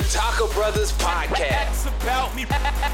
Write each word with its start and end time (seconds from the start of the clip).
the 0.00 0.08
Taco 0.08 0.50
Brothers 0.54 0.92
podcast. 0.92 1.86
about 2.02 2.34
me. 2.34 2.46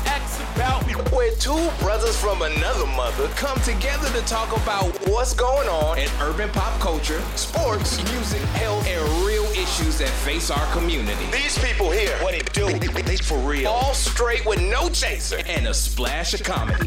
X 0.06 0.40
about 0.54 0.84
me. 0.86 0.94
Where 1.14 1.30
two 1.36 1.70
brothers 1.78 2.18
from 2.18 2.42
another 2.42 2.86
mother 2.86 3.28
come 3.36 3.58
together 3.60 4.08
to 4.10 4.26
talk 4.26 4.50
about 4.62 4.86
what's 5.08 5.32
going 5.32 5.68
on 5.68 5.98
in 5.98 6.08
urban 6.20 6.48
pop 6.50 6.78
culture, 6.80 7.20
sports, 7.36 8.02
music, 8.10 8.40
health, 8.58 8.86
and 8.88 9.26
real 9.26 9.44
issues 9.52 9.98
that 9.98 10.08
face 10.24 10.50
our 10.50 10.72
community. 10.72 11.26
These 11.30 11.58
people 11.58 11.90
here, 11.92 12.16
what 12.22 12.32
they 12.32 12.40
do, 12.52 12.66
they 12.78 13.16
for 13.16 13.38
real. 13.38 13.68
All 13.70 13.94
straight 13.94 14.44
with 14.44 14.60
no 14.60 14.88
chaser 14.88 15.38
and 15.46 15.68
a 15.68 15.74
splash 15.74 16.34
of 16.34 16.42
comedy. 16.42 16.84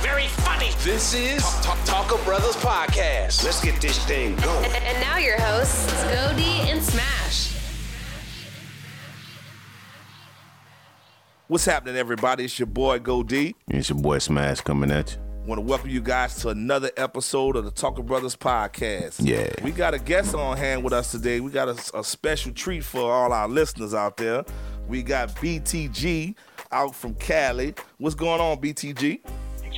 Very 0.00 0.28
funny. 0.28 0.70
This 0.82 1.12
is 1.12 1.42
Talk, 1.60 1.78
Talk, 1.84 2.08
Taco 2.08 2.24
Brothers 2.24 2.56
podcast. 2.56 3.44
Let's 3.44 3.62
get 3.62 3.80
this 3.82 3.98
thing 4.06 4.36
going. 4.36 4.64
And, 4.64 4.84
and 4.84 5.00
now 5.00 5.18
your 5.18 5.38
hosts, 5.40 5.92
Cody 6.04 6.70
and 6.70 6.82
Smash. 6.82 7.57
What's 11.48 11.64
happening, 11.64 11.96
everybody? 11.96 12.44
It's 12.44 12.58
your 12.58 12.66
boy 12.66 12.98
Go 12.98 13.22
D. 13.22 13.54
It's 13.68 13.88
your 13.88 13.98
boy 13.98 14.18
Smash 14.18 14.60
coming 14.60 14.90
at 14.90 15.12
you. 15.14 15.18
Want 15.46 15.58
to 15.58 15.62
welcome 15.62 15.88
you 15.88 16.02
guys 16.02 16.36
to 16.42 16.50
another 16.50 16.90
episode 16.98 17.56
of 17.56 17.64
the 17.64 17.70
Talker 17.70 18.02
Brothers 18.02 18.36
podcast. 18.36 19.16
Yeah. 19.20 19.48
we 19.64 19.70
got 19.70 19.94
a 19.94 19.98
guest 19.98 20.34
on 20.34 20.58
hand 20.58 20.84
with 20.84 20.92
us 20.92 21.10
today. 21.10 21.40
We 21.40 21.50
got 21.50 21.68
a, 21.68 21.98
a 21.98 22.04
special 22.04 22.52
treat 22.52 22.84
for 22.84 23.10
all 23.10 23.32
our 23.32 23.48
listeners 23.48 23.94
out 23.94 24.18
there. 24.18 24.44
We 24.88 25.02
got 25.02 25.30
BTG 25.36 26.34
out 26.70 26.94
from 26.94 27.14
Cali. 27.14 27.74
What's 27.96 28.14
going 28.14 28.42
on, 28.42 28.58
BTG? 28.58 29.20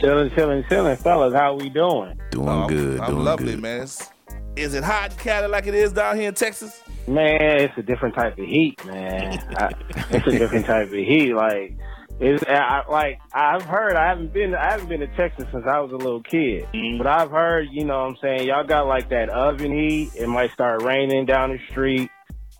Chilling, 0.00 0.30
chilling, 0.34 0.64
chilling, 0.68 0.96
fellas. 0.96 1.34
How 1.34 1.54
we 1.54 1.68
doing? 1.68 2.18
Doing 2.32 2.48
Um, 2.48 2.66
good. 2.68 2.98
I'm 3.00 3.10
doing 3.12 3.24
lovely, 3.24 3.52
good. 3.52 3.62
man. 3.62 3.82
It's- 3.82 4.10
is 4.56 4.74
it 4.74 4.82
hot 4.82 5.12
in 5.12 5.18
Cali 5.18 5.46
like 5.46 5.68
it 5.68 5.74
is 5.76 5.92
down 5.92 6.16
here 6.16 6.28
in 6.28 6.34
Texas? 6.34 6.82
Man, 7.06 7.60
it's 7.60 7.76
a 7.76 7.82
different 7.82 8.14
type 8.14 8.38
of 8.38 8.44
heat, 8.44 8.84
man. 8.84 9.38
I, 9.56 9.72
it's 10.10 10.26
a 10.26 10.38
different 10.38 10.66
type 10.66 10.88
of 10.88 10.92
heat. 10.92 11.34
Like, 11.34 11.76
it's 12.20 12.44
I, 12.46 12.84
like 12.88 13.18
I've 13.32 13.62
heard. 13.62 13.96
I 13.96 14.08
haven't 14.08 14.32
been. 14.32 14.54
I 14.54 14.72
haven't 14.72 14.88
been 14.88 15.00
to 15.00 15.06
Texas 15.08 15.46
since 15.50 15.64
I 15.66 15.80
was 15.80 15.90
a 15.92 15.96
little 15.96 16.22
kid. 16.22 16.68
But 16.98 17.06
I've 17.06 17.30
heard. 17.30 17.68
You 17.70 17.84
know, 17.84 18.00
what 18.00 18.10
I'm 18.10 18.16
saying 18.20 18.46
y'all 18.46 18.64
got 18.64 18.86
like 18.86 19.08
that 19.08 19.30
oven 19.30 19.72
heat. 19.72 20.10
It 20.14 20.28
might 20.28 20.52
start 20.52 20.82
raining 20.82 21.24
down 21.24 21.50
the 21.50 21.58
street. 21.70 22.10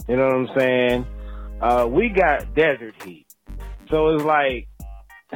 You 0.08 0.16
know 0.16 0.26
what 0.26 0.34
I'm 0.34 0.58
saying? 0.58 1.06
Uh, 1.60 1.86
we 1.90 2.08
got 2.08 2.54
desert 2.54 2.94
heat. 3.04 3.26
So 3.90 4.14
it's 4.14 4.24
like 4.24 4.66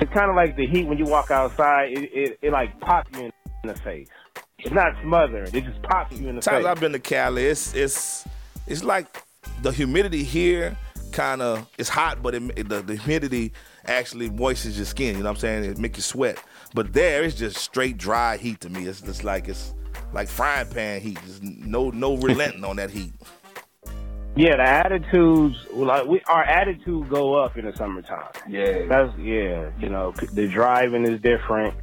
it's 0.00 0.12
kind 0.12 0.30
of 0.30 0.36
like 0.36 0.56
the 0.56 0.66
heat 0.66 0.86
when 0.86 0.96
you 0.96 1.04
walk 1.04 1.30
outside. 1.30 1.92
It, 1.92 2.10
it, 2.12 2.38
it 2.42 2.52
like 2.52 2.80
pop 2.80 3.06
you 3.14 3.24
in 3.26 3.32
the 3.64 3.74
face. 3.74 4.08
It's 4.58 4.74
not 4.74 4.94
smothering. 5.02 5.54
It 5.54 5.64
just 5.64 5.82
pops 5.82 6.18
you 6.18 6.28
in 6.28 6.36
the 6.36 6.40
times 6.40 6.64
face. 6.64 6.66
I've 6.66 6.80
been 6.80 6.92
to 6.92 6.98
Cali, 6.98 7.44
it's 7.44 7.74
it's 7.74 8.26
it's 8.66 8.84
like 8.84 9.22
the 9.62 9.72
humidity 9.72 10.22
here 10.22 10.76
kind 11.12 11.40
of 11.40 11.66
it's 11.78 11.88
hot, 11.88 12.22
but 12.22 12.34
it, 12.34 12.68
the, 12.68 12.82
the 12.82 12.96
humidity 12.96 13.52
actually 13.86 14.30
moistens 14.30 14.76
your 14.76 14.84
skin. 14.84 15.16
You 15.16 15.22
know 15.22 15.30
what 15.30 15.36
I'm 15.36 15.40
saying? 15.40 15.64
It 15.64 15.78
make 15.78 15.96
you 15.96 16.02
sweat. 16.02 16.42
But 16.74 16.92
there, 16.92 17.24
it's 17.24 17.36
just 17.36 17.56
straight 17.56 17.96
dry 17.96 18.36
heat 18.36 18.60
to 18.60 18.68
me. 18.68 18.84
It's 18.84 19.00
just 19.00 19.24
like 19.24 19.48
it's 19.48 19.74
like 20.12 20.28
frying 20.28 20.68
pan 20.68 21.00
heat. 21.00 21.18
There's 21.24 21.42
no 21.42 21.90
no 21.90 22.16
relenting 22.28 22.64
on 22.64 22.76
that 22.76 22.90
heat. 22.90 23.12
Yeah, 24.36 24.56
the 24.56 24.64
attitudes 24.64 25.56
like 25.72 26.06
we 26.06 26.20
our 26.28 26.44
attitude 26.44 27.08
go 27.08 27.34
up 27.34 27.56
in 27.56 27.64
the 27.64 27.74
summertime. 27.74 28.28
Yeah. 28.48 28.86
That's 28.86 29.16
yeah, 29.18 29.70
you 29.80 29.88
know, 29.88 30.12
the 30.32 30.46
driving 30.46 31.04
is 31.06 31.20
different. 31.20 31.74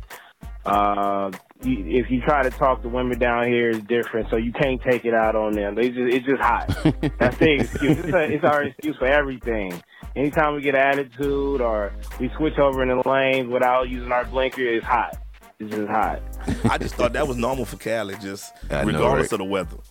Uh, 0.66 1.32
if 1.66 2.12
you 2.12 2.22
try 2.22 2.44
to 2.44 2.50
talk 2.50 2.82
to 2.84 2.90
women 2.90 3.20
down 3.20 3.48
here, 3.48 3.70
it's 3.72 3.84
different. 3.86 4.30
So 4.30 4.36
you 4.36 4.52
can't 4.52 4.82
take 4.82 5.06
it 5.06 5.14
out 5.14 5.36
on 5.36 5.54
them. 5.54 5.76
They 5.76 5.90
just 5.90 6.14
it's 6.14 6.26
just 6.26 6.42
hot. 6.42 6.68
That's 7.20 7.38
the 7.38 7.54
excuse. 7.60 8.00
It's, 8.00 8.14
a, 8.14 8.24
it's 8.32 8.44
our 8.44 8.64
excuse 8.64 8.96
for 8.98 9.08
everything. 9.08 9.82
Anytime 10.16 10.56
we 10.56 10.62
get 10.62 10.76
attitude 10.76 11.62
or 11.62 11.94
we 12.20 12.30
switch 12.38 12.58
over 12.60 12.84
in 12.84 12.90
the 12.90 13.08
lanes 13.10 13.48
without 13.52 13.90
using 13.90 14.12
our 14.12 14.26
blinker, 14.26 14.62
it's 14.62 14.86
hot. 14.86 15.18
It's 15.60 15.74
just 15.74 15.88
hot. 15.90 16.22
I 16.70 16.78
just 16.78 16.96
thought 16.96 17.14
that 17.14 17.28
was 17.28 17.38
normal 17.38 17.66
for 17.66 17.78
Cali, 17.78 18.16
just 18.22 18.54
I 18.70 18.84
know, 18.84 18.92
regardless 18.92 19.32
right? 19.32 19.34
of 19.34 19.38
the 19.40 19.46
weather. 19.46 19.78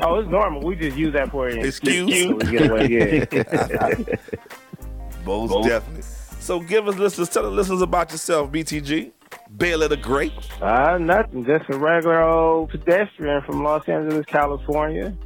Oh, 0.00 0.18
it's 0.18 0.28
normal. 0.28 0.62
We 0.62 0.74
just 0.74 0.96
use 0.96 1.12
that 1.12 1.30
for 1.30 1.48
an 1.48 1.58
Excuse? 1.64 2.08
excuse. 2.10 2.42
So 2.42 2.50
get 2.50 2.70
away. 2.70 2.88
Yeah. 2.88 3.94
Most 5.26 5.68
definitely. 5.68 6.02
So 6.02 6.60
give 6.60 6.88
us 6.88 6.96
listeners, 6.96 7.28
tell 7.28 7.44
the 7.44 7.50
listeners 7.50 7.82
about 7.82 8.10
yourself, 8.10 8.50
BTG. 8.50 9.12
Baylor 9.56 9.88
the 9.88 9.96
Great. 9.96 10.32
Uh, 10.60 10.98
nothing. 10.98 11.44
Just 11.44 11.68
a 11.70 11.76
regular 11.76 12.22
old 12.22 12.70
pedestrian 12.70 13.42
from 13.42 13.62
Los 13.62 13.88
Angeles, 13.88 14.26
California. 14.26 15.16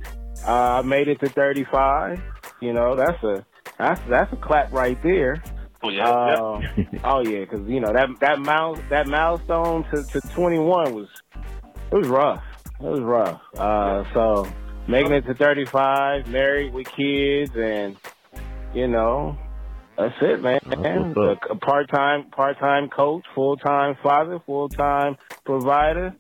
Uh, 0.47 0.81
I 0.81 0.83
made 0.83 1.09
it 1.09 1.21
to 1.21 1.29
35. 1.29 2.21
You 2.61 2.73
know, 2.73 2.95
that's 2.95 3.23
a 3.23 3.45
that's 3.79 4.01
that's 4.09 4.33
a 4.33 4.37
clap 4.37 4.73
right 4.73 5.01
there. 5.03 5.43
Oh 5.83 5.91
yeah. 5.91 6.37
oh 7.05 7.21
yeah, 7.21 7.41
because 7.41 7.69
you 7.69 7.81
know 7.81 7.93
that 7.93 8.09
that 8.21 8.41
mouse 8.41 8.79
that 8.89 9.07
milestone 9.07 9.85
to, 9.91 10.03
to 10.03 10.21
21 10.21 10.95
was 10.95 11.09
it 11.91 11.95
was 11.95 12.09
rough. 12.09 12.43
It 12.81 12.87
was 12.87 13.01
rough. 13.01 13.41
Uh, 13.57 14.05
so 14.13 14.49
making 14.89 15.13
it 15.13 15.27
to 15.27 15.35
35, 15.35 16.29
married 16.29 16.73
with 16.73 16.89
kids, 16.89 17.53
and 17.57 17.97
you 18.75 18.89
know. 18.89 19.39
That's 19.97 20.15
it, 20.21 20.43
man. 20.43 20.61
what's 20.65 21.17
A, 21.51 21.53
a 21.53 21.57
part-time, 21.57 22.31
part-time 22.31 22.89
coach, 22.91 23.25
full-time 23.35 23.97
father, 24.03 24.39
full-time 24.45 25.17
provider, 25.45 26.15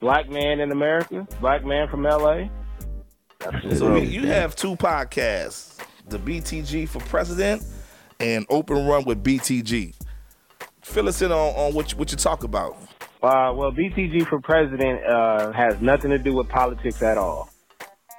black 0.00 0.28
man 0.28 0.60
in 0.60 0.70
America, 0.70 1.26
black 1.40 1.64
man 1.64 1.88
from 1.88 2.04
LA. 2.04 2.48
So 3.74 3.96
you- 3.96 4.20
you 4.22 4.26
have 4.28 4.54
two 4.54 4.76
podcasts, 4.76 5.78
the 6.08 6.18
BTG 6.18 6.86
for 6.86 7.00
President 7.00 7.64
and 8.20 8.46
Open 8.48 8.86
Run 8.86 9.04
with 9.04 9.22
BTG. 9.22 9.94
Fill 10.82 11.08
us 11.08 11.20
in 11.20 11.32
on, 11.32 11.54
on 11.56 11.74
what, 11.74 11.92
you, 11.92 11.98
what 11.98 12.10
you 12.12 12.16
talk 12.16 12.44
about. 12.44 12.76
Uh, 13.22 13.52
well, 13.54 13.72
BTG 13.72 14.24
for 14.28 14.40
president 14.40 15.04
uh, 15.04 15.50
has 15.52 15.80
nothing 15.80 16.10
to 16.12 16.18
do 16.18 16.32
with 16.32 16.48
politics 16.48 17.02
at 17.02 17.18
all. 17.18 17.50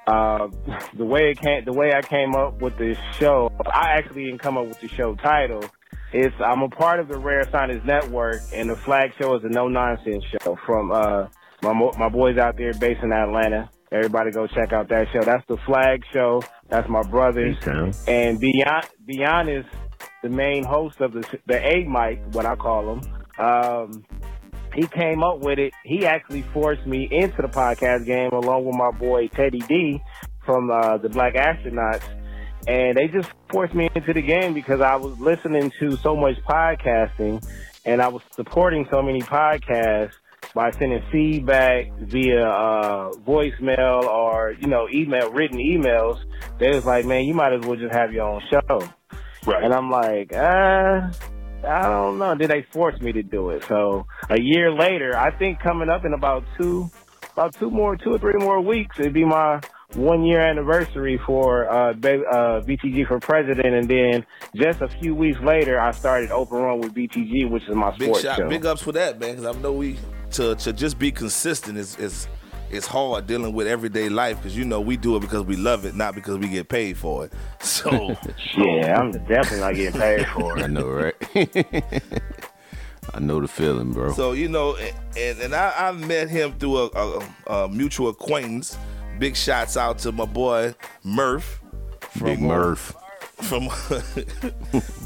Uh, 0.08 0.48
the 0.94 1.04
way 1.04 1.32
it 1.32 1.38
came, 1.38 1.66
the 1.66 1.72
way 1.72 1.92
I 1.92 2.00
came 2.00 2.34
up 2.34 2.62
with 2.62 2.78
this 2.78 2.96
show, 3.18 3.52
I 3.66 3.90
actually 3.90 4.24
didn't 4.24 4.38
come 4.38 4.56
up 4.56 4.66
with 4.66 4.80
the 4.80 4.88
show 4.88 5.14
title. 5.16 5.62
It's 6.14 6.34
I'm 6.40 6.62
a 6.62 6.68
part 6.70 6.98
of 6.98 7.08
the 7.08 7.18
Rare 7.18 7.46
Science 7.50 7.84
Network, 7.84 8.40
and 8.54 8.70
the 8.70 8.76
flag 8.76 9.12
show 9.20 9.34
is 9.34 9.44
a 9.44 9.50
no 9.50 9.68
nonsense 9.68 10.24
show 10.24 10.56
from 10.64 10.92
uh, 10.92 11.26
my 11.60 11.74
my 11.98 12.08
boys 12.08 12.38
out 12.38 12.56
there 12.56 12.72
based 12.72 13.02
in 13.02 13.12
Atlanta. 13.12 13.68
Everybody 13.92 14.30
go 14.30 14.46
check 14.46 14.72
out 14.72 14.88
that 14.88 15.08
show. 15.12 15.20
That's 15.20 15.46
the 15.46 15.58
flag 15.58 16.02
show. 16.10 16.42
That's 16.70 16.88
my 16.88 17.02
brothers. 17.02 17.58
And 18.06 18.40
beyond 18.40 18.86
beyond 19.04 19.50
is 19.50 19.66
the 20.22 20.30
main 20.30 20.64
host 20.64 21.02
of 21.02 21.12
the 21.12 21.38
the 21.44 21.58
A 21.62 21.84
mic, 21.84 22.22
what 22.32 22.46
I 22.46 22.56
call 22.56 22.94
him. 22.94 23.00
Um, 23.38 24.06
he 24.78 24.86
came 24.86 25.24
up 25.24 25.40
with 25.40 25.58
it. 25.58 25.72
He 25.84 26.06
actually 26.06 26.42
forced 26.54 26.86
me 26.86 27.08
into 27.10 27.42
the 27.42 27.48
podcast 27.48 28.06
game 28.06 28.30
along 28.30 28.64
with 28.64 28.76
my 28.76 28.92
boy 28.92 29.26
Teddy 29.28 29.58
D 29.60 30.00
from 30.46 30.70
uh, 30.70 30.98
the 30.98 31.08
Black 31.08 31.34
Astronauts. 31.34 32.04
And 32.68 32.96
they 32.96 33.08
just 33.08 33.28
forced 33.50 33.74
me 33.74 33.88
into 33.94 34.12
the 34.12 34.22
game 34.22 34.54
because 34.54 34.80
I 34.80 34.94
was 34.96 35.18
listening 35.18 35.72
to 35.80 35.96
so 35.96 36.14
much 36.14 36.36
podcasting 36.48 37.44
and 37.84 38.00
I 38.00 38.08
was 38.08 38.22
supporting 38.36 38.86
so 38.90 39.02
many 39.02 39.20
podcasts 39.20 40.12
by 40.54 40.70
sending 40.70 41.02
feedback 41.10 41.90
via 41.98 42.44
uh, 42.44 43.12
voicemail 43.26 44.04
or, 44.04 44.54
you 44.60 44.68
know, 44.68 44.88
email, 44.92 45.32
written 45.32 45.58
emails. 45.58 46.20
They 46.58 46.70
was 46.70 46.84
like, 46.84 47.04
man, 47.04 47.24
you 47.24 47.34
might 47.34 47.52
as 47.52 47.66
well 47.66 47.76
just 47.76 47.94
have 47.94 48.12
your 48.12 48.28
own 48.28 48.42
show. 48.48 48.88
Right. 49.44 49.64
And 49.64 49.72
I'm 49.72 49.90
like, 49.90 50.32
uh, 50.32 51.10
I 51.66 51.82
don't 51.82 52.18
know. 52.18 52.34
Did 52.34 52.50
they 52.50 52.62
force 52.72 53.00
me 53.00 53.12
to 53.12 53.22
do 53.22 53.50
it? 53.50 53.64
So 53.64 54.06
a 54.28 54.40
year 54.40 54.72
later, 54.72 55.16
I 55.16 55.30
think 55.30 55.60
coming 55.60 55.88
up 55.88 56.04
in 56.04 56.12
about 56.12 56.44
two, 56.56 56.90
about 57.32 57.54
two 57.54 57.70
more, 57.70 57.96
two 57.96 58.14
or 58.14 58.18
three 58.18 58.38
more 58.38 58.60
weeks, 58.60 58.98
it'd 58.98 59.12
be 59.12 59.24
my 59.24 59.60
one 59.94 60.22
year 60.24 60.40
anniversary 60.40 61.18
for 61.24 61.68
uh, 61.68 61.90
uh, 61.90 61.94
BTG 62.62 63.06
for 63.06 63.18
president. 63.20 63.74
And 63.74 63.88
then 63.88 64.26
just 64.54 64.80
a 64.80 64.88
few 64.88 65.14
weeks 65.14 65.40
later, 65.40 65.80
I 65.80 65.92
started 65.92 66.30
Open 66.30 66.58
Run 66.58 66.80
with 66.80 66.94
BTG, 66.94 67.50
which 67.50 67.64
is 67.68 67.74
my 67.74 67.90
Big 67.96 68.08
sports 68.08 68.22
shot, 68.22 68.36
show. 68.38 68.48
big 68.48 68.66
ups 68.66 68.82
for 68.82 68.92
that, 68.92 69.18
man. 69.18 69.36
Because 69.36 69.56
I 69.56 69.58
know 69.60 69.72
we 69.72 69.98
to 70.32 70.54
to 70.56 70.72
just 70.72 70.98
be 70.98 71.10
consistent 71.10 71.78
is 71.78 71.96
is 71.96 72.28
is 72.70 72.86
hard 72.86 73.26
dealing 73.26 73.52
with 73.52 73.66
everyday 73.66 74.08
life. 74.08 74.38
Because 74.38 74.56
you 74.56 74.64
know 74.64 74.80
we 74.80 74.96
do 74.96 75.16
it 75.16 75.20
because 75.20 75.44
we 75.44 75.56
love 75.56 75.84
it, 75.84 75.94
not 75.94 76.14
because 76.14 76.38
we 76.38 76.48
get 76.48 76.68
paid 76.68 76.96
for 76.96 77.24
it. 77.26 77.32
So 77.60 77.90
yeah, 78.56 78.98
I'm 78.98 79.12
definitely 79.12 79.60
not 79.60 79.74
getting 79.74 80.00
paid 80.00 80.26
for 80.28 80.58
it. 80.58 80.64
I 80.64 80.66
know, 80.66 80.88
right? 80.88 81.14
I 83.14 83.20
know 83.20 83.40
the 83.40 83.48
feeling, 83.48 83.92
bro. 83.92 84.12
So 84.12 84.32
you 84.32 84.48
know, 84.48 84.76
and 85.16 85.38
and 85.38 85.54
I, 85.54 85.72
I 85.76 85.92
met 85.92 86.28
him 86.28 86.58
through 86.58 86.76
a, 86.76 86.86
a, 86.88 87.52
a 87.52 87.68
mutual 87.68 88.08
acquaintance. 88.08 88.76
Big 89.18 89.36
shots 89.36 89.76
out 89.76 89.98
to 90.00 90.12
my 90.12 90.24
boy 90.24 90.74
Murph. 91.04 91.60
From, 92.10 92.26
Big 92.26 92.40
Murph. 92.40 92.94
From, 93.42 93.68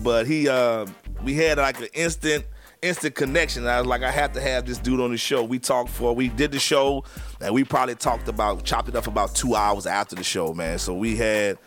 but 0.02 0.26
he, 0.26 0.48
uh, 0.48 0.86
we 1.22 1.34
had 1.34 1.58
like 1.58 1.80
an 1.80 1.88
instant, 1.94 2.44
instant 2.82 3.14
connection. 3.14 3.66
I 3.66 3.78
was 3.78 3.86
like, 3.86 4.02
I 4.02 4.10
have 4.10 4.32
to 4.32 4.40
have 4.40 4.66
this 4.66 4.78
dude 4.78 5.00
on 5.00 5.12
the 5.12 5.16
show. 5.16 5.42
We 5.44 5.58
talked 5.58 5.90
for, 5.90 6.14
we 6.14 6.28
did 6.28 6.52
the 6.52 6.58
show, 6.58 7.04
and 7.40 7.54
we 7.54 7.64
probably 7.64 7.94
talked 7.94 8.28
about, 8.28 8.64
chopped 8.64 8.88
it 8.88 8.96
up 8.96 9.06
about 9.06 9.34
two 9.34 9.54
hours 9.54 9.86
after 9.86 10.16
the 10.16 10.24
show, 10.24 10.52
man. 10.52 10.78
So 10.78 10.92
we 10.94 11.16
had 11.16 11.58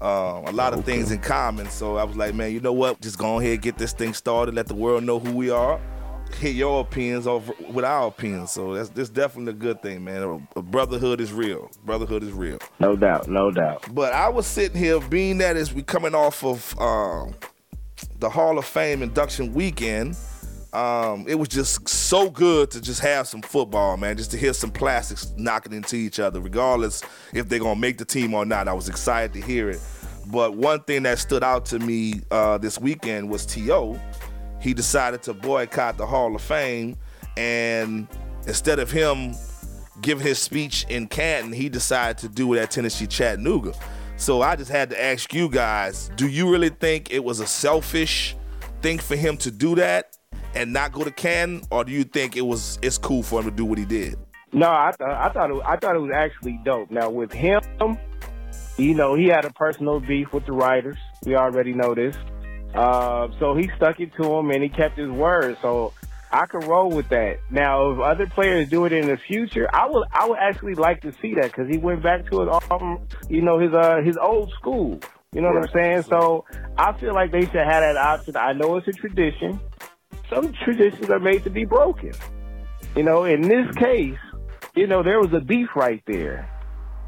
um, 0.00 0.46
a 0.46 0.50
lot 0.52 0.72
of 0.72 0.80
Okay. 0.80 0.92
things 0.96 1.12
in 1.12 1.18
common. 1.20 1.68
So 1.68 1.96
I 1.96 2.04
was 2.04 2.16
like, 2.16 2.34
man, 2.34 2.52
you 2.52 2.60
know 2.60 2.72
what? 2.72 3.00
Just 3.00 3.18
go 3.18 3.38
ahead, 3.38 3.60
get 3.60 3.76
this 3.78 3.92
thing 3.92 4.14
started, 4.14 4.54
let 4.54 4.66
the 4.66 4.74
world 4.74 5.04
know 5.04 5.18
who 5.18 5.32
we 5.32 5.50
are. 5.50 5.78
Hit 6.40 6.54
your 6.56 6.80
opinions 6.80 7.26
over 7.26 7.52
with 7.68 7.84
our 7.84 8.06
opinions. 8.06 8.52
So 8.52 8.72
that's 8.72 8.88
that's 8.88 9.10
definitely 9.10 9.50
a 9.50 9.54
good 9.56 9.82
thing, 9.82 10.02
man. 10.02 10.48
Brotherhood 10.56 11.20
is 11.20 11.30
real. 11.30 11.70
Brotherhood 11.84 12.22
is 12.22 12.32
real. 12.32 12.56
No 12.80 12.96
doubt, 12.96 13.28
no 13.28 13.50
doubt. 13.50 13.84
But 13.94 14.14
I 14.14 14.30
was 14.30 14.46
sitting 14.46 14.78
here, 14.78 14.98
being 14.98 15.36
that 15.38 15.58
as 15.58 15.74
we 15.74 15.82
coming 15.82 16.14
off 16.14 16.42
of 16.42 16.74
um, 16.80 17.34
the 18.18 18.30
Hall 18.30 18.56
of 18.56 18.64
Fame 18.64 19.02
induction 19.02 19.52
weekend, 19.52 20.16
um, 20.72 21.26
it 21.28 21.34
was 21.34 21.48
just 21.48 21.86
so 21.86 22.30
good 22.30 22.70
to 22.70 22.80
just 22.80 23.00
have 23.00 23.28
some 23.28 23.42
football, 23.42 23.96
man. 23.98 24.16
Just 24.16 24.30
to 24.30 24.38
hear 24.38 24.54
some 24.54 24.70
plastics 24.70 25.32
knocking 25.36 25.72
into 25.72 25.96
each 25.96 26.18
other, 26.18 26.40
regardless 26.40 27.02
if 27.34 27.48
they're 27.48 27.58
gonna 27.58 27.78
make 27.78 27.98
the 27.98 28.06
team 28.06 28.32
or 28.32 28.46
not. 28.46 28.68
I 28.68 28.72
was 28.72 28.88
excited 28.88 29.34
to 29.34 29.46
hear 29.46 29.68
it. 29.68 29.80
But 30.28 30.56
one 30.56 30.80
thing 30.84 31.02
that 31.02 31.18
stood 31.18 31.44
out 31.44 31.66
to 31.66 31.78
me 31.78 32.22
uh, 32.30 32.56
this 32.56 32.78
weekend 32.78 33.28
was 33.28 33.44
T.O. 33.44 34.00
He 34.60 34.72
decided 34.72 35.22
to 35.24 35.34
boycott 35.34 35.98
the 35.98 36.06
Hall 36.06 36.34
of 36.34 36.40
Fame, 36.40 36.96
and 37.36 38.08
instead 38.46 38.78
of 38.78 38.90
him 38.90 39.34
giving 40.00 40.26
his 40.26 40.38
speech 40.38 40.86
in 40.88 41.06
Canton, 41.06 41.52
he 41.52 41.68
decided 41.68 42.16
to 42.18 42.28
do 42.28 42.54
it 42.54 42.60
at 42.60 42.70
Tennessee 42.70 43.06
Chattanooga. 43.06 43.74
So 44.16 44.40
I 44.40 44.56
just 44.56 44.70
had 44.70 44.88
to 44.90 45.02
ask 45.02 45.34
you 45.34 45.48
guys, 45.48 46.10
do 46.16 46.28
you 46.28 46.50
really 46.50 46.70
think 46.70 47.12
it 47.12 47.22
was 47.22 47.40
a 47.40 47.46
selfish 47.46 48.36
thing 48.80 48.98
for 48.98 49.16
him 49.16 49.36
to 49.38 49.50
do 49.50 49.74
that 49.74 50.16
and 50.54 50.72
not 50.72 50.92
go 50.92 51.04
to 51.04 51.10
Canton, 51.10 51.62
or 51.70 51.84
do 51.84 51.92
you 51.92 52.04
think 52.04 52.36
it 52.36 52.42
was 52.42 52.78
it's 52.82 52.98
cool 52.98 53.22
for 53.22 53.40
him 53.40 53.50
to 53.50 53.56
do 53.56 53.64
what 53.64 53.78
he 53.78 53.84
did? 53.84 54.16
No, 54.52 54.68
I 54.68 54.92
thought 54.92 55.10
I 55.10 55.28
thought 55.32 55.50
it, 55.50 55.62
I 55.64 55.76
thought 55.76 55.96
it 55.96 56.00
was 56.00 56.12
actually 56.14 56.60
dope. 56.64 56.90
Now 56.90 57.10
with 57.10 57.32
him, 57.32 57.60
you 58.76 58.94
know, 58.94 59.14
he 59.14 59.26
had 59.26 59.44
a 59.44 59.52
personal 59.52 60.00
beef 60.00 60.32
with 60.32 60.46
the 60.46 60.52
writers. 60.52 60.98
We 61.24 61.36
already 61.36 61.72
know 61.72 61.94
this. 61.94 62.16
Uh, 62.74 63.28
so 63.38 63.54
he 63.54 63.70
stuck 63.76 64.00
it 64.00 64.14
to 64.16 64.24
him 64.24 64.50
and 64.50 64.62
he 64.62 64.68
kept 64.68 64.98
his 64.98 65.10
word. 65.10 65.56
So 65.60 65.92
I 66.30 66.46
could 66.46 66.64
roll 66.64 66.90
with 66.90 67.08
that. 67.10 67.40
Now, 67.50 67.90
if 67.90 67.98
other 68.00 68.26
players 68.26 68.68
do 68.70 68.86
it 68.86 68.92
in 68.92 69.06
the 69.06 69.18
future, 69.18 69.68
I 69.72 69.88
would 69.88 70.06
I 70.12 70.28
would 70.28 70.38
actually 70.38 70.74
like 70.74 71.02
to 71.02 71.12
see 71.20 71.34
that 71.34 71.46
because 71.46 71.68
he 71.68 71.76
went 71.76 72.02
back 72.02 72.30
to 72.30 72.40
his 72.40 72.62
um, 72.70 73.06
you 73.28 73.42
know 73.42 73.58
his 73.58 73.72
uh 73.72 74.00
his 74.02 74.16
old 74.16 74.50
school. 74.52 75.00
You 75.34 75.40
know 75.40 75.48
what 75.48 75.62
I'm 75.62 75.70
saying? 75.72 76.02
So 76.02 76.44
I 76.76 76.92
feel 76.92 77.14
like 77.14 77.32
they 77.32 77.42
should 77.42 77.54
have 77.54 77.82
that 77.82 77.96
option. 77.96 78.36
I 78.36 78.52
know 78.52 78.76
it's 78.76 78.88
a 78.88 78.92
tradition. 78.92 79.60
Some 80.32 80.52
traditions 80.64 81.10
are 81.10 81.18
made 81.18 81.44
to 81.44 81.50
be 81.50 81.64
broken. 81.64 82.12
You 82.96 83.02
know, 83.02 83.24
in 83.24 83.42
this 83.42 83.74
case, 83.76 84.18
you 84.74 84.86
know, 84.86 85.02
there 85.02 85.20
was 85.20 85.32
a 85.34 85.40
beef 85.40 85.68
right 85.76 86.02
there. 86.06 86.48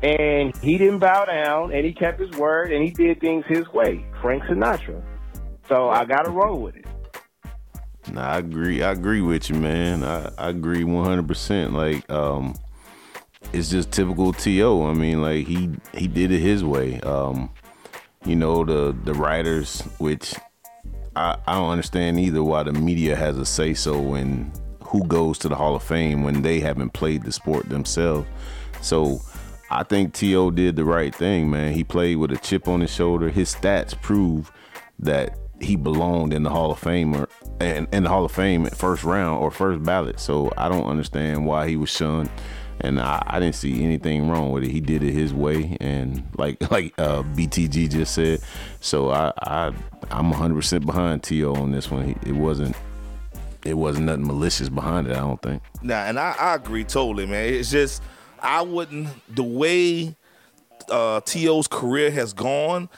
And 0.03 0.55
he 0.59 0.77
didn't 0.77 0.99
bow 0.99 1.25
down 1.25 1.73
and 1.73 1.87
he 1.87 1.95
kept 1.95 2.21
his 2.21 2.31
word 2.33 2.71
and 2.71 2.85
he 2.85 2.91
did 2.91 3.21
things 3.21 3.47
his 3.49 3.67
way. 3.69 4.05
Frank 4.21 4.43
Sinatra. 4.43 5.03
So 5.69 5.89
I 5.89 6.05
gotta 6.05 6.31
roll 6.31 6.61
with 6.61 6.77
it. 6.77 6.85
Nah, 8.13 8.33
I 8.33 8.39
agree. 8.39 8.83
I 8.83 8.91
agree 8.91 9.23
with 9.23 9.49
you, 9.49 9.57
man. 9.57 10.05
I, 10.05 10.31
I 10.37 10.51
agree 10.51 10.85
one 10.85 11.07
hundred 11.07 11.27
percent. 11.27 11.73
Like, 11.73 12.11
um, 12.11 12.55
it's 13.55 13.71
just 13.71 13.91
typical 13.93 14.35
To. 14.35 14.83
I 14.85 14.93
mean, 14.93 15.23
like 15.23 15.47
he 15.47 15.71
he 15.95 16.07
did 16.07 16.31
it 16.31 16.41
his 16.41 16.63
way. 16.63 17.01
Um, 17.01 17.49
you 18.27 18.37
know 18.37 18.65
the 18.65 18.95
the 19.05 19.15
writers, 19.15 19.81
which 19.97 20.35
I 21.17 21.37
I 21.47 21.55
don't 21.55 21.71
understand 21.71 22.19
either 22.21 22.43
why 22.43 22.63
the 22.63 22.73
media 22.73 23.17
has 23.17 23.39
a 23.39 23.47
say 23.47 23.75
so 23.75 24.01
when 24.01 24.53
who 24.85 25.05
goes 25.07 25.39
to 25.39 25.49
the 25.49 25.57
Hall 25.57 25.75
of 25.75 25.83
Fame 25.83 26.23
when 26.23 26.43
they 26.43 26.61
haven't 26.61 26.91
played 26.91 27.25
the 27.25 27.33
sport 27.33 27.69
themselves. 27.69 28.29
So 28.81 29.21
I 29.71 29.83
think 29.83 30.15
T.O. 30.15 30.53
did 30.53 30.77
the 30.77 30.85
right 30.85 31.13
thing, 31.13 31.51
man. 31.51 31.73
He 31.73 31.83
played 31.83 32.17
with 32.17 32.31
a 32.31 32.37
chip 32.37 32.69
on 32.69 32.81
his 32.81 32.93
shoulder. 32.93 33.29
His 33.29 33.53
stats 33.53 34.01
prove 34.01 34.53
that 35.01 35.37
he 35.61 35.75
belonged 35.75 36.33
in 36.33 36.43
the 36.43 36.51
Hall 36.51 36.71
of 36.71 36.79
Fame 36.79 37.17
or 37.17 37.29
in 37.61 38.03
the 38.03 38.09
Hall 38.09 38.25
of 38.25 38.33
Fame 38.33 38.67
at 38.67 38.77
first 38.77 39.03
round 39.03 39.43
or 39.43 39.51
first 39.51 39.83
ballot. 39.83 40.21
So 40.21 40.53
I 40.57 40.69
don't 40.69 40.87
understand 40.87 41.47
why 41.47 41.69
he 41.69 41.77
was 41.77 41.91
shunned. 41.91 42.31
And 42.81 43.01
I, 43.01 43.23
I 43.27 43.41
didn't 43.41 43.55
see 43.55 43.85
anything 43.85 44.29
wrong 44.29 44.51
with 44.51 44.65
it. 44.65 44.71
He 44.71 44.81
did 44.81 45.03
it 45.03 45.13
his 45.13 45.33
way, 45.33 45.77
and 45.81 46.25
like 46.37 46.71
like 46.71 46.93
uh, 46.99 47.23
BTG 47.23 47.91
just 47.91 48.15
said. 48.15 48.41
So 48.81 49.11
I, 49.11 49.33
I 49.39 49.73
I'm 50.11 50.31
100 50.31 50.55
percent 50.55 50.87
behind 50.87 51.23
T.O. 51.23 51.55
on 51.55 51.71
this 51.71 51.91
one. 51.91 52.19
It 52.27 52.33
wasn't 52.33 52.77
it 53.65 53.75
wasn't 53.75 54.07
nothing 54.07 54.27
malicious 54.27 54.69
behind 54.69 55.07
it. 55.07 55.17
I 55.17 55.21
don't 55.21 55.41
think. 55.41 55.63
Nah, 55.83 56.05
and 56.05 56.19
I, 56.19 56.35
I 56.39 56.55
agree 56.55 56.85
totally, 56.85 57.27
man. 57.27 57.53
It's 57.53 57.71
just 57.71 58.03
I 58.41 58.63
wouldn't 58.63 59.09
the 59.35 59.43
way 59.43 60.15
uh, 60.91 61.21
T.O.'s 61.21 61.67
career 61.67 62.11
has 62.11 62.33
gone. 62.33 62.89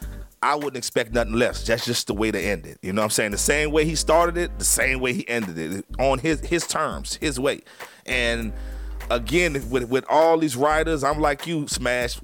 I 0.43 0.55
wouldn't 0.55 0.77
expect 0.77 1.13
nothing 1.13 1.35
less. 1.35 1.67
That's 1.67 1.85
just 1.85 2.09
the 2.09 2.15
way 2.15 2.31
to 2.31 2.39
end 2.39 2.67
it. 2.67 2.79
You 2.83 2.93
know 2.93 3.01
what 3.01 3.07
I'm 3.07 3.11
saying? 3.11 3.31
The 3.31 3.39
same 3.39 3.73
way 3.73 3.85
he 3.85 3.95
started 3.95 4.37
it, 4.37 4.59
the 4.59 4.65
same 4.65 5.01
way 5.01 5.13
he 5.13 5.29
ended 5.29 5.59
it 5.59 5.85
on 5.99 6.19
his 6.19 6.41
his 6.41 6.67
terms, 6.67 7.17
his 7.17 7.41
way. 7.41 7.63
And 8.05 8.53
again, 9.11 9.69
with 9.71 9.89
with 9.89 10.05
all 10.09 10.39
these 10.39 10.57
writers, 10.57 11.05
I'm 11.05 11.21
like 11.21 11.47
you, 11.47 11.67
Smash. 11.69 12.17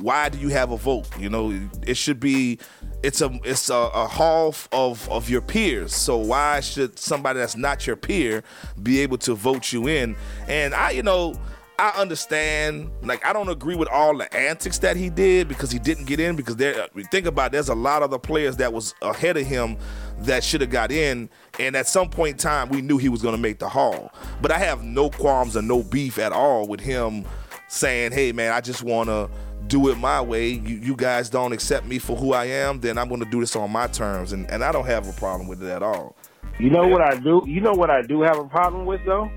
Why 0.00 0.28
do 0.28 0.38
you 0.38 0.48
have 0.48 0.70
a 0.70 0.76
vote? 0.76 1.08
You 1.18 1.30
know, 1.30 1.58
it 1.86 1.96
should 1.96 2.20
be. 2.20 2.58
It's 3.02 3.20
a 3.20 3.30
it's 3.44 3.70
a, 3.70 3.74
a 3.74 4.06
hall 4.06 4.54
of 4.72 5.08
of 5.08 5.30
your 5.30 5.40
peers. 5.40 5.94
So 5.94 6.16
why 6.16 6.60
should 6.60 6.98
somebody 6.98 7.38
that's 7.38 7.56
not 7.56 7.86
your 7.86 7.96
peer 7.96 8.42
be 8.82 9.00
able 9.00 9.18
to 9.18 9.34
vote 9.34 9.72
you 9.72 9.88
in? 9.88 10.16
And 10.46 10.74
I, 10.74 10.90
you 10.90 11.02
know. 11.02 11.34
I 11.80 11.90
understand. 11.90 12.90
Like, 13.02 13.24
I 13.24 13.32
don't 13.32 13.48
agree 13.48 13.76
with 13.76 13.88
all 13.88 14.18
the 14.18 14.34
antics 14.36 14.78
that 14.80 14.96
he 14.96 15.10
did 15.10 15.46
because 15.46 15.70
he 15.70 15.78
didn't 15.78 16.06
get 16.06 16.18
in. 16.18 16.34
Because 16.34 16.56
there, 16.56 16.88
think 17.12 17.26
about, 17.26 17.46
it, 17.46 17.52
there's 17.52 17.68
a 17.68 17.74
lot 17.76 18.02
of 18.02 18.10
the 18.10 18.18
players 18.18 18.56
that 18.56 18.72
was 18.72 18.96
ahead 19.00 19.36
of 19.36 19.46
him 19.46 19.76
that 20.22 20.42
should 20.42 20.60
have 20.60 20.70
got 20.70 20.90
in. 20.90 21.30
And 21.58 21.74
at 21.76 21.86
some 21.88 22.08
point 22.08 22.32
in 22.32 22.38
time, 22.38 22.68
we 22.68 22.80
knew 22.82 22.98
he 22.98 23.08
was 23.08 23.20
going 23.22 23.34
to 23.34 23.40
make 23.40 23.58
the 23.58 23.68
hall. 23.68 24.12
But 24.40 24.52
I 24.52 24.58
have 24.58 24.84
no 24.84 25.10
qualms 25.10 25.56
or 25.56 25.62
no 25.62 25.82
beef 25.82 26.18
at 26.18 26.32
all 26.32 26.66
with 26.68 26.80
him 26.80 27.24
saying, 27.68 28.12
"Hey, 28.12 28.32
man, 28.32 28.52
I 28.52 28.60
just 28.60 28.82
want 28.82 29.08
to." 29.08 29.28
Do 29.66 29.88
it 29.90 29.98
my 29.98 30.22
way. 30.22 30.48
You, 30.48 30.76
you 30.78 30.96
guys 30.96 31.28
don't 31.28 31.52
accept 31.52 31.84
me 31.84 31.98
for 31.98 32.16
who 32.16 32.32
I 32.32 32.46
am, 32.46 32.80
then 32.80 32.96
I'm 32.96 33.06
going 33.08 33.22
to 33.22 33.28
do 33.28 33.40
this 33.40 33.54
on 33.54 33.70
my 33.70 33.86
terms, 33.86 34.32
and, 34.32 34.50
and 34.50 34.64
I 34.64 34.72
don't 34.72 34.86
have 34.86 35.06
a 35.06 35.12
problem 35.12 35.46
with 35.46 35.62
it 35.62 35.68
at 35.68 35.82
all. 35.82 36.16
You 36.58 36.70
know 36.70 36.86
what 36.88 37.02
I 37.02 37.18
do? 37.18 37.42
You 37.44 37.60
know 37.60 37.72
what 37.74 37.90
I 37.90 38.00
do 38.00 38.22
have 38.22 38.38
a 38.38 38.44
problem 38.48 38.86
with 38.86 39.04
though? 39.04 39.30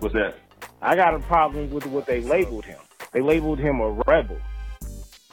What's 0.00 0.12
that? 0.14 0.34
I 0.82 0.94
got 0.94 1.14
a 1.14 1.20
problem 1.20 1.70
with 1.70 1.86
what 1.86 2.04
they 2.04 2.20
labeled 2.20 2.66
him. 2.66 2.78
They 3.12 3.22
labeled 3.22 3.58
him 3.58 3.80
a 3.80 3.92
rebel. 4.06 4.36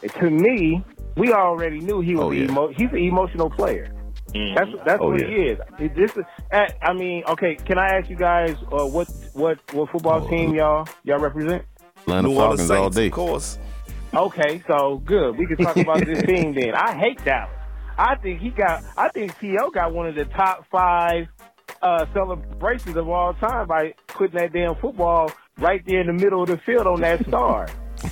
And 0.02 0.12
to 0.14 0.30
me, 0.30 0.86
we 1.18 1.34
already 1.34 1.82
knew 1.82 2.00
he 2.00 2.16
was 2.16 2.24
Oh, 2.24 2.32
yeah. 2.32 2.46
emo- 2.46 2.72
he's 2.72 2.92
an 2.92 2.98
emotional 3.00 3.50
player. 3.50 3.92
That's 4.34 4.70
that's 4.86 5.02
Oh, 5.02 5.10
what 5.12 5.20
yeah. 5.22 5.28
he 5.28 5.34
is. 5.36 5.60
This 5.96 6.12
is. 6.18 6.24
eh, 6.52 6.68
I 6.82 6.94
mean, 6.94 7.24
okay. 7.28 7.56
Can 7.56 7.78
I 7.78 7.98
ask 7.98 8.10
you 8.10 8.16
guys 8.16 8.56
uh, 8.72 8.86
what 8.86 9.08
what 9.34 9.60
what 9.74 9.90
football 9.92 10.24
Oh, 10.26 10.30
team 10.30 10.56
y'all 10.56 10.88
y'all 11.04 11.20
represent? 11.20 11.64
Atlanta 12.02 12.28
New 12.28 12.36
Orleans 12.40 12.60
Falcons 12.68 12.72
all 12.72 12.90
day. 12.90 13.08
of 13.08 13.12
course. 13.14 13.60
Okay, 14.14 14.64
so 14.68 15.02
good. 15.06 15.38
We 15.38 15.46
can 15.48 15.58
talk 15.58 15.78
about 15.78 16.06
this 16.06 16.22
team 16.28 16.54
then. 16.54 16.76
I 16.76 16.94
hate 16.96 17.24
Dallas. 17.24 17.50
I 17.98 18.16
think 18.16 18.40
he 18.42 18.50
got. 18.50 18.84
I 18.98 19.10
think 19.10 19.38
T.O. 19.40 19.70
got 19.72 19.94
one 19.94 20.08
of 20.08 20.16
the 20.16 20.26
top 20.26 20.66
five 20.72 21.28
uh, 21.82 22.06
celebrations 22.14 22.96
of 22.98 23.08
all 23.10 23.34
time 23.36 23.68
by 23.68 23.94
putting 24.08 24.40
that 24.40 24.52
damn 24.54 24.76
football 24.76 25.32
right 25.60 25.84
there 25.86 26.02
in 26.02 26.08
the 26.08 26.14
middle 26.14 26.42
of 26.42 26.50
the 26.50 26.58
field 26.58 26.88
on 26.88 27.02
that 27.02 27.26
star. 27.28 27.68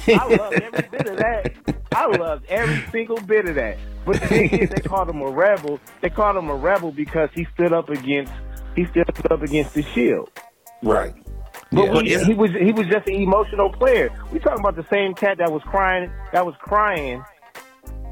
I 0.07 0.27
love 0.35 0.53
every 0.53 0.87
bit 0.89 1.07
of 1.07 1.17
that. 1.17 1.53
I 1.93 2.05
love 2.07 2.43
every 2.47 2.81
single 2.91 3.19
bit 3.21 3.47
of 3.47 3.55
that. 3.55 3.77
But 4.05 4.19
the 4.21 4.27
thing 4.27 4.49
is, 4.49 4.69
they 4.69 4.81
called 4.81 5.09
him 5.09 5.21
a 5.21 5.29
rebel. 5.29 5.79
They 6.01 6.09
called 6.09 6.37
him 6.37 6.49
a 6.49 6.55
rebel 6.55 6.91
because 6.91 7.29
he 7.35 7.45
stood 7.53 7.73
up 7.73 7.89
against. 7.89 8.31
He 8.75 8.85
stood 8.85 9.09
up 9.31 9.41
against 9.41 9.73
the 9.73 9.83
shield. 9.83 10.29
Right. 10.81 11.13
But 11.71 12.05
Yeah. 12.05 12.19
we, 12.19 12.23
he 12.25 12.33
was 12.33 12.51
he 12.51 12.71
was 12.71 12.87
just 12.87 13.07
an 13.07 13.15
emotional 13.15 13.71
player. 13.71 14.09
We 14.31 14.39
talking 14.39 14.59
about 14.59 14.75
the 14.75 14.85
same 14.89 15.13
cat 15.13 15.37
that 15.39 15.51
was 15.51 15.61
crying 15.63 16.09
that 16.33 16.45
was 16.45 16.55
crying 16.59 17.23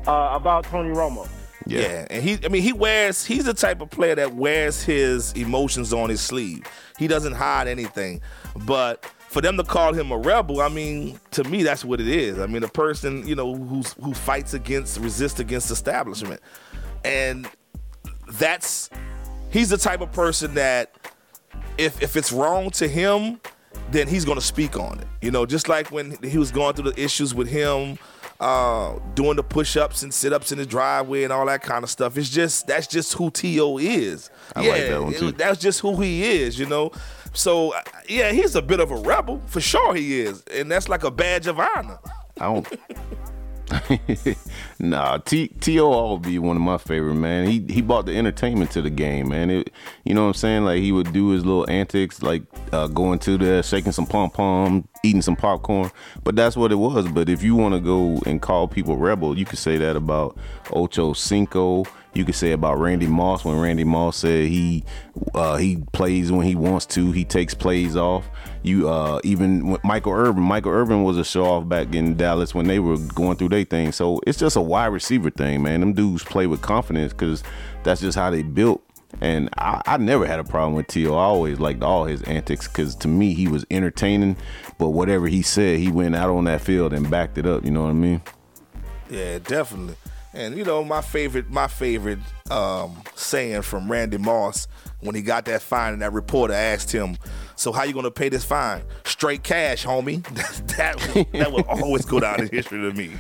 uh, 0.08 0.30
about 0.34 0.66
Tony 0.66 0.94
Romo. 0.96 1.28
Yeah. 1.66 2.08
and 2.10 2.24
he 2.24 2.38
I 2.44 2.48
mean 2.50 2.62
he 2.64 2.74
wears 2.74 3.26
he's 3.26 3.46
the 3.46 3.54
type 3.54 3.82
of 3.82 3.90
player 3.90 4.16
that 4.16 4.36
wears 4.36 4.84
his 4.84 5.34
emotions 5.34 5.94
on 5.94 6.10
his 6.10 6.22
sleeve. 6.22 6.64
He 6.98 7.08
doesn't 7.08 7.34
hide 7.34 7.68
anything. 7.68 8.22
But 8.66 9.06
for 9.30 9.42
them 9.42 9.58
to 9.58 9.64
call 9.64 9.94
him 9.94 10.12
a 10.12 10.18
rebel, 10.18 10.60
I 10.60 10.70
mean, 10.70 11.20
to 11.32 11.44
me 11.44 11.62
that's 11.62 11.86
what 11.86 12.02
it 12.02 12.08
is. 12.08 12.40
I 12.40 12.48
mean, 12.48 12.64
a 12.64 12.68
person, 12.68 13.28
you 13.28 13.36
know, 13.36 13.56
who's 13.56 13.94
who 13.94 14.14
fights 14.14 14.56
against 14.56 15.00
resists 15.00 15.40
against 15.40 15.70
establishment. 15.70 16.42
And 17.06 17.48
that's 18.34 18.90
he's 19.52 19.70
the 19.70 19.78
type 19.78 20.02
of 20.02 20.12
person 20.12 20.56
that 20.56 20.96
if 21.78 22.02
if 22.02 22.16
it's 22.18 22.32
wrong 22.32 22.72
to 22.72 22.88
him, 22.88 23.40
then 23.92 24.08
he's 24.08 24.26
gonna 24.26 24.42
speak 24.42 24.78
on 24.80 25.00
it. 25.00 25.08
You 25.22 25.30
know, 25.30 25.46
just 25.46 25.70
like 25.70 25.92
when 25.92 26.18
he 26.24 26.40
was 26.40 26.52
going 26.52 26.74
through 26.74 26.92
the 26.92 27.00
issues 27.02 27.36
with 27.36 27.48
him 27.48 28.00
uh, 28.40 28.98
doing 29.16 29.36
the 29.36 29.44
push-ups 29.44 30.02
and 30.02 30.14
sit-ups 30.14 30.52
in 30.54 30.58
the 30.58 30.66
driveway 30.66 31.24
and 31.24 31.34
all 31.34 31.46
that 31.46 31.62
kind 31.62 31.84
of 31.84 31.90
stuff. 31.90 32.18
It's 32.18 32.30
just 32.30 32.68
that's 32.68 32.88
just 32.88 33.14
who 33.14 33.30
T.O. 33.30 33.78
is. 33.78 34.30
I 34.56 34.64
yeah, 34.64 34.72
like 34.72 34.82
that 34.88 35.04
one, 35.04 35.14
it- 35.14 35.20
too. 35.20 35.32
that's 35.34 35.60
just 35.60 35.82
who 35.82 36.00
he 36.02 36.24
is. 36.24 36.58
You 36.58 36.66
know. 36.66 36.92
So 37.34 37.74
uh, 37.74 37.82
yeah, 38.08 38.32
he's 38.32 38.56
a 38.56 38.62
bit 38.62 38.80
of 38.80 38.92
a 38.92 38.96
rebel 38.96 39.42
for 39.46 39.62
sure. 39.62 39.96
He 39.96 40.22
is, 40.22 40.44
and 40.54 40.70
that's 40.72 40.90
like 40.90 41.04
a 41.04 41.12
badge 41.12 41.48
of 41.48 41.60
honor. 41.60 42.00
I 42.40 42.46
don't. 42.46 42.68
nah, 44.80 45.18
T 45.18 45.50
T.O. 45.60 45.90
will 45.90 46.18
be 46.18 46.40
one 46.40 46.56
of 46.56 46.62
my 46.62 46.78
favorite 46.78 47.16
man. 47.16 47.48
He 47.48 47.66
he 47.70 47.82
brought 47.82 48.06
the 48.06 48.18
entertainment 48.18 48.72
to 48.72 48.82
the 48.82 48.90
game, 48.90 49.30
man. 49.30 49.50
It, 49.50 49.72
you 50.04 50.14
know 50.14 50.22
what 50.22 50.28
I'm 50.30 50.34
saying? 50.34 50.66
Like 50.66 50.82
he 50.82 50.92
would 50.92 51.14
do 51.14 51.30
his 51.30 51.46
little 51.46 51.70
antics, 51.70 52.24
like 52.24 52.44
uh, 52.72 52.88
going 52.88 53.20
to 53.20 53.38
the 53.38 53.62
shaking 53.62 53.92
some 53.92 54.06
pom 54.06 54.32
pom, 54.32 54.88
eating 55.04 55.22
some 55.22 55.36
popcorn. 55.36 55.92
But 56.24 56.36
that's 56.36 56.56
what 56.56 56.72
it 56.72 56.76
was. 56.76 57.08
But 57.08 57.30
if 57.30 57.44
you 57.44 57.56
want 57.56 57.74
to 57.74 57.80
go 57.80 58.22
and 58.26 58.42
call 58.42 58.68
people 58.68 58.98
rebel, 58.98 59.38
you 59.38 59.46
could 59.46 59.60
say 59.60 59.78
that 59.78 59.96
about 59.96 60.38
Ocho 60.72 61.14
Cinco. 61.14 61.86
You 62.16 62.26
could 62.26 62.36
say 62.36 62.54
about 62.54 62.80
Randy 62.80 63.06
Moss 63.06 63.46
when 63.46 63.60
Randy 63.60 63.84
Moss 63.84 64.18
said 64.18 64.48
he 64.48 64.84
uh, 65.36 65.58
he 65.58 65.78
plays 65.94 66.32
when 66.32 66.46
he 66.46 66.56
wants 66.56 66.88
to. 66.88 67.12
He 67.12 67.24
takes 67.24 67.54
plays 67.54 67.96
off. 67.96 68.28
You 68.64 68.90
uh, 68.90 69.20
even 69.24 69.78
Michael 69.84 70.14
Irvin. 70.14 70.42
Michael 70.42 70.72
Irvin 70.72 71.04
was 71.04 71.18
a 71.18 71.24
show 71.24 71.46
off 71.46 71.70
back 71.70 71.94
in 71.94 72.18
Dallas 72.18 72.56
when 72.56 72.66
they 72.66 72.80
were 72.80 72.98
going 72.98 73.38
through 73.38 73.50
their 73.50 73.64
thing. 73.64 73.92
So 73.92 74.20
it's 74.26 74.40
just 74.40 74.56
a 74.56 74.62
wide 74.62 74.88
receiver 74.88 75.30
thing, 75.30 75.62
man. 75.62 75.82
Them 75.82 75.94
dudes 75.94 76.24
play 76.24 76.48
with 76.48 76.62
confidence 76.64 77.14
because 77.14 77.44
that's 77.84 78.02
just 78.02 78.18
how 78.18 78.32
they 78.32 78.42
built. 78.42 78.84
And 79.22 79.50
I, 79.58 79.82
I 79.86 79.98
never 79.98 80.26
had 80.26 80.40
a 80.40 80.44
problem 80.44 80.74
with 80.76 80.88
T.O. 80.88 81.14
I 81.14 81.24
always 81.24 81.60
liked 81.60 81.84
all 81.84 82.06
his 82.06 82.22
antics 82.24 82.68
because 82.68 82.96
to 82.98 83.08
me 83.08 83.34
he 83.34 83.48
was 83.48 83.66
entertaining. 83.72 84.38
But 84.78 84.90
whatever 84.90 85.28
he 85.28 85.42
said, 85.42 85.80
he 85.80 85.92
went 85.92 86.16
out 86.16 86.30
on 86.30 86.46
that 86.46 86.62
field 86.62 86.94
and 86.94 87.10
backed 87.10 87.38
it 87.38 87.46
up. 87.46 87.66
You 87.66 87.72
know 87.72 87.82
what 87.82 87.90
I 87.90 87.94
mean? 87.94 88.22
Yeah, 89.10 89.40
definitely. 89.40 89.96
And 90.34 90.56
you 90.56 90.64
know, 90.64 90.84
my 90.84 91.02
favorite, 91.02 91.50
my 91.50 91.68
favorite 91.68 92.20
um, 92.52 93.02
saying 93.16 93.64
from 93.64 93.92
Randy 93.92 94.18
Moss 94.18 94.68
when 95.00 95.16
he 95.16 95.22
got 95.22 95.46
that 95.46 95.62
fine, 95.62 95.94
and 95.94 96.02
that 96.02 96.14
reporter 96.14 96.54
asked 96.54 96.92
him, 96.92 97.18
"So 97.56 97.72
how 97.72 97.84
you 97.84 97.94
gonna 97.94 98.12
pay 98.12 98.30
this 98.30 98.46
fine? 98.46 98.84
Straight 99.06 99.42
cash, 99.42 99.84
homie." 99.84 100.24
that 100.78 101.28
that, 101.32 101.52
will 101.52 101.66
always 101.68 102.06
go 102.06 102.20
down 102.20 102.42
in 102.42 102.50
history 102.50 102.80
to 102.80 102.96
me. 102.96 103.14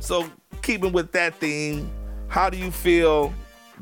So 0.00 0.28
keeping 0.62 0.92
with 0.92 1.12
that 1.12 1.36
theme, 1.36 1.88
how 2.26 2.50
do 2.50 2.58
you 2.58 2.72
feel 2.72 3.32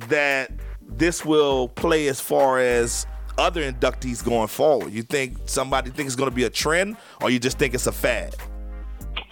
that 0.09 0.51
this 0.89 1.25
will 1.25 1.69
play 1.69 2.09
as 2.09 2.21
far 2.21 2.59
as 2.59 3.07
other 3.39 3.61
inductees 3.71 4.25
going 4.25 4.49
forward? 4.49 4.93
You 4.93 5.03
think 5.03 5.39
somebody 5.47 5.91
thinks 5.91 6.13
it's 6.13 6.17
going 6.17 6.31
to 6.31 6.37
be 6.37 6.45
a 6.45 6.51
trend, 6.51 6.97
or 7.21 7.31
you 7.31 7.39
just 7.39 7.59
think 7.59 7.75
it's 7.75 7.87
a 7.87 7.93
fad? 7.93 8.35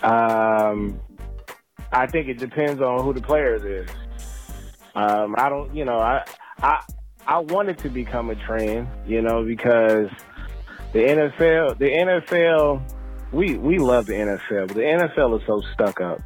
Um, 0.03 1.01
I 1.93 2.07
think 2.07 2.29
it 2.29 2.39
depends 2.39 2.81
on 2.81 3.03
who 3.05 3.13
the 3.13 3.21
players 3.21 3.65
is. 3.65 3.89
Um, 4.95 5.35
I 5.39 5.49
don't, 5.49 5.75
you 5.75 5.85
know, 5.85 5.99
I, 5.99 6.25
I, 6.63 6.83
I 7.27 7.39
want 7.39 7.69
it 7.69 7.79
to 7.79 7.89
become 7.89 8.31
a 8.31 8.35
trend, 8.35 8.89
you 9.07 9.23
know, 9.23 9.45
because 9.45 10.09
the 10.93 10.99
NFL, 10.99 11.79
the 11.79 11.91
NFL, 11.91 12.83
we 13.33 13.57
we 13.57 13.79
love 13.79 14.07
the 14.07 14.13
NFL, 14.13 14.69
but 14.69 14.77
the 14.77 14.83
NFL 14.83 15.41
is 15.41 15.47
so 15.47 15.63
stuck 15.73 16.01
up. 16.01 16.21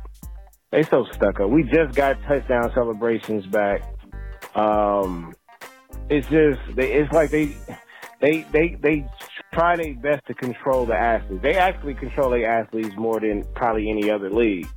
They 0.73 0.83
so 0.83 1.05
stuck 1.13 1.39
up. 1.39 1.51
We 1.51 1.63
just 1.63 1.95
got 1.95 2.21
touchdown 2.25 2.73
celebrations 2.75 3.47
back. 3.47 3.83
Um, 4.57 5.35
it's 6.09 6.29
just, 6.29 6.61
they, 6.75 6.93
it's 6.93 7.13
like 7.13 7.31
they, 7.31 7.57
they, 8.21 8.43
they, 8.53 8.77
they 8.81 9.07
try 9.53 9.77
their 9.77 9.95
best 9.95 10.27
to 10.27 10.35
control 10.35 10.87
the 10.87 10.95
athletes. 10.95 11.43
They 11.43 11.57
actually 11.57 11.95
control 11.95 12.31
their 12.31 12.51
athletes 12.51 12.97
more 12.97 13.21
than 13.21 13.45
probably 13.55 13.91
any 13.91 14.11
other 14.11 14.31
league. 14.31 14.69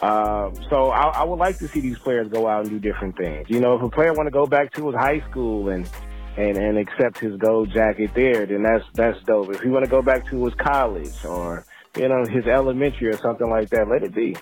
Um, 0.00 0.54
so 0.70 0.90
I, 0.90 1.08
I, 1.08 1.24
would 1.24 1.40
like 1.40 1.58
to 1.58 1.66
see 1.66 1.80
these 1.80 1.98
players 1.98 2.28
go 2.28 2.46
out 2.46 2.66
and 2.66 2.70
do 2.70 2.78
different 2.78 3.16
things. 3.16 3.50
You 3.50 3.58
know, 3.58 3.74
if 3.74 3.82
a 3.82 3.88
player 3.88 4.12
want 4.12 4.28
to 4.28 4.30
go 4.30 4.46
back 4.46 4.72
to 4.74 4.86
his 4.86 4.94
high 4.94 5.20
school 5.28 5.70
and 5.70 5.88
and 6.36 6.56
and 6.56 6.78
accept 6.78 7.18
his 7.18 7.36
gold 7.36 7.70
jacket 7.72 8.12
there, 8.14 8.46
then 8.46 8.62
that's 8.62 8.84
that's 8.94 9.20
dope. 9.24 9.52
If 9.52 9.60
he 9.60 9.68
want 9.68 9.84
to 9.84 9.90
go 9.90 10.00
back 10.00 10.30
to 10.30 10.44
his 10.44 10.54
college 10.54 11.24
or 11.24 11.64
you 11.96 12.08
know 12.08 12.24
his 12.26 12.46
elementary 12.46 13.08
or 13.08 13.18
something 13.18 13.50
like 13.50 13.70
that, 13.70 13.88
let 13.88 14.04
it 14.04 14.14
be. 14.14 14.36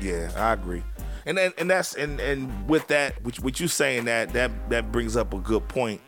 Yeah, 0.00 0.32
I 0.34 0.54
agree. 0.54 0.82
And 1.26 1.38
and, 1.38 1.54
and 1.58 1.70
that's 1.70 1.94
and 1.94 2.20
and 2.20 2.68
with 2.68 2.88
that, 2.88 3.22
which 3.24 3.40
what 3.40 3.60
you 3.60 3.68
saying 3.68 4.04
that 4.06 4.32
that 4.32 4.70
that 4.70 4.92
brings 4.92 5.16
up 5.16 5.34
a 5.34 5.38
good 5.38 5.68
point 5.68 6.00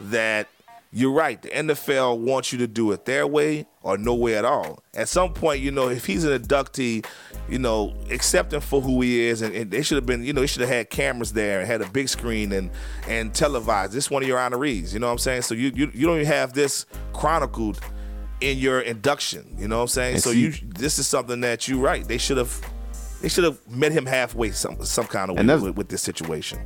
that 0.00 0.48
you're 0.94 1.12
right. 1.12 1.40
The 1.40 1.48
NFL 1.48 2.18
wants 2.18 2.52
you 2.52 2.58
to 2.58 2.66
do 2.66 2.92
it 2.92 3.06
their 3.06 3.26
way 3.26 3.66
or 3.82 3.96
no 3.96 4.14
way 4.14 4.36
at 4.36 4.44
all. 4.44 4.82
At 4.94 5.08
some 5.08 5.32
point, 5.32 5.62
you 5.62 5.70
know, 5.70 5.88
if 5.88 6.04
he's 6.04 6.24
an 6.24 6.38
inductee, 6.38 7.06
you 7.48 7.58
know, 7.58 7.94
accepting 8.10 8.60
for 8.60 8.82
who 8.82 9.00
he 9.00 9.20
is, 9.20 9.40
and, 9.40 9.54
and 9.54 9.70
they 9.70 9.80
should 9.82 9.96
have 9.96 10.04
been, 10.04 10.22
you 10.22 10.34
know, 10.34 10.42
they 10.42 10.46
should 10.46 10.60
have 10.60 10.68
had 10.68 10.90
cameras 10.90 11.32
there 11.32 11.60
and 11.60 11.66
had 11.66 11.80
a 11.80 11.88
big 11.88 12.08
screen 12.10 12.52
and 12.52 12.70
and 13.08 13.34
televised. 13.34 13.92
This 13.94 14.10
one 14.10 14.22
of 14.22 14.28
your 14.28 14.38
honorees, 14.38 14.92
you 14.92 14.98
know 14.98 15.06
what 15.06 15.12
I'm 15.12 15.18
saying? 15.18 15.42
So 15.42 15.54
you 15.54 15.72
you, 15.74 15.90
you 15.94 16.06
don't 16.06 16.16
even 16.16 16.26
have 16.26 16.52
this 16.52 16.84
chronicled 17.14 17.80
in 18.42 18.58
your 18.58 18.80
induction. 18.80 19.56
You 19.58 19.68
know 19.68 19.76
what 19.76 19.82
I'm 19.82 19.88
saying? 19.88 20.14
And 20.14 20.22
so 20.22 20.32
see, 20.32 20.40
you 20.40 20.52
this 20.74 20.98
is 20.98 21.06
something 21.06 21.40
that 21.40 21.68
you 21.68 21.80
right. 21.80 22.06
They 22.06 22.18
should 22.18 22.36
have 22.36 22.60
they 23.22 23.28
should 23.28 23.44
have 23.44 23.58
met 23.70 23.92
him 23.92 24.04
halfway 24.04 24.50
some 24.50 24.84
some 24.84 25.06
kind 25.06 25.30
of 25.30 25.38
way 25.38 25.56
with, 25.56 25.76
with 25.76 25.88
this 25.88 26.02
situation 26.02 26.58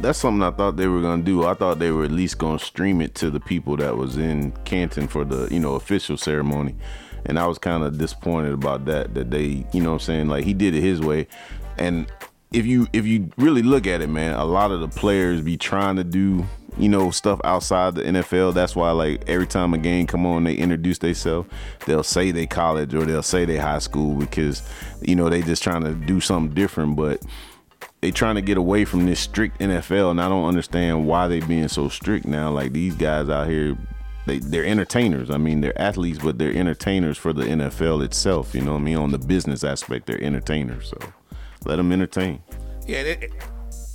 that's 0.00 0.18
something 0.18 0.42
I 0.42 0.50
thought 0.50 0.76
they 0.76 0.86
were 0.86 1.02
gonna 1.02 1.22
do. 1.22 1.46
I 1.46 1.54
thought 1.54 1.78
they 1.78 1.90
were 1.90 2.04
at 2.04 2.10
least 2.10 2.38
gonna 2.38 2.58
stream 2.58 3.00
it 3.00 3.14
to 3.16 3.30
the 3.30 3.40
people 3.40 3.76
that 3.76 3.96
was 3.96 4.16
in 4.16 4.52
Canton 4.64 5.08
for 5.08 5.24
the 5.24 5.52
you 5.52 5.60
know 5.60 5.74
official 5.74 6.16
ceremony, 6.16 6.74
and 7.26 7.38
I 7.38 7.46
was 7.46 7.58
kind 7.58 7.82
of 7.82 7.98
disappointed 7.98 8.52
about 8.52 8.86
that. 8.86 9.14
That 9.14 9.30
they 9.30 9.66
you 9.72 9.82
know 9.82 9.94
I'm 9.94 9.98
saying 9.98 10.28
like 10.28 10.44
he 10.44 10.54
did 10.54 10.74
it 10.74 10.80
his 10.80 11.00
way, 11.00 11.26
and 11.78 12.10
if 12.52 12.66
you 12.66 12.88
if 12.92 13.06
you 13.06 13.30
really 13.36 13.62
look 13.62 13.86
at 13.86 14.00
it, 14.00 14.08
man, 14.08 14.34
a 14.34 14.44
lot 14.44 14.70
of 14.70 14.80
the 14.80 14.88
players 14.88 15.40
be 15.40 15.56
trying 15.56 15.96
to 15.96 16.04
do 16.04 16.44
you 16.78 16.88
know 16.88 17.10
stuff 17.10 17.40
outside 17.44 17.94
the 17.94 18.02
NFL. 18.02 18.54
That's 18.54 18.74
why 18.74 18.90
like 18.90 19.28
every 19.28 19.46
time 19.46 19.74
a 19.74 19.78
game 19.78 20.06
come 20.06 20.26
on, 20.26 20.44
they 20.44 20.54
introduce 20.54 20.98
themselves. 20.98 21.48
They'll 21.86 22.02
say 22.02 22.30
they 22.30 22.46
college 22.46 22.94
or 22.94 23.04
they'll 23.04 23.22
say 23.22 23.44
they 23.44 23.56
high 23.56 23.78
school 23.78 24.14
because 24.16 24.62
you 25.00 25.14
know 25.14 25.28
they 25.28 25.42
just 25.42 25.62
trying 25.62 25.84
to 25.84 25.94
do 25.94 26.20
something 26.20 26.54
different, 26.54 26.96
but 26.96 27.22
they 28.00 28.10
trying 28.10 28.36
to 28.36 28.42
get 28.42 28.56
away 28.56 28.84
from 28.84 29.06
this 29.06 29.20
strict 29.20 29.60
NFL, 29.60 30.10
and 30.10 30.20
I 30.20 30.28
don't 30.28 30.46
understand 30.46 31.06
why 31.06 31.28
they 31.28 31.40
being 31.40 31.68
so 31.68 31.88
strict 31.88 32.26
now. 32.26 32.50
Like 32.50 32.72
these 32.72 32.94
guys 32.94 33.28
out 33.28 33.48
here, 33.48 33.76
they 34.26 34.38
they're 34.38 34.64
entertainers. 34.64 35.30
I 35.30 35.38
mean, 35.38 35.60
they're 35.60 35.80
athletes, 35.80 36.18
but 36.18 36.38
they're 36.38 36.54
entertainers 36.54 37.18
for 37.18 37.32
the 37.32 37.44
NFL 37.44 38.04
itself. 38.04 38.54
You 38.54 38.62
know 38.62 38.72
what 38.72 38.80
I 38.80 38.84
mean? 38.84 38.96
On 38.96 39.12
the 39.12 39.18
business 39.18 39.62
aspect, 39.62 40.06
they're 40.06 40.22
entertainers. 40.22 40.88
So 40.90 41.12
let 41.64 41.76
them 41.76 41.92
entertain. 41.92 42.42
Yeah, 42.86 42.98
and, 42.98 43.22
it, 43.22 43.32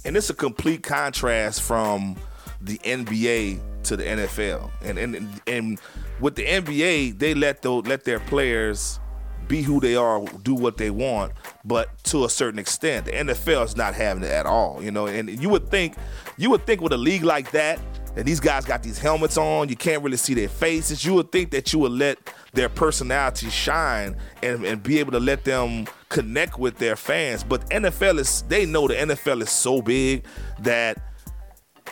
and 0.05 0.17
it's 0.17 0.29
a 0.29 0.33
complete 0.33 0.83
contrast 0.83 1.61
from 1.61 2.15
the 2.61 2.77
NBA 2.79 3.59
to 3.83 3.97
the 3.97 4.03
NFL, 4.03 4.71
and 4.81 4.97
and 4.97 5.41
and 5.45 5.79
with 6.19 6.35
the 6.35 6.45
NBA, 6.45 7.19
they 7.19 7.33
let 7.33 7.61
the 7.61 7.71
let 7.71 8.03
their 8.03 8.19
players 8.19 8.99
be 9.47 9.61
who 9.61 9.79
they 9.79 9.95
are, 9.95 10.23
do 10.43 10.55
what 10.55 10.77
they 10.77 10.89
want, 10.89 11.31
but 11.63 12.03
to 12.05 12.25
a 12.25 12.29
certain 12.29 12.59
extent, 12.59 13.05
the 13.05 13.11
NFL 13.11 13.65
is 13.65 13.75
not 13.75 13.93
having 13.93 14.23
it 14.23 14.31
at 14.31 14.45
all. 14.45 14.81
You 14.81 14.91
know, 14.91 15.07
and 15.07 15.29
you 15.29 15.49
would 15.49 15.69
think, 15.69 15.95
you 16.37 16.49
would 16.49 16.65
think 16.65 16.81
with 16.81 16.93
a 16.93 16.97
league 16.97 17.23
like 17.23 17.51
that, 17.51 17.79
and 18.15 18.25
these 18.25 18.39
guys 18.39 18.65
got 18.65 18.81
these 18.81 18.97
helmets 18.97 19.37
on, 19.37 19.69
you 19.69 19.75
can't 19.75 20.01
really 20.03 20.17
see 20.17 20.33
their 20.33 20.47
faces. 20.47 21.03
You 21.03 21.15
would 21.15 21.31
think 21.31 21.51
that 21.51 21.73
you 21.73 21.79
would 21.79 21.91
let 21.91 22.17
their 22.53 22.69
personality 22.69 23.49
shine 23.49 24.15
and, 24.41 24.65
and 24.65 24.81
be 24.81 24.99
able 24.99 25.11
to 25.11 25.19
let 25.19 25.43
them 25.43 25.85
connect 26.09 26.57
with 26.57 26.77
their 26.77 26.95
fans. 26.95 27.43
But 27.43 27.69
NFL 27.69 28.19
is, 28.19 28.43
they 28.43 28.65
know 28.65 28.87
the 28.87 28.95
NFL 28.95 29.41
is 29.41 29.49
so 29.49 29.81
big 29.81 30.25
that 30.59 30.97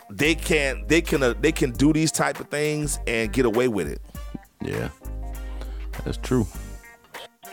they 0.10 0.36
can't—they 0.36 1.02
can 1.02 1.24
uh, 1.24 1.34
they 1.40 1.52
can 1.52 1.72
do 1.72 1.94
these 1.94 2.12
type 2.12 2.40
of 2.40 2.48
things 2.50 3.00
and 3.08 3.32
get 3.32 3.46
away 3.46 3.68
with 3.68 3.88
it. 3.88 4.02
Yeah, 4.62 4.90
that's 6.04 6.18
true. 6.18 6.48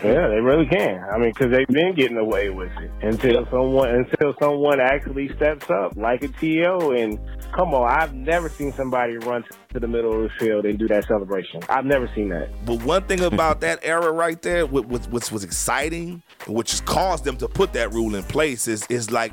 Yeah, 0.03 0.29
they 0.29 0.41
really 0.41 0.67
can. 0.67 1.05
I 1.13 1.19
mean, 1.19 1.31
because 1.31 1.51
they've 1.51 1.67
been 1.67 1.95
getting 1.95 2.17
away 2.17 2.49
with 2.51 2.73
it 2.79 2.91
until 3.03 3.47
someone 3.51 3.91
until 3.91 4.35
someone 4.41 4.81
actually 4.81 5.29
steps 5.37 5.69
up, 5.71 5.97
like 5.97 6.23
a 6.23 6.29
To. 6.29 6.91
And 6.93 7.19
come 7.53 7.75
on, 7.75 7.91
I've 7.91 8.15
never 8.15 8.49
seen 8.49 8.73
somebody 8.73 9.19
run 9.19 9.45
to 9.73 9.81
the 9.81 9.87
middle 9.87 10.15
of 10.15 10.23
the 10.23 10.31
field 10.39 10.65
and 10.65 10.79
do 10.79 10.89
that 10.89 11.07
celebration. 11.07 11.61
I've 11.69 11.85
never 11.85 12.11
seen 12.15 12.31
that. 12.31 12.49
But 12.65 12.83
one 12.83 13.03
thing 13.05 13.21
about 13.21 13.61
that 13.61 13.81
era 13.83 14.11
right 14.11 14.41
there, 14.41 14.65
which, 14.67 15.07
which 15.07 15.31
was 15.31 15.45
exciting, 15.45 16.23
which 16.47 16.85
caused 16.87 17.25
them 17.25 17.37
to 17.37 17.49
put 17.49 17.73
that 17.75 17.93
rule 17.93 18.15
in 18.15 18.23
place, 18.25 18.69
is 18.69 18.87
is 18.89 19.11
like 19.11 19.33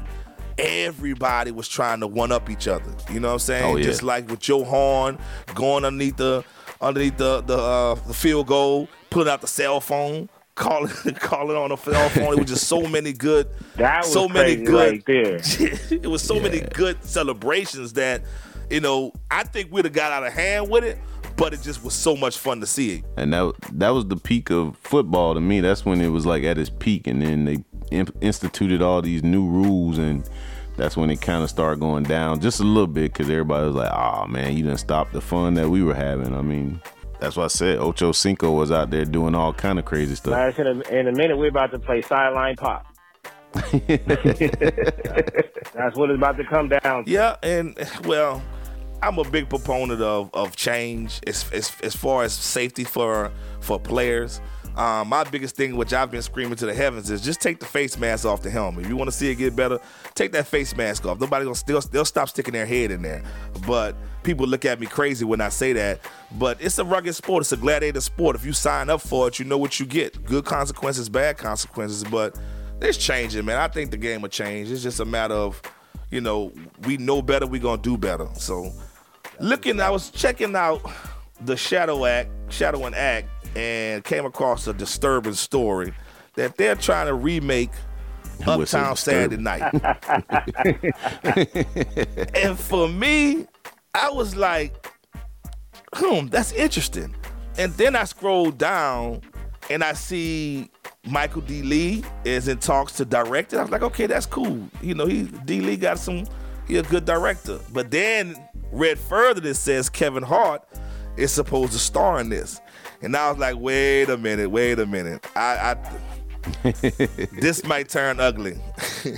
everybody 0.57 1.51
was 1.51 1.67
trying 1.67 2.01
to 2.01 2.07
one 2.07 2.31
up 2.31 2.49
each 2.49 2.67
other. 2.67 2.91
You 3.11 3.19
know 3.19 3.29
what 3.29 3.33
I'm 3.33 3.39
saying? 3.39 3.63
Oh, 3.63 3.77
yeah. 3.77 3.83
Just 3.83 4.03
like 4.03 4.29
with 4.29 4.39
Joe 4.39 4.63
Horn 4.63 5.17
going 5.55 5.85
underneath 5.85 6.17
the 6.17 6.43
underneath 6.81 7.17
the 7.17 7.41
the, 7.41 7.57
uh, 7.57 7.95
the 7.95 8.13
field 8.13 8.47
goal, 8.47 8.89
pulling 9.09 9.29
out 9.29 9.39
the 9.39 9.47
cell 9.47 9.79
phone 9.79 10.27
calling 10.57 10.89
calling 11.15 11.55
on 11.55 11.71
a 11.71 11.77
cell 11.77 12.09
phone. 12.09 12.33
It 12.33 12.39
was 12.39 12.49
just 12.49 12.67
so 12.67 12.81
many 12.81 13.13
good, 13.13 13.47
so 14.03 14.27
many 14.27 14.57
good. 14.57 14.91
Right 14.91 15.05
there. 15.05 15.35
it 15.91 16.07
was 16.07 16.21
so 16.21 16.35
yeah. 16.35 16.41
many 16.43 16.59
good 16.73 17.01
celebrations 17.03 17.93
that 17.93 18.23
you 18.69 18.81
know 18.81 19.13
I 19.31 19.43
think 19.43 19.71
we'd 19.71 19.85
have 19.85 19.93
got 19.93 20.11
out 20.11 20.25
of 20.25 20.33
hand 20.33 20.69
with 20.69 20.83
it, 20.83 20.99
but 21.37 21.53
it 21.53 21.61
just 21.61 21.83
was 21.83 21.93
so 21.93 22.17
much 22.17 22.37
fun 22.37 22.59
to 22.59 22.67
see. 22.67 23.03
And 23.15 23.31
that 23.31 23.53
that 23.73 23.89
was 23.89 24.05
the 24.07 24.17
peak 24.17 24.49
of 24.49 24.75
football 24.77 25.33
to 25.33 25.39
me. 25.39 25.61
That's 25.61 25.85
when 25.85 26.01
it 26.01 26.09
was 26.09 26.25
like 26.25 26.43
at 26.43 26.57
its 26.57 26.69
peak, 26.69 27.07
and 27.07 27.21
then 27.21 27.45
they 27.45 27.63
instituted 28.19 28.81
all 28.81 29.01
these 29.01 29.23
new 29.23 29.47
rules 29.47 29.97
and. 29.97 30.27
That's 30.75 30.95
when 30.95 31.09
it 31.09 31.21
kind 31.21 31.43
of 31.43 31.49
started 31.49 31.79
going 31.79 32.03
down 32.03 32.39
just 32.39 32.59
a 32.59 32.63
little 32.63 32.85
bit 32.85 33.11
because 33.11 33.31
everybody 33.31 33.65
was 33.65 33.73
like, 33.73 33.91
"Oh 33.91 34.27
man, 34.27 34.55
you 34.55 34.61
didn't 34.61 34.77
stop 34.77 35.11
the 35.11 35.19
fun 35.19 35.55
that 35.55 35.67
we 35.71 35.81
were 35.81 35.95
having." 35.95 36.35
I 36.35 36.43
mean, 36.43 36.79
that's 37.19 37.35
why 37.35 37.45
I 37.45 37.47
said 37.47 37.79
Ocho 37.79 38.11
Cinco 38.11 38.51
was 38.51 38.71
out 38.71 38.89
there 38.89 39.05
doing 39.05 39.35
all 39.35 39.53
kind 39.53 39.79
of 39.79 39.85
crazy 39.85 40.15
stuff. 40.15 40.57
in, 40.59 40.67
a, 40.67 40.81
in 40.89 41.07
a 41.07 41.11
minute, 41.11 41.37
we're 41.37 41.49
about 41.49 41.71
to 41.71 41.79
play 41.79 42.01
sideline 42.01 42.55
pop. 42.55 42.85
That's 43.53 43.87
what 45.95 46.09
it's 46.09 46.17
about 46.17 46.37
to 46.37 46.43
come 46.47 46.69
down 46.69 47.05
to. 47.05 47.11
Yeah, 47.11 47.37
and 47.41 47.75
well, 48.05 48.43
I'm 49.01 49.17
a 49.17 49.23
big 49.29 49.49
proponent 49.49 50.01
of, 50.01 50.29
of 50.33 50.55
change 50.55 51.21
as, 51.25 51.49
as, 51.51 51.71
as 51.81 51.95
far 51.95 52.23
as 52.23 52.33
safety 52.33 52.83
for 52.83 53.31
for 53.61 53.79
players. 53.79 54.41
Um, 54.75 55.07
my 55.09 55.23
biggest 55.23 55.55
thing, 55.55 55.75
which 55.75 55.91
I've 55.91 56.11
been 56.11 56.21
screaming 56.21 56.55
to 56.57 56.67
the 56.67 56.73
heavens, 56.73 57.09
is 57.09 57.21
just 57.21 57.41
take 57.41 57.59
the 57.59 57.65
face 57.65 57.97
mask 57.97 58.25
off 58.25 58.43
the 58.43 58.51
helmet. 58.51 58.85
If 58.85 58.89
you 58.89 58.95
want 58.95 59.07
to 59.07 59.15
see 59.15 59.31
it 59.31 59.35
get 59.35 59.55
better, 59.55 59.79
take 60.13 60.31
that 60.33 60.45
face 60.45 60.75
mask 60.75 61.05
off. 61.07 61.19
Nobody 61.19 61.45
gonna 61.45 61.55
still 61.55 61.81
they'll 61.81 62.05
stop 62.05 62.29
sticking 62.29 62.53
their 62.53 62.67
head 62.67 62.91
in 62.91 63.01
there. 63.01 63.23
But 63.65 63.95
people 64.27 64.45
look 64.45 64.65
at 64.65 64.79
me 64.79 64.85
crazy 64.85 65.23
when 65.23 65.39
I 65.39 65.47
say 65.47 65.71
that. 65.73 66.01
But 66.33 66.61
it's 66.61 66.77
a 66.77 66.83
rugged 66.83 67.15
sport. 67.15 67.41
It's 67.41 67.53
a 67.53 67.57
gladiator 67.57 68.01
sport. 68.01 68.35
If 68.35 68.45
you 68.45 68.51
sign 68.51 68.89
up 68.89 69.01
for 69.01 69.29
it, 69.29 69.39
you 69.39 69.45
know 69.45 69.57
what 69.57 69.79
you 69.79 69.85
get. 69.85 70.23
Good 70.25 70.43
consequences, 70.43 71.07
bad 71.07 71.37
consequences. 71.37 72.03
But 72.03 72.37
it's 72.81 72.97
changing, 72.97 73.45
man. 73.45 73.57
I 73.57 73.69
think 73.69 73.89
the 73.89 73.97
game 73.97 74.21
will 74.21 74.29
change. 74.29 74.69
It's 74.69 74.83
just 74.83 74.99
a 74.99 75.05
matter 75.05 75.33
of, 75.33 75.61
you 76.11 76.19
know, 76.19 76.51
we 76.85 76.97
know 76.97 77.21
better. 77.21 77.47
We 77.47 77.59
gonna 77.59 77.81
do 77.81 77.97
better. 77.97 78.27
So, 78.35 78.73
looking, 79.39 79.79
I 79.79 79.89
was 79.89 80.11
checking 80.11 80.57
out 80.57 80.81
the 81.39 81.55
Shadow 81.55 82.05
Act, 82.05 82.29
Shadow 82.49 82.85
and 82.85 82.95
Act 82.95 83.29
and 83.55 84.03
came 84.03 84.25
across 84.25 84.67
a 84.67 84.73
disturbing 84.73 85.33
story 85.33 85.93
that 86.35 86.57
they're 86.57 86.75
trying 86.75 87.07
to 87.07 87.13
remake 87.13 87.71
Uptown 88.45 88.97
Saturday 88.97 89.37
Night. 89.37 89.63
and 92.35 92.59
for 92.59 92.87
me, 92.87 93.47
I 93.97 94.09
was 94.11 94.35
like, 94.35 94.87
hmm, 95.93 96.27
that's 96.27 96.51
interesting. 96.51 97.15
And 97.57 97.73
then 97.73 97.95
I 97.95 98.03
scrolled 98.03 98.59
down 98.59 99.21
and 99.71 99.83
I 99.83 99.93
see 99.93 100.69
Michael 101.03 101.41
D. 101.41 101.63
Lee 101.63 102.03
is 102.23 102.47
in 102.47 102.59
talks 102.59 102.91
to 102.93 103.05
direct 103.05 103.53
it. 103.53 103.57
I 103.57 103.63
was 103.63 103.71
like, 103.71 103.81
okay, 103.81 104.05
that's 104.05 104.27
cool. 104.27 104.69
You 104.81 104.93
know, 104.93 105.07
he 105.07 105.23
D. 105.23 105.61
Lee 105.61 105.77
got 105.77 105.97
some, 105.97 106.25
he 106.67 106.77
a 106.77 106.83
good 106.83 107.05
director. 107.05 107.59
But 107.73 107.89
then 107.89 108.35
read 108.71 108.99
further 108.99 109.41
that 109.41 109.55
says 109.55 109.89
Kevin 109.89 110.23
Hart 110.23 110.63
is 111.15 111.31
supposed 111.31 111.71
to 111.73 111.79
star 111.79 112.19
in 112.19 112.29
this. 112.29 112.61
And 113.01 113.15
I 113.15 113.31
was 113.31 113.39
like, 113.39 113.55
wait 113.57 114.09
a 114.09 114.17
minute, 114.17 114.51
wait 114.51 114.77
a 114.77 114.85
minute. 114.85 115.25
I, 115.35 115.75
I 115.75 116.71
this 117.41 117.63
might 117.63 117.89
turn 117.89 118.19
ugly. 118.19 118.59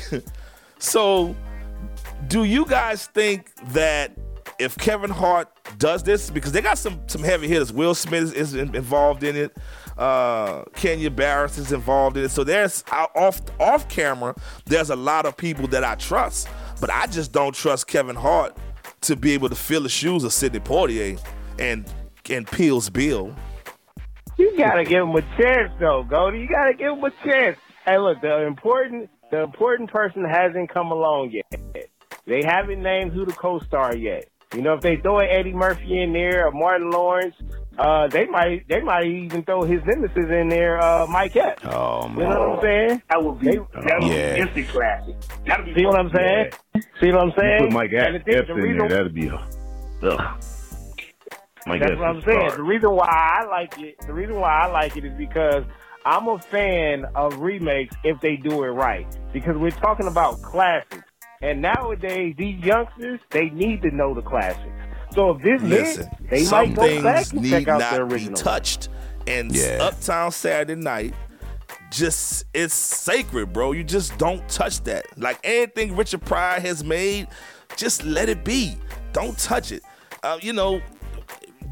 so, 0.80 1.36
do 2.28 2.46
you 2.46 2.66
guys 2.66 3.08
think 3.08 3.54
that 3.74 4.18
if 4.60 4.78
Kevin 4.78 5.10
Hart 5.10 5.48
does 5.78 6.04
this, 6.04 6.30
because 6.30 6.52
they 6.52 6.62
got 6.62 6.78
some 6.78 7.00
some 7.08 7.24
heavy 7.24 7.48
hitters, 7.48 7.72
Will 7.72 7.96
Smith 7.96 8.36
is, 8.36 8.54
involved 8.54 9.24
in 9.24 9.36
it, 9.36 9.58
uh, 9.98 10.64
Kenya 10.76 11.10
Barris 11.10 11.58
is 11.58 11.72
involved 11.72 12.18
in 12.18 12.26
it. 12.26 12.30
So 12.30 12.44
there's 12.44 12.84
off 12.92 13.42
off 13.60 13.88
camera, 13.88 14.36
there's 14.66 14.90
a 14.90 14.96
lot 14.96 15.26
of 15.26 15.38
people 15.38 15.68
that 15.70 15.84
I 15.84 15.96
trust, 15.96 16.50
but 16.82 16.90
I 16.90 17.08
just 17.08 17.32
don't 17.32 17.56
trust 17.56 17.88
Kevin 17.88 18.16
Hart 18.16 18.56
to 19.02 19.16
be 19.16 19.32
able 19.32 19.50
to 19.50 19.56
fill 19.56 19.84
the 19.84 19.90
shoes 19.90 20.24
of 20.24 20.34
Sidney 20.34 20.60
Poitier 20.60 21.20
and 21.58 21.92
and 22.30 22.46
Peele's 22.46 22.90
Bill. 22.90 23.34
You 24.38 24.58
gotta 24.58 24.84
give 24.84 25.04
him 25.04 25.16
a 25.16 25.22
chance, 25.38 25.72
though, 25.80 26.04
Goldie. 26.04 26.40
You 26.40 26.48
gotta 26.48 26.74
give 26.74 26.94
him 26.94 27.04
a 27.04 27.12
chance. 27.26 27.58
Hey, 27.86 27.98
look, 27.98 28.22
the 28.22 28.46
important 28.46 29.10
the 29.32 29.42
important 29.42 29.90
person 29.92 30.26
hasn't 30.26 30.70
come 30.70 30.92
along 30.92 31.32
yet. 31.32 31.90
They 32.26 32.44
haven't 32.44 32.82
named 32.82 33.12
who 33.12 33.26
the 33.26 33.32
co-star 33.32 33.96
yet. 33.96 34.28
You 34.56 34.64
know, 34.64 34.74
if 34.74 34.82
they 34.82 34.98
throw 34.98 35.20
Eddie 35.20 35.54
Murphy 35.54 36.02
in 36.02 36.12
there 36.12 36.48
or 36.48 36.52
Martin 36.52 36.90
Lawrence, 36.90 37.36
uh, 37.78 38.08
they 38.08 38.26
might 38.26 38.68
they 38.68 38.82
might 38.82 39.06
even 39.06 39.44
throw 39.44 39.64
his 39.64 39.80
nemesis 39.86 40.26
in 40.30 40.50
there, 40.50 40.82
uh, 40.82 41.06
Mike 41.08 41.36
Epps. 41.36 41.64
Oh 41.66 42.08
man, 42.08 42.18
you 42.18 42.24
know 42.24 42.40
what 42.40 42.58
I'm 42.58 42.62
saying? 42.64 43.02
That 43.10 43.24
would 43.24 43.40
be 43.40 43.46
they, 43.46 43.58
that 43.58 43.98
would 44.00 44.12
yeah. 44.12 44.36
be 44.36 44.42
instant 44.42 44.68
classic. 44.70 45.16
That'd 45.46 45.66
be 45.68 45.76
see 45.76 45.86
what 45.86 46.00
I'm 46.00 46.10
saying? 46.10 46.52
Yeah. 46.74 46.82
See 47.00 47.12
what 47.12 47.22
I'm 47.22 47.34
saying? 47.38 47.60
put 47.66 47.74
Mike 47.74 47.94
Epps 47.94 48.28
in 48.28 48.78
there, 48.78 48.90
that'd 48.90 49.14
be. 49.14 49.30
Ugh. 49.30 49.42
That's 50.02 52.00
what 52.00 52.10
I'm 52.10 52.22
saying. 52.24 52.52
The 52.56 52.64
reason 52.64 52.92
why 52.92 53.08
I 53.08 53.46
like 53.46 53.80
it, 53.80 54.00
the 54.08 54.14
reason 54.14 54.40
why 54.40 54.50
I 54.50 54.66
like 54.68 54.98
it 54.98 55.06
is 55.06 55.16
because 55.18 55.64
I'm 56.06 56.28
a 56.28 56.40
fan 56.40 57.06
of 57.16 57.38
remakes 57.38 57.96
if 58.04 58.20
they 58.22 58.36
do 58.36 58.64
it 58.64 58.70
right. 58.70 59.06
Because 59.32 59.58
we're 59.58 59.70
talking 59.70 60.08
about 60.08 60.42
classics. 60.42 61.04
And 61.42 61.62
nowadays, 61.62 62.36
these 62.38 62.62
youngsters, 62.62 63.22
they 63.32 63.50
need 63.52 63.82
to 63.84 63.92
know 63.92 64.14
the 64.14 64.22
classics. 64.22 64.68
So 65.14 65.32
if 65.32 65.42
this 65.42 65.62
Listen, 65.62 66.10
hit, 66.28 66.30
they 66.30 66.50
might 66.50 66.76
go 66.76 67.02
back 67.02 67.32
and 67.32 67.50
check 67.50 67.68
out 67.70 67.80
the 67.80 68.02
original. 68.02 68.34
Be 68.34 68.44
touched. 68.44 68.90
And 69.26 69.56
yeah. 69.56 69.78
Uptown 69.80 70.32
Saturday 70.32 70.76
Night, 70.76 71.14
just 71.92 72.44
it's 72.54 72.74
sacred, 72.74 73.54
bro. 73.54 73.72
You 73.72 73.86
just 73.86 74.18
don't 74.18 74.48
touch 74.50 74.82
that. 74.84 75.06
Like 75.18 75.40
anything 75.46 75.96
Richard 75.96 76.22
Pryor 76.22 76.60
has 76.60 76.84
made, 76.84 77.28
just 77.78 78.04
let 78.04 78.28
it 78.28 78.44
be. 78.44 78.76
Don't 79.14 79.38
touch 79.38 79.72
it. 79.72 79.84
Uh, 80.24 80.40
you 80.42 80.52
know, 80.52 80.82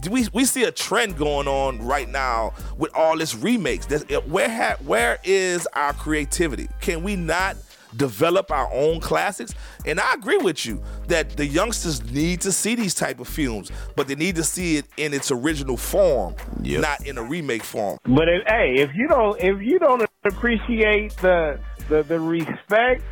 we 0.10 0.28
we 0.34 0.46
see 0.46 0.64
a 0.64 0.72
trend 0.72 1.18
going 1.18 1.48
on 1.48 1.86
right 1.86 2.08
now 2.08 2.54
with 2.78 2.96
all 2.96 3.18
this 3.18 3.36
remakes. 3.36 3.86
where 4.28 4.50
ha, 4.50 4.78
where 4.86 5.20
is 5.26 5.68
our 5.74 5.92
creativity? 5.92 6.70
Can 6.80 7.04
we 7.04 7.18
not 7.18 7.58
develop 7.96 8.52
our 8.52 8.70
own 8.74 9.00
classics? 9.00 9.54
And 9.86 10.00
I 10.00 10.14
agree 10.14 10.38
with 10.38 10.66
you 10.66 10.82
that 11.08 11.38
the 11.38 11.46
youngsters 11.46 12.04
need 12.12 12.42
to 12.42 12.52
see 12.52 12.76
these 12.76 12.94
type 12.94 13.20
of 13.20 13.28
films, 13.28 13.72
but 13.96 14.08
they 14.08 14.16
need 14.16 14.36
to 14.36 14.44
see 14.44 14.78
it 14.78 14.86
in 14.98 15.14
its 15.14 15.32
original 15.32 15.78
form, 15.78 16.36
yep. 16.62 16.82
not 16.82 17.06
in 17.08 17.18
a 17.18 17.24
remake 17.24 17.64
form. 17.64 17.98
But 18.04 18.28
if, 18.28 18.44
hey, 18.48 18.76
if 18.78 18.92
you 18.96 19.08
don't 19.08 19.40
if 19.40 19.62
you 19.62 19.80
don't 19.80 20.08
appreciate 20.26 21.16
the 21.18 21.60
the, 21.90 22.04
the 22.04 22.20
respect 22.20 23.04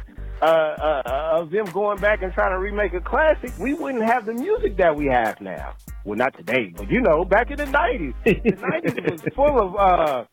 uh, 0.42 0.46
uh, 0.46 1.40
of 1.40 1.50
them 1.50 1.66
going 1.68 1.98
back 2.00 2.22
and 2.22 2.34
trying 2.34 2.52
to 2.52 2.60
remake 2.60 2.94
a 2.94 3.00
classic, 3.00 3.52
we 3.58 3.74
wouldn't 3.74 4.04
have 4.04 4.26
the 4.26 4.34
music 4.34 4.78
that 4.78 4.96
we 4.96 5.06
have 5.06 5.40
now. 5.40 5.74
Well, 6.04 6.18
not 6.18 6.36
today, 6.36 6.74
but 6.76 6.90
you 6.90 7.02
know, 7.02 7.24
back 7.26 7.52
in 7.52 7.58
the 7.58 7.66
'90s, 7.66 8.14
the 8.24 8.52
'90s 8.52 9.12
was 9.12 9.22
full 9.34 9.62
of. 9.62 9.76
Uh, 9.76 10.26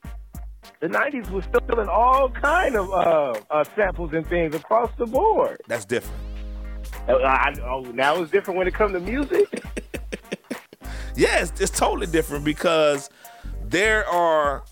the 0.83 0.89
'90s 0.89 1.31
was 1.31 1.45
still 1.45 1.79
in 1.79 1.89
all 1.89 2.29
kind 2.29 2.75
of 2.75 2.91
uh, 2.91 3.41
uh, 3.51 3.65
samples 3.77 4.13
and 4.13 4.27
things 4.27 4.53
across 4.53 4.91
the 4.99 5.07
board. 5.07 5.61
That's 5.69 5.85
different. 5.85 6.21
Uh, 7.09 7.15
I, 7.19 7.55
oh, 7.65 7.83
now 7.95 8.21
it's 8.21 8.33
different 8.33 8.59
when 8.59 8.67
it 8.67 8.75
comes 8.75 8.93
to 8.93 9.01
music. 9.01 9.47
yeah, 11.17 11.39
it's, 11.39 11.61
it's 11.61 11.71
totally 11.71 12.09
different 12.09 12.45
because 12.45 13.11
there 13.65 14.05
are 14.09 14.65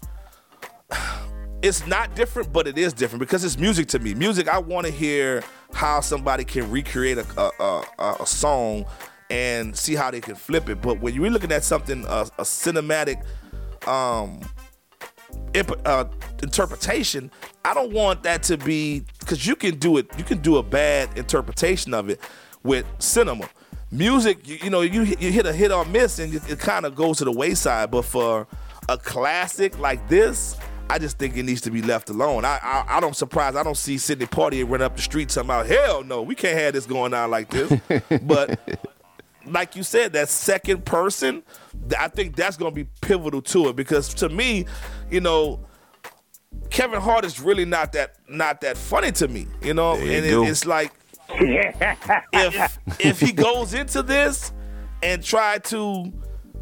it's 1.62 1.86
not 1.86 2.12
different, 2.16 2.52
but 2.52 2.66
it 2.66 2.76
is 2.76 2.92
different 2.92 3.20
because 3.20 3.44
it's 3.44 3.56
music 3.56 3.86
to 3.88 4.00
me. 4.00 4.12
Music, 4.12 4.48
I 4.48 4.58
want 4.58 4.86
to 4.86 4.92
hear 4.92 5.44
how 5.72 6.00
somebody 6.00 6.42
can 6.42 6.68
recreate 6.72 7.18
a, 7.18 7.26
a, 7.40 7.84
a, 8.00 8.16
a, 8.20 8.26
song 8.26 8.84
and 9.30 9.76
see 9.76 9.94
how 9.94 10.10
they 10.10 10.20
can 10.20 10.34
flip 10.34 10.68
it. 10.68 10.82
But 10.82 10.98
when 10.98 11.14
you're 11.14 11.30
looking 11.30 11.52
at 11.52 11.62
something, 11.62 12.04
a 12.06 12.24
cinematic 12.40 13.22
um, 13.86 14.40
imp- 15.54 15.80
uh, 15.84 16.04
interpretation, 16.42 17.30
I 17.64 17.74
don't 17.74 17.92
want 17.92 18.22
that 18.24 18.42
to 18.44 18.56
be 18.56 19.04
because 19.18 19.46
you 19.46 19.56
can 19.56 19.78
do 19.78 19.96
it. 19.96 20.06
You 20.16 20.24
can 20.24 20.38
do 20.38 20.56
a 20.56 20.62
bad 20.62 21.16
interpretation 21.16 21.94
of 21.94 22.10
it 22.10 22.20
with 22.62 22.86
cinema. 22.98 23.48
Music, 23.92 24.46
you, 24.46 24.58
you 24.62 24.70
know, 24.70 24.82
you 24.82 25.02
you 25.02 25.32
hit 25.32 25.46
a 25.46 25.52
hit 25.52 25.72
or 25.72 25.84
miss, 25.84 26.18
and 26.18 26.34
it 26.34 26.58
kind 26.58 26.86
of 26.86 26.94
goes 26.94 27.18
to 27.18 27.24
the 27.24 27.32
wayside. 27.32 27.90
But 27.90 28.04
for 28.04 28.46
a 28.88 28.96
classic 28.96 29.78
like 29.78 30.08
this, 30.08 30.56
I 30.88 30.98
just 30.98 31.18
think 31.18 31.36
it 31.36 31.42
needs 31.42 31.60
to 31.62 31.70
be 31.70 31.82
left 31.82 32.08
alone. 32.10 32.44
I 32.44 32.58
I, 32.62 32.96
I 32.96 33.00
don't 33.00 33.16
surprise. 33.16 33.56
I 33.56 33.62
don't 33.62 33.76
see 33.76 33.98
Sidney 33.98 34.26
Poitier 34.26 34.68
run 34.68 34.82
up 34.82 34.96
the 34.96 35.02
street 35.02 35.28
talking 35.28 35.48
about 35.48 35.66
hell 35.66 36.04
no, 36.04 36.22
we 36.22 36.34
can't 36.34 36.58
have 36.58 36.74
this 36.74 36.86
going 36.86 37.14
on 37.14 37.30
like 37.30 37.50
this. 37.50 37.80
but 38.22 38.60
like 39.46 39.76
you 39.76 39.82
said, 39.82 40.12
that 40.12 40.28
second 40.28 40.84
person, 40.84 41.42
I 41.98 42.08
think 42.08 42.36
that's 42.36 42.56
going 42.56 42.72
to 42.72 42.74
be 42.74 42.88
pivotal 43.00 43.42
to 43.42 43.68
it 43.68 43.76
because 43.76 44.12
to 44.14 44.28
me, 44.28 44.66
you 45.10 45.20
know, 45.20 45.60
Kevin 46.70 47.00
Hart 47.00 47.24
is 47.24 47.40
really 47.40 47.64
not 47.64 47.92
that 47.92 48.16
not 48.28 48.60
that 48.60 48.76
funny 48.76 49.12
to 49.12 49.28
me, 49.28 49.46
you 49.62 49.74
know, 49.74 49.96
you 49.96 50.10
and 50.12 50.26
it, 50.26 50.48
it's 50.48 50.66
like 50.66 50.92
if 51.30 52.78
if 52.98 53.20
he 53.20 53.32
goes 53.32 53.74
into 53.74 54.02
this 54.02 54.52
and 55.02 55.22
try 55.22 55.58
to 55.58 56.12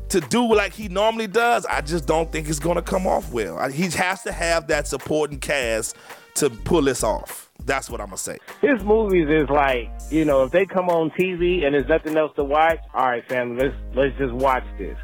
to 0.09 0.21
do 0.21 0.55
like 0.55 0.73
he 0.73 0.89
normally 0.89 1.27
does, 1.27 1.67
I 1.67 1.81
just 1.83 2.07
don't 2.07 2.31
think 2.33 2.49
it's 2.49 2.59
going 2.59 2.77
to 2.77 2.83
come 2.83 3.07
off 3.07 3.31
well. 3.31 3.69
He 3.69 3.89
has 3.91 4.23
to 4.23 4.33
have 4.33 4.67
that 4.69 4.87
supporting 4.87 5.39
cast 5.39 5.97
to 6.37 6.51
pull 6.51 6.83
this 6.83 7.03
off. 7.03 7.51
That's 7.65 7.91
what 7.91 8.01
I'm 8.01 8.07
gonna 8.07 8.17
say. 8.17 8.39
His 8.63 8.83
movies 8.83 9.29
is 9.29 9.51
like, 9.51 9.91
you 10.11 10.25
know, 10.25 10.45
if 10.45 10.53
they 10.53 10.65
come 10.65 10.89
on 10.89 11.11
TV 11.11 11.65
and 11.65 11.75
there's 11.75 11.89
nothing 11.89 12.17
else 12.17 12.33
to 12.37 12.45
watch, 12.45 12.79
all 12.95 13.09
right, 13.09 13.29
family, 13.29 13.65
let's 13.67 13.77
let's 13.95 14.17
just 14.17 14.33
watch 14.33 14.65
this. 14.79 14.97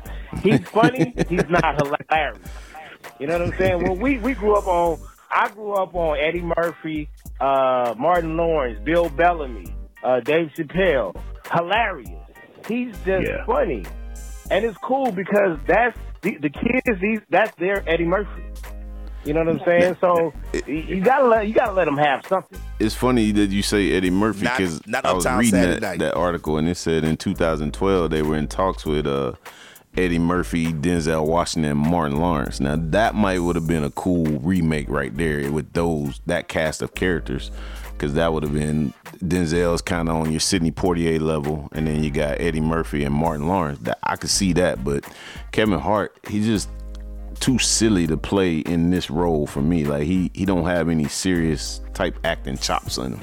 He's 0.43 0.61
funny, 0.69 1.13
he's 1.29 1.49
not 1.51 1.77
hilarious. 1.83 2.39
You 3.19 3.27
know 3.27 3.39
what 3.39 3.49
I'm 3.49 3.59
saying? 3.59 3.83
Well, 3.83 3.97
we 3.97 4.19
we 4.19 4.35
grew 4.35 4.57
up 4.57 4.67
on, 4.67 4.99
I 5.31 5.49
grew 5.49 5.75
up 5.75 5.95
on 5.95 6.19
Eddie 6.19 6.43
Murphy, 6.43 7.09
uh, 7.41 7.95
Martin 7.97 8.37
Lawrence, 8.37 8.81
Bill 8.85 9.09
Bellamy, 9.09 9.67
uh, 10.03 10.21
Dave 10.21 10.51
Chappelle. 10.57 11.15
Hilarious. 11.53 12.11
He's 12.67 12.97
just 13.05 13.27
yeah. 13.27 13.45
funny 13.45 13.85
and 14.51 14.65
it's 14.65 14.79
cool 14.79 15.11
because 15.13 15.59
that's 15.67 15.99
the, 16.23 16.37
the 16.39 16.51
kids. 16.51 17.01
These 17.01 17.21
that's 17.31 17.55
their 17.57 17.89
Eddie 17.89 18.05
Murphy. 18.05 18.43
You 19.25 19.33
know 19.33 19.43
what 19.43 19.49
I'm 19.49 19.65
saying? 19.65 19.97
So 20.01 20.35
you 20.67 21.01
gotta 21.01 21.27
let 21.27 21.49
you 21.49 21.55
gotta 21.55 21.73
let 21.73 21.87
them 21.87 21.97
have 21.97 22.27
something. 22.27 22.61
It's 22.79 22.95
funny 22.95 23.33
that 23.33 23.51
you 23.51 23.63
say 23.63 23.93
Eddie 23.93 24.11
Murphy 24.11 24.41
because 24.41 24.83
I 24.93 25.13
was 25.13 25.27
reading 25.27 25.81
that, 25.81 25.99
that 25.99 26.15
article 26.15 26.59
and 26.59 26.69
it 26.69 26.77
said 26.77 27.05
in 27.05 27.17
2012 27.17 28.11
they 28.11 28.23
were 28.23 28.37
in 28.37 28.49
talks 28.49 28.85
with 28.85 29.07
uh, 29.07 29.33
Eddie 29.97 30.19
Murphy, 30.19 30.73
Denzel 30.73 31.27
Washington, 31.27 31.77
Martin 31.77 32.19
Lawrence. 32.19 32.61
Now 32.61 32.77
that 32.77 33.15
might 33.15 33.39
would 33.39 33.57
have 33.57 33.67
been 33.67 33.85
a 33.85 33.91
cool 33.91 34.25
remake 34.41 34.89
right 34.89 35.15
there 35.17 35.51
with 35.53 35.73
those 35.73 36.21
that 36.27 36.49
cast 36.49 36.83
of 36.83 36.95
characters 36.95 37.51
because 37.93 38.15
that 38.15 38.33
would 38.33 38.43
have 38.43 38.53
been 38.53 38.93
Denzel's 39.19 39.81
kind 39.81 40.09
of 40.09 40.17
on 40.17 40.31
your 40.31 40.41
Sidney 40.41 40.73
Poitier 40.73 41.21
level, 41.21 41.69
and 41.73 41.87
then 41.87 42.03
you 42.03 42.11
got 42.11 42.41
Eddie 42.41 42.61
Murphy 42.61 43.05
and 43.05 43.15
Martin 43.15 43.47
Lawrence. 43.47 43.79
That 43.81 43.99
I 44.03 44.17
could 44.17 44.31
see 44.31 44.53
that, 44.55 44.85
but 44.85 45.05
Kevin 45.53 45.79
Hart, 45.79 46.19
he's 46.29 46.47
just 46.47 46.69
too 47.41 47.59
silly 47.59 48.07
to 48.07 48.17
play 48.17 48.59
in 48.59 48.91
this 48.91 49.11
role 49.11 49.47
for 49.47 49.63
me. 49.63 49.85
Like 49.85 50.05
he 50.05 50.31
he 50.35 50.45
don't 50.45 50.67
have 50.67 50.89
any 50.89 51.09
serious 51.09 51.81
type 51.93 52.19
acting 52.25 52.59
chops 52.59 52.99
in 52.99 53.15
him. 53.15 53.21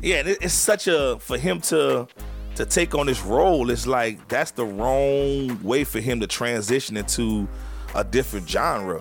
Yeah, 0.00 0.22
it's 0.24 0.54
such 0.54 0.86
a 0.86 1.18
for 1.20 1.38
him 1.38 1.60
to 1.62 2.06
to 2.58 2.66
take 2.66 2.96
on 2.96 3.06
this 3.06 3.22
role. 3.22 3.70
It's 3.70 3.86
like 3.86 4.26
that's 4.28 4.50
the 4.50 4.64
wrong 4.64 5.62
way 5.62 5.84
for 5.84 6.00
him 6.00 6.18
to 6.20 6.26
transition 6.26 6.96
into 6.96 7.48
a 7.94 8.02
different 8.02 8.48
genre. 8.48 9.00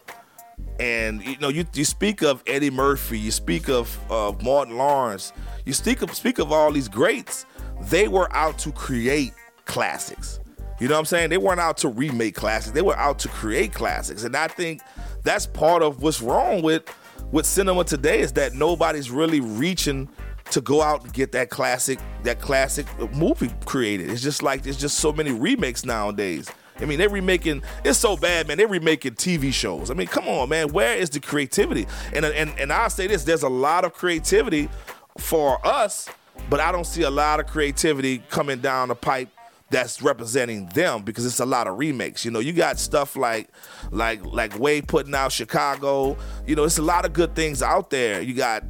And 0.79 1.25
you 1.25 1.37
know, 1.39 1.49
you, 1.49 1.65
you 1.73 1.83
speak 1.83 2.21
of 2.21 2.43
Eddie 2.45 2.69
Murphy, 2.69 3.17
you 3.17 3.31
speak 3.31 3.67
of 3.67 3.99
uh, 4.11 4.31
Martin 4.43 4.77
Lawrence, 4.77 5.33
you 5.65 5.73
speak 5.73 6.03
of 6.03 6.13
speak 6.13 6.37
of 6.37 6.51
all 6.51 6.71
these 6.71 6.87
greats. 6.87 7.47
They 7.89 8.07
were 8.07 8.31
out 8.31 8.59
to 8.59 8.71
create 8.71 9.33
classics. 9.65 10.39
You 10.79 10.87
know 10.87 10.93
what 10.93 10.99
I'm 10.99 11.05
saying? 11.05 11.31
They 11.31 11.37
weren't 11.39 11.59
out 11.59 11.77
to 11.77 11.89
remake 11.89 12.35
classics. 12.35 12.71
They 12.71 12.83
were 12.83 12.97
out 12.97 13.17
to 13.19 13.27
create 13.27 13.73
classics. 13.73 14.23
And 14.23 14.35
I 14.35 14.47
think 14.47 14.81
that's 15.23 15.47
part 15.47 15.81
of 15.81 16.03
what's 16.03 16.21
wrong 16.21 16.61
with 16.61 16.83
with 17.31 17.47
cinema 17.47 17.83
today 17.83 18.19
is 18.19 18.33
that 18.33 18.53
nobody's 18.53 19.09
really 19.09 19.39
reaching 19.39 20.07
to 20.51 20.61
go 20.61 20.81
out 20.81 21.03
and 21.03 21.13
get 21.13 21.31
that 21.33 21.49
classic 21.49 21.99
that 22.23 22.39
classic 22.39 22.85
movie 23.13 23.51
created. 23.65 24.09
It's 24.09 24.21
just 24.21 24.43
like 24.43 24.63
there's 24.63 24.77
just 24.77 24.99
so 24.99 25.11
many 25.11 25.31
remakes 25.31 25.85
nowadays. 25.85 26.49
I 26.79 26.85
mean, 26.85 26.99
they're 26.99 27.09
remaking. 27.09 27.63
It's 27.83 27.97
so 27.97 28.15
bad, 28.15 28.47
man. 28.47 28.57
They're 28.57 28.67
remaking 28.67 29.13
TV 29.13 29.51
shows. 29.51 29.89
I 29.89 29.93
mean, 29.93 30.07
come 30.07 30.27
on, 30.27 30.49
man. 30.49 30.71
Where 30.71 30.95
is 30.95 31.09
the 31.09 31.19
creativity? 31.19 31.87
And 32.13 32.25
and 32.25 32.57
and 32.59 32.71
I'll 32.71 32.89
say 32.89 33.07
this: 33.07 33.23
there's 33.23 33.43
a 33.43 33.49
lot 33.49 33.85
of 33.85 33.93
creativity 33.93 34.69
for 35.17 35.65
us, 35.65 36.09
but 36.49 36.59
I 36.59 36.71
don't 36.71 36.85
see 36.85 37.03
a 37.03 37.09
lot 37.09 37.39
of 37.39 37.47
creativity 37.47 38.19
coming 38.29 38.59
down 38.59 38.89
the 38.89 38.95
pipe 38.95 39.29
that's 39.69 40.01
representing 40.01 40.67
them 40.67 41.03
because 41.03 41.25
it's 41.25 41.39
a 41.39 41.45
lot 41.45 41.67
of 41.67 41.77
remakes. 41.77 42.23
You 42.23 42.31
know, 42.31 42.39
you 42.39 42.53
got 42.53 42.79
stuff 42.79 43.15
like 43.15 43.49
like 43.91 44.23
like 44.25 44.53
Waithe 44.53 44.87
putting 44.87 45.15
out 45.15 45.31
Chicago. 45.31 46.17
You 46.45 46.55
know, 46.55 46.63
it's 46.63 46.77
a 46.77 46.83
lot 46.83 47.05
of 47.05 47.13
good 47.13 47.35
things 47.35 47.61
out 47.61 47.89
there. 47.89 48.21
You 48.21 48.33
got 48.33 48.63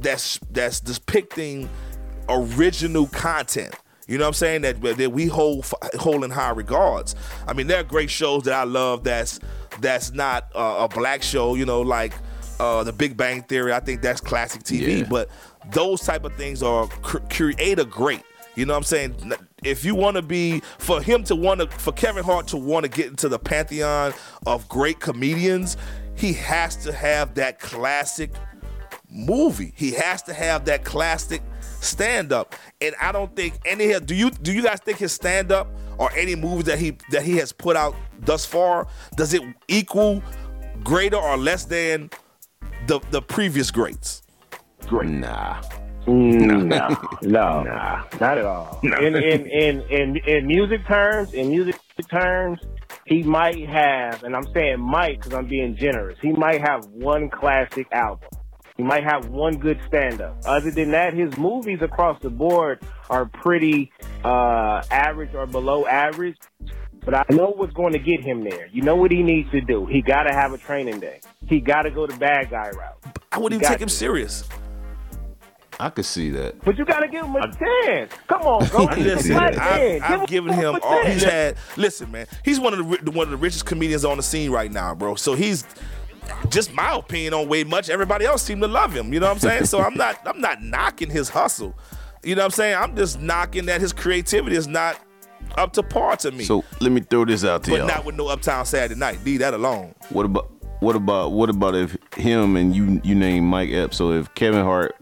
that's 0.00 0.38
that's 0.50 0.80
depicting 0.80 1.68
original 2.28 3.06
content. 3.06 3.74
You 4.06 4.18
know 4.18 4.24
what 4.24 4.28
I'm 4.28 4.34
saying? 4.34 4.62
That 4.62 4.80
that 4.80 5.12
we 5.12 5.26
hold 5.26 5.66
hold 5.98 6.24
in 6.24 6.30
high 6.30 6.50
regards. 6.50 7.16
I 7.46 7.52
mean, 7.52 7.66
there 7.66 7.80
are 7.80 7.84
great 7.84 8.10
shows 8.10 8.44
that 8.44 8.54
I 8.54 8.64
love. 8.64 9.02
That's 9.04 9.40
that's 9.80 10.12
not 10.12 10.50
uh, 10.54 10.88
a 10.88 10.88
black 10.88 11.22
show. 11.22 11.56
You 11.56 11.66
know, 11.66 11.80
like 11.80 12.12
uh, 12.60 12.84
The 12.84 12.92
Big 12.92 13.16
Bang 13.16 13.42
Theory. 13.42 13.72
I 13.72 13.80
think 13.80 14.02
that's 14.02 14.20
classic 14.20 14.62
TV. 14.62 15.00
Yeah. 15.00 15.06
But 15.08 15.28
those 15.72 16.02
type 16.02 16.24
of 16.24 16.34
things 16.36 16.62
are 16.62 16.86
cr- 16.86 17.18
creator 17.30 17.84
great. 17.84 18.22
You 18.54 18.64
know 18.64 18.72
what 18.72 18.78
I'm 18.78 18.84
saying? 18.84 19.32
If 19.64 19.84
you 19.84 19.94
want 19.94 20.16
to 20.16 20.22
be, 20.22 20.60
for 20.78 21.02
him 21.02 21.22
to 21.24 21.36
want 21.36 21.60
to, 21.60 21.66
for 21.66 21.92
Kevin 21.92 22.24
Hart 22.24 22.46
to 22.48 22.56
want 22.56 22.84
to 22.84 22.90
get 22.90 23.06
into 23.06 23.28
the 23.28 23.38
pantheon 23.38 24.14
of 24.46 24.66
great 24.68 24.98
comedians, 24.98 25.76
he 26.14 26.32
has 26.34 26.76
to 26.76 26.92
have 26.92 27.34
that 27.34 27.60
classic 27.60 28.30
movie. 29.16 29.72
He 29.76 29.92
has 29.92 30.22
to 30.24 30.34
have 30.34 30.64
that 30.66 30.84
classic 30.84 31.42
stand 31.80 32.32
up. 32.32 32.54
And 32.80 32.94
I 33.00 33.12
don't 33.12 33.34
think 33.34 33.58
any 33.64 33.98
do 34.00 34.14
you 34.14 34.30
do 34.30 34.52
you 34.52 34.62
guys 34.62 34.80
think 34.80 34.98
his 34.98 35.12
stand 35.12 35.52
up 35.52 35.68
or 35.98 36.12
any 36.12 36.34
movies 36.34 36.66
that 36.66 36.78
he 36.78 36.96
that 37.10 37.22
he 37.22 37.36
has 37.38 37.52
put 37.52 37.76
out 37.76 37.94
thus 38.20 38.46
far 38.46 38.86
does 39.16 39.34
it 39.34 39.42
equal 39.68 40.22
greater 40.82 41.16
or 41.16 41.36
less 41.36 41.64
than 41.64 42.10
the 42.86 43.00
the 43.10 43.22
previous 43.22 43.70
greats? 43.70 44.22
Great. 44.86 45.10
Nah. 45.10 45.62
Mm, 46.06 46.66
no, 46.66 46.88
no, 47.22 47.62
nah, 47.64 48.04
not 48.20 48.38
at 48.38 48.44
all. 48.44 48.78
No. 48.84 48.96
In, 48.98 49.16
in 49.16 49.46
in 49.46 49.80
in 49.90 50.16
in 50.18 50.46
music 50.46 50.86
terms, 50.86 51.34
in 51.34 51.48
music 51.48 51.80
terms, 52.08 52.60
he 53.06 53.24
might 53.24 53.68
have, 53.68 54.22
and 54.22 54.36
I'm 54.36 54.46
saying 54.52 54.78
might 54.78 55.18
because 55.18 55.34
I'm 55.34 55.48
being 55.48 55.74
generous. 55.74 56.16
He 56.22 56.30
might 56.30 56.60
have 56.60 56.84
one 56.86 57.28
classic 57.28 57.88
album. 57.90 58.28
He 58.76 58.82
might 58.82 59.04
have 59.04 59.28
one 59.28 59.56
good 59.56 59.80
stand-up. 59.86 60.36
Other 60.44 60.70
than 60.70 60.90
that, 60.90 61.14
his 61.14 61.36
movies 61.38 61.78
across 61.80 62.20
the 62.20 62.28
board 62.30 62.80
are 63.08 63.24
pretty 63.24 63.90
uh, 64.22 64.82
average 64.90 65.34
or 65.34 65.46
below 65.46 65.86
average. 65.86 66.36
But 67.04 67.14
I 67.14 67.24
know 67.30 67.52
what's 67.56 67.72
going 67.72 67.92
to 67.92 67.98
get 67.98 68.20
him 68.20 68.42
there. 68.42 68.66
You 68.66 68.82
know 68.82 68.96
what 68.96 69.12
he 69.12 69.22
needs 69.22 69.50
to 69.52 69.60
do. 69.60 69.86
He 69.86 70.02
got 70.02 70.24
to 70.24 70.34
have 70.34 70.52
a 70.52 70.58
training 70.58 71.00
day. 71.00 71.20
He 71.46 71.60
got 71.60 71.82
to 71.82 71.90
go 71.90 72.06
the 72.06 72.16
bad 72.16 72.50
guy 72.50 72.70
route. 72.70 72.98
I 73.30 73.38
wouldn't 73.38 73.62
even 73.62 73.68
take 73.70 73.78
to. 73.78 73.84
him 73.84 73.88
serious. 73.88 74.46
I 75.78 75.90
could 75.90 76.04
see 76.04 76.30
that. 76.30 76.62
But 76.64 76.78
you 76.78 76.84
got 76.84 77.00
to 77.00 77.08
give 77.08 77.24
him 77.24 77.36
a 77.36 77.40
I, 77.40 77.50
chance. 77.50 78.12
Come 78.26 78.42
on, 78.42 78.66
bro. 78.68 78.84
listen, 78.96 79.36
I've, 79.36 80.02
I've 80.02 80.28
given 80.28 80.52
him 80.52 80.78
all. 80.82 81.04
He's 81.04 81.22
had. 81.22 81.56
Listen, 81.76 82.10
man. 82.10 82.26
He's 82.44 82.58
one 82.58 82.72
of 82.72 83.04
the 83.04 83.10
one 83.10 83.26
of 83.26 83.30
the 83.30 83.36
richest 83.36 83.66
comedians 83.66 84.04
on 84.04 84.16
the 84.16 84.22
scene 84.22 84.50
right 84.50 84.72
now, 84.72 84.94
bro. 84.94 85.14
So 85.16 85.34
he's 85.34 85.64
just 86.48 86.72
my 86.72 86.94
opinion 86.96 87.34
on 87.34 87.48
way 87.48 87.64
much. 87.64 87.90
Everybody 87.90 88.24
else 88.24 88.42
seem 88.42 88.60
to 88.60 88.68
love 88.68 88.92
him. 88.92 89.12
You 89.12 89.20
know 89.20 89.26
what 89.26 89.34
I'm 89.34 89.38
saying? 89.40 89.64
so 89.66 89.80
I'm 89.80 89.94
not 89.94 90.18
I'm 90.26 90.40
not 90.40 90.62
knocking 90.62 91.10
his 91.10 91.28
hustle. 91.28 91.74
You 92.22 92.34
know 92.34 92.42
what 92.42 92.46
I'm 92.46 92.50
saying? 92.52 92.76
I'm 92.76 92.96
just 92.96 93.20
knocking 93.20 93.66
that 93.66 93.80
his 93.80 93.92
creativity 93.92 94.56
is 94.56 94.66
not 94.66 94.98
up 95.56 95.72
to 95.74 95.82
par 95.82 96.16
to 96.16 96.30
me. 96.30 96.44
So 96.44 96.64
let 96.80 96.92
me 96.92 97.00
throw 97.00 97.24
this 97.24 97.44
out 97.44 97.64
to 97.64 97.70
but 97.70 97.76
y'all. 97.78 97.86
not 97.86 98.04
with 98.04 98.16
no 98.16 98.28
Uptown 98.28 98.66
Saturday 98.66 98.98
Night. 98.98 99.24
Leave 99.24 99.40
that 99.40 99.54
alone. 99.54 99.94
What 100.10 100.26
about 100.26 100.50
what 100.80 100.96
about 100.96 101.32
what 101.32 101.48
about 101.50 101.74
if 101.74 101.96
him 102.16 102.56
and 102.56 102.74
you 102.74 103.00
you 103.04 103.14
name 103.14 103.44
Mike 103.44 103.70
Epps? 103.70 103.96
So 103.96 104.12
if 104.12 104.34
Kevin 104.34 104.64
Hart 104.64 104.94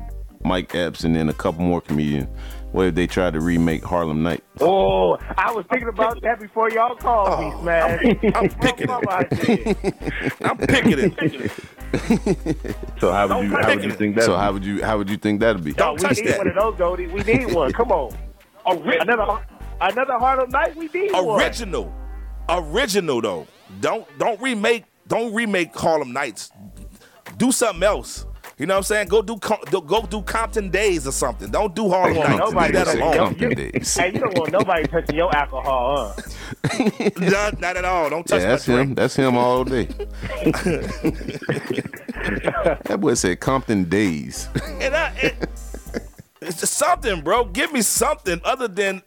Mike 0.45 0.75
Epps, 0.75 1.05
and 1.05 1.17
then 1.17 1.29
a 1.29 1.33
couple 1.33 1.65
more 1.65 1.81
comedians. 1.81 2.29
What 2.75 2.87
if 2.89 2.97
they 2.97 3.07
tried 3.07 3.35
to 3.35 3.41
remake 3.41 3.85
Harlem 3.85 4.25
Night? 4.25 4.43
Oh, 4.61 5.17
I 5.39 5.53
was 5.53 5.65
thinking 5.71 5.87
about 5.87 6.21
that 6.23 6.41
before 6.41 6.69
y'all 6.71 6.97
called 6.97 7.29
oh, 7.29 7.59
me, 7.59 7.65
man. 7.65 8.01
I'm, 8.35 8.35
I'm 8.35 8.49
picking 8.49 8.89
it. 8.91 10.35
I'm 10.41 10.57
picking 10.59 10.99
it. 10.99 11.53
so 13.01 13.13
how 13.13 13.29
would 13.29 13.49
you 13.49 13.57
how 13.57 13.69
would 13.69 13.85
you 13.85 13.93
think 13.93 14.17
that? 14.17 14.25
So 14.25 14.37
how 14.37 14.53
would 14.53 14.65
you 14.65 14.83
how 14.83 14.99
would 14.99 15.09
you 15.09 15.17
think 15.17 15.39
that'd 15.39 15.63
be? 15.63 15.73
Don't 15.73 16.03
we 16.03 16.09
need 16.09 16.27
that. 16.27 16.39
one 16.39 16.49
of 16.49 16.55
those, 16.57 16.77
Goldie. 16.77 17.07
We 17.07 17.23
need 17.23 17.55
one. 17.55 17.73
Come 17.73 17.93
on. 17.93 18.13
Another 18.67 19.47
another 19.81 20.19
Harlem 20.19 20.51
Night. 20.51 20.75
We 20.75 20.89
need 20.89 21.13
original. 21.15 21.95
One. 22.47 22.65
Original 22.75 23.21
though. 23.21 23.47
Don't 23.79 24.05
don't 24.19 24.41
remake 24.41 24.87
don't 25.07 25.33
remake 25.33 25.73
Harlem 25.77 26.13
Nights. 26.13 26.51
Do 27.37 27.53
something 27.53 27.85
else. 27.85 28.27
You 28.59 28.67
know 28.67 28.75
what 28.75 28.79
I'm 28.79 28.85
saying? 28.85 29.09
Go 29.09 29.21
do 29.21 29.37
go 29.37 30.07
do 30.07 30.23
Compton 30.23 30.71
Days 30.71 31.09
or 31.09 31.13
something. 31.13 31.51
Don't 31.51 31.75
do 31.75 31.89
Harlem 31.89 32.15
Nights. 32.15 32.39
Nobody 32.39 32.73
that 32.73 32.95
alone. 32.95 33.17
Compton 33.17 33.55
Days. 33.57 33.97
Hey, 33.97 34.13
you 34.13 34.21
don't 34.21 34.39
want 34.39 34.53
nobody 34.53 34.87
touching 34.87 35.17
your 35.17 35.35
alcohol, 35.35 36.15
huh? 36.17 37.11
not, 37.19 37.61
not 37.61 37.77
at 37.77 37.85
all. 37.85 38.11
Don't 38.11 38.25
touch 38.27 38.43
yeah, 38.43 38.49
that's 38.49 38.67
him. 38.67 38.75
Drink. 38.75 38.97
That's 38.97 39.17
him 39.17 39.37
all 39.37 39.65
day. 39.65 39.85
that 42.85 42.99
boy 43.01 43.15
said 43.15 43.41
Compton 43.41 43.89
Days. 43.89 44.49
and 44.81 44.95
I, 44.95 45.13
it, 45.17 45.35
it's 46.41 46.61
just 46.61 46.75
something, 46.75 47.23
bro. 47.23 47.47
Give 47.47 47.73
me 47.73 47.83
something 47.83 48.41
other 48.45 48.69
than 48.69 49.03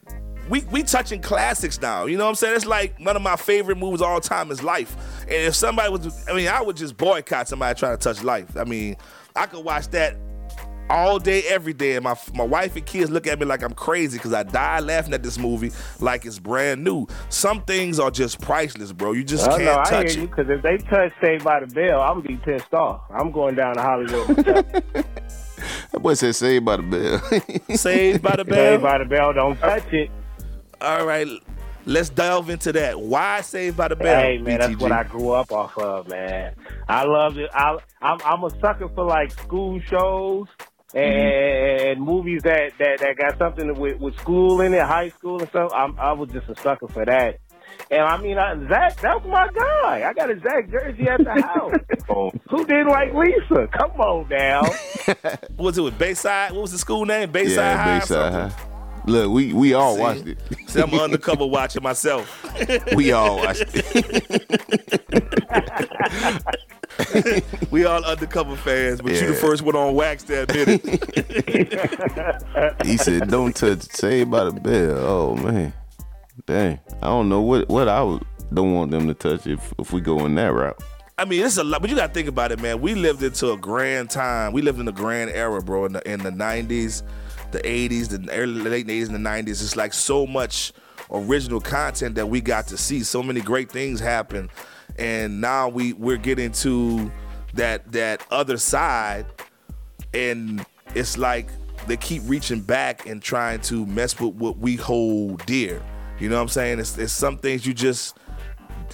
we 0.50 0.62
we 0.72 0.84
touching 0.84 1.22
classics 1.22 1.82
now. 1.82 2.06
You 2.06 2.18
know 2.18 2.26
what 2.26 2.32
I'm 2.32 2.36
saying? 2.36 2.56
It's 2.56 2.66
like 2.66 3.00
one 3.00 3.16
of 3.16 3.22
my 3.22 3.36
favorite 3.38 3.78
movies 3.78 4.02
all 4.02 4.20
time 4.20 4.52
is 4.52 4.64
Life. 4.64 4.96
And 5.22 5.34
if 5.34 5.56
somebody 5.56 5.90
was, 5.90 6.28
I 6.28 6.34
mean, 6.34 6.48
I 6.48 6.62
would 6.62 6.76
just 6.78 6.98
boycott 6.98 7.48
somebody 7.48 7.78
trying 7.80 7.98
to 7.98 8.04
touch 8.04 8.24
Life. 8.24 8.58
I 8.58 8.64
mean, 8.64 8.98
I 9.38 9.46
could 9.46 9.64
watch 9.64 9.88
that 9.90 10.18
all 10.90 11.20
day, 11.20 11.44
every 11.44 11.74
day, 11.74 11.96
and 11.96 12.04
my 12.04 12.16
my 12.34 12.44
wife 12.44 12.76
and 12.76 12.86
kids 12.86 13.10
look 13.10 13.28
at 13.28 13.40
me 13.40 13.46
like 13.46 13.62
I'm 13.62 13.74
crazy 13.74 14.18
because 14.18 14.34
I 14.34 14.44
die 14.44 14.80
laughing 14.80 15.14
at 15.14 15.24
this 15.24 15.38
movie 15.38 15.72
like 16.00 16.26
it's 16.26 16.40
brand 16.40 16.84
new. 16.84 17.08
Some 17.30 17.62
things 17.64 18.00
are 18.00 18.12
just 18.12 18.42
priceless, 18.42 18.92
bro. 18.92 19.12
You 19.12 19.24
just 19.24 19.46
can't 19.50 19.64
no, 19.64 19.84
touch 19.84 20.18
it. 20.18 20.30
Because 20.30 20.50
if 20.50 20.62
they 20.62 20.78
touch 20.78 21.12
Saved 21.22 21.44
by 21.44 21.60
the 21.60 21.68
Bell, 21.68 22.02
I'm 22.02 22.22
gonna 22.22 22.30
be 22.30 22.38
pissed 22.38 22.74
off. 22.74 23.02
I'm 23.10 23.32
going 23.32 23.56
down 23.56 23.76
to 23.76 23.82
Hollywood. 23.82 24.28
that 24.38 26.02
boy 26.02 26.14
said 26.14 26.36
Saved 26.36 26.66
by 26.66 26.78
the 26.78 26.84
Bell. 26.84 27.78
Saved 27.78 28.22
by 28.24 28.36
the 28.36 28.46
Bell. 28.46 28.74
Saved 28.74 28.84
by 28.84 28.98
the 28.98 29.06
Bell. 29.06 29.34
Don't 29.34 29.60
touch 29.60 29.92
it. 29.92 30.10
All 30.80 31.06
right. 31.06 31.28
Let's 31.88 32.10
delve 32.10 32.50
into 32.50 32.74
that. 32.74 33.00
Why 33.00 33.40
Saved 33.40 33.78
by 33.78 33.88
the 33.88 33.96
Bell? 33.96 34.22
Hey 34.22 34.40
man, 34.40 34.60
BTG? 34.60 34.60
that's 34.60 34.82
what 34.82 34.92
I 34.92 35.04
grew 35.04 35.32
up 35.32 35.54
off 35.54 35.78
of, 35.78 36.10
man. 36.10 36.54
I 36.90 37.06
love 37.06 37.38
it. 37.38 37.50
I, 37.54 37.78
I'm, 38.02 38.20
I'm 38.26 38.44
a 38.44 38.50
sucker 38.60 38.90
for 38.90 39.06
like 39.06 39.32
school 39.32 39.80
shows 39.80 40.48
and, 40.94 41.16
mm-hmm. 41.16 41.88
and 41.88 42.02
movies 42.02 42.42
that, 42.44 42.74
that, 42.78 43.00
that 43.00 43.16
got 43.18 43.38
something 43.38 43.74
with, 43.80 44.02
with 44.02 44.18
school 44.18 44.60
in 44.60 44.74
it, 44.74 44.82
high 44.82 45.10
school 45.10 45.40
and 45.40 45.48
stuff. 45.48 45.72
I'm, 45.74 45.98
I 45.98 46.12
was 46.12 46.30
just 46.30 46.50
a 46.50 46.62
sucker 46.62 46.90
for 46.90 47.06
that. 47.06 47.40
And 47.90 48.02
I 48.02 48.18
mean, 48.18 48.38
I, 48.38 48.54
Zach, 48.68 49.00
that's 49.00 49.26
my 49.26 49.48
guy. 49.48 50.10
I 50.10 50.14
got 50.14 50.30
a 50.30 50.38
Zach 50.42 50.70
jersey 50.70 51.08
at 51.08 51.24
the 51.24 51.42
house. 51.42 51.74
oh. 52.10 52.34
Who 52.50 52.66
didn't 52.66 52.90
like 52.90 53.14
Lisa? 53.14 53.70
Come 53.72 53.92
on 53.92 54.28
now. 54.28 54.64
what 55.56 55.58
was 55.58 55.78
it 55.78 55.84
with 55.84 55.98
Bayside? 55.98 56.52
What 56.52 56.64
was 56.64 56.74
the 56.74 56.80
school 56.80 57.06
name? 57.06 57.32
Bayside 57.32 57.56
yeah, 57.56 57.84
High. 57.84 58.00
Bayside 58.00 58.34
High. 58.34 58.67
Look, 59.08 59.32
we 59.32 59.54
we 59.54 59.74
all 59.74 59.96
See? 59.96 60.02
watched 60.02 60.28
it. 60.28 60.38
See, 60.68 60.82
I'm 60.82 60.94
undercover 60.94 61.46
watching 61.46 61.82
myself. 61.82 62.46
we 62.96 63.14
all 63.14 63.38
watched 63.38 63.64
it. 63.68 64.66
we 67.72 67.86
all 67.86 68.04
undercover 68.04 68.58
fans, 68.58 69.02
but 69.02 69.14
yeah. 69.14 69.22
you 69.22 69.28
the 69.28 69.34
first 69.36 69.62
one 69.62 69.78
on 69.78 69.96
wax 69.96 70.26
that 70.26 70.54
minute. 70.54 70.84
he 72.86 72.98
said, 72.98 73.30
"Don't 73.30 73.56
touch 73.56 73.84
Saved 73.84 74.30
by 74.30 74.44
the 74.44 74.52
Bell." 74.52 74.98
Oh 74.98 75.36
man, 75.38 75.72
dang! 76.46 76.78
I 77.02 77.08
don't 77.08 77.30
know 77.30 77.40
what 77.40 77.70
what 77.70 77.88
I 77.88 78.04
would, 78.04 78.26
don't 78.54 78.74
want 78.74 78.92
them 78.92 79.08
to 79.08 79.14
touch 79.14 79.48
if 79.48 79.74
if 79.80 79.94
we 79.94 80.02
go 80.02 80.26
in 80.26 80.36
that 80.36 80.52
route. 80.52 80.84
I 81.18 81.24
mean, 81.24 81.46
it's 81.46 81.56
a 81.56 81.64
lot, 81.64 81.80
but 81.80 81.90
you 81.90 81.96
got 81.96 82.08
to 82.08 82.14
think 82.14 82.28
about 82.28 82.52
it, 82.52 82.60
man. 82.60 82.82
We 82.82 82.94
lived 82.94 83.24
into 83.24 83.54
a 83.54 83.58
grand 83.58 84.10
time. 84.10 84.52
We 84.52 84.62
lived 84.62 84.82
in 84.82 84.88
a 84.88 84.92
grand 84.92 85.32
era, 85.32 85.62
bro, 85.62 85.86
in 85.86 85.94
the 85.94 86.12
in 86.12 86.20
the 86.20 86.30
'90s 86.30 87.04
the 87.52 87.60
80s, 87.60 88.10
the 88.10 88.32
early 88.32 88.62
late 88.62 88.88
80s 88.88 89.08
and 89.08 89.16
the 89.16 89.30
90s. 89.30 89.50
It's 89.50 89.76
like 89.76 89.94
so 89.94 90.26
much 90.26 90.74
original 91.12 91.62
content 91.62 92.16
that 92.16 92.28
we 92.28 92.42
got 92.42 92.68
to 92.68 92.78
see. 92.78 93.04
So 93.04 93.24
many 93.24 93.42
great 93.42 93.72
things 93.72 94.00
happen, 94.00 94.50
and 94.98 95.42
now 95.42 95.70
we 95.70 95.94
we're 95.94 96.18
getting 96.18 96.52
to 96.54 97.12
that 97.54 97.92
that 97.92 98.26
other 98.32 98.58
side, 98.58 99.26
and 100.14 100.66
it's 100.96 101.18
like 101.18 101.50
they 101.88 101.98
keep 101.98 102.22
reaching 102.26 102.62
back 102.62 103.06
and 103.06 103.22
trying 103.22 103.62
to 103.62 103.86
mess 103.86 104.20
with 104.20 104.34
what 104.36 104.58
we 104.58 104.76
hold 104.76 105.46
dear. 105.46 105.82
You 106.20 106.30
know 106.30 106.36
what 106.36 106.42
I'm 106.44 106.48
saying? 106.50 106.80
It's, 106.80 106.98
it's 106.98 107.14
some 107.14 107.38
things 107.38 107.66
you 107.66 107.74
just 107.74 108.18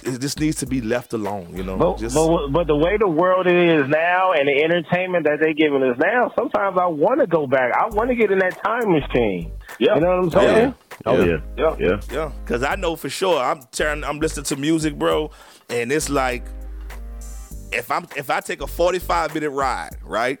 it 0.02 0.20
just 0.20 0.40
needs 0.40 0.56
to 0.58 0.66
be 0.66 0.80
left 0.80 1.12
alone, 1.12 1.48
you 1.54 1.62
know. 1.62 1.76
But, 1.76 1.98
just, 1.98 2.14
but, 2.14 2.48
but 2.48 2.66
the 2.66 2.76
way 2.76 2.96
the 2.98 3.08
world 3.08 3.46
is 3.46 3.88
now 3.88 4.32
and 4.32 4.48
the 4.48 4.62
entertainment 4.62 5.24
that 5.24 5.38
they're 5.40 5.54
giving 5.54 5.82
us 5.82 5.96
now, 5.98 6.32
sometimes 6.36 6.76
I 6.78 6.86
want 6.86 7.20
to 7.20 7.26
go 7.26 7.46
back. 7.46 7.72
I 7.74 7.86
want 7.88 8.10
to 8.10 8.16
get 8.16 8.30
in 8.30 8.38
that 8.38 8.62
time 8.62 8.92
machine. 8.92 9.52
Yeah, 9.78 9.94
you 9.94 10.00
know 10.00 10.20
what 10.20 10.24
I'm 10.24 10.30
saying? 10.30 10.74
Oh 11.06 11.24
yeah, 11.24 11.36
yeah, 11.56 11.76
yeah, 11.78 12.00
yeah. 12.12 12.32
Because 12.44 12.62
I 12.62 12.76
know 12.76 12.96
for 12.96 13.08
sure. 13.08 13.40
I'm 13.40 13.62
turning. 13.72 14.04
I'm 14.04 14.18
listening 14.18 14.44
to 14.46 14.56
music, 14.56 14.98
bro, 14.98 15.30
and 15.68 15.90
it's 15.90 16.08
like 16.08 16.44
if 17.72 17.90
I'm 17.90 18.06
if 18.16 18.30
I 18.30 18.40
take 18.40 18.62
a 18.62 18.66
45 18.66 19.34
minute 19.34 19.50
ride, 19.50 19.96
right? 20.02 20.40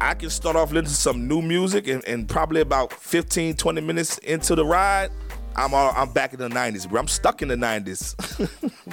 I 0.00 0.14
can 0.14 0.28
start 0.28 0.56
off 0.56 0.72
listening 0.72 0.88
to 0.88 0.94
some 0.94 1.28
new 1.28 1.40
music 1.40 1.88
and, 1.88 2.04
and 2.04 2.28
probably 2.28 2.60
about 2.60 2.92
15, 2.92 3.54
20 3.54 3.80
minutes 3.80 4.18
into 4.18 4.54
the 4.54 4.64
ride, 4.64 5.10
I'm 5.56 5.72
all, 5.72 5.92
I'm 5.96 6.12
back 6.12 6.32
in 6.32 6.40
the 6.40 6.48
'90s, 6.48 6.88
bro. 6.88 7.00
I'm 7.00 7.08
stuck 7.08 7.42
in 7.42 7.48
the 7.48 7.56
'90s. 7.56 8.14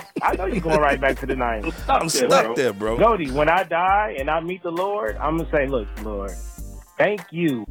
I 0.21 0.35
know 0.35 0.45
you're 0.45 0.61
going 0.61 0.79
right 0.79 0.99
back 0.99 1.19
to 1.19 1.25
the 1.25 1.33
'90s. 1.33 1.73
I'm 1.89 2.09
stuck, 2.09 2.29
there, 2.29 2.43
bro. 2.43 2.55
there, 2.55 2.73
bro. 2.73 2.97
Goldie, 2.97 3.31
when 3.31 3.49
I 3.49 3.63
die 3.63 4.15
and 4.19 4.29
I 4.29 4.39
meet 4.41 4.61
the 4.63 4.71
Lord, 4.71 5.17
I'm 5.17 5.37
gonna 5.37 5.49
say, 5.51 5.67
look, 5.67 5.87
Lord, 6.03 6.31
thank 6.97 7.21
you 7.31 7.65